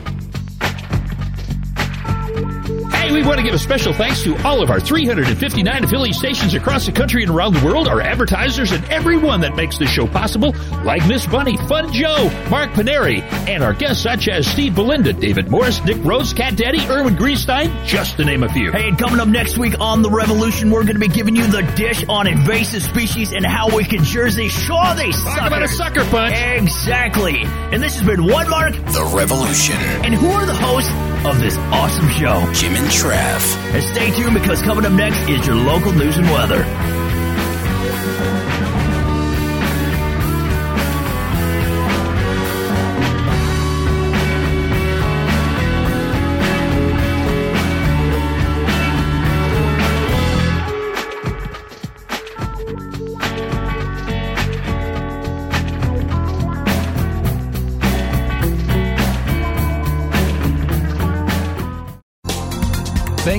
We 3.16 3.24
want 3.24 3.38
to 3.38 3.43
give 3.43 3.53
a 3.53 3.59
special 3.59 3.93
thanks 3.93 4.24
to 4.24 4.36
all 4.45 4.61
of 4.61 4.70
our 4.70 4.82
359 4.82 5.86
affiliate 5.86 6.16
stations 6.18 6.53
across 6.53 6.86
the 6.86 6.91
country 6.91 7.24
and 7.24 7.32
around 7.32 7.53
the 7.53 7.66
world, 7.66 7.88
our 7.88 8.01
advertisers, 8.01 8.74
and 8.74 8.84
everyone 8.91 9.39
that 9.39 9.55
makes 9.55 9.78
this 9.78 9.89
show 9.89 10.05
possible, 10.05 10.53
like 10.84 11.07
Miss 11.07 11.26
Bunny, 11.26 11.55
Fun 11.55 11.93
Joe, 11.93 12.30
Mark 12.49 12.72
Paneri, 12.72 13.22
and 13.47 13.63
our 13.63 13.72
guests 13.72 14.03
such 14.03 14.28
as 14.28 14.45
Steve 14.45 14.76
Belinda, 14.76 15.13
David 15.13 15.49
Morris, 15.49 15.82
Nick 15.86 16.03
Rhodes, 16.03 16.34
Cat 16.34 16.57
Daddy, 16.57 16.86
Irwin 16.89 17.16
Greenstein, 17.16 17.86
just 17.86 18.18
to 18.18 18.26
name 18.26 18.43
a 18.43 18.49
few. 18.49 18.74
Hey, 18.74 18.89
and 18.89 18.99
coming 18.99 19.22
up 19.22 19.30
next 19.30 19.57
week 19.57 19.80
on 19.80 20.01
The 20.01 20.09
Revolution, 20.09 20.70
we're 20.70 20.84
going 20.84 20.95
to 20.95 20.99
be 20.99 21.07
giving 21.07 21.38
you 21.38 21.47
the 21.47 21.61
dish 21.78 22.03
on 22.09 22.28
invasive 22.28 22.84
species 22.84 23.32
and 23.32 23.45
how 23.45 23.74
we 23.74 23.86
can 23.86 24.03
Jersey 24.03 24.49
Shore 24.49 24.93
these 24.93 25.16
Talk 25.24 25.38
suckers. 25.38 25.47
about 25.47 25.63
a 25.63 25.68
sucker 25.70 26.03
punch. 26.03 26.36
Exactly. 26.38 27.43
And 27.43 27.82
this 27.82 27.97
has 27.97 28.05
been 28.05 28.26
one 28.26 28.49
Mark. 28.49 28.74
The 28.74 29.09
Revolution. 29.16 29.78
And 30.03 30.13
who 30.13 30.28
are 30.28 30.45
the 30.45 30.53
hosts 30.53 30.91
of 31.30 31.39
this 31.39 31.57
awesome 31.57 32.07
show? 32.09 32.47
Jim 32.53 32.76
and 32.76 32.88
Trav. 32.88 33.73
And 33.73 33.84
stay 33.84 34.11
tuned 34.11 34.34
because 34.34 34.61
coming 34.61 34.86
up 34.86 34.91
next 34.91 35.19
is 35.28 35.45
your 35.45 35.55
local 35.55 35.91
news 35.91 36.17
and 36.17 36.26
weather. 36.28 36.63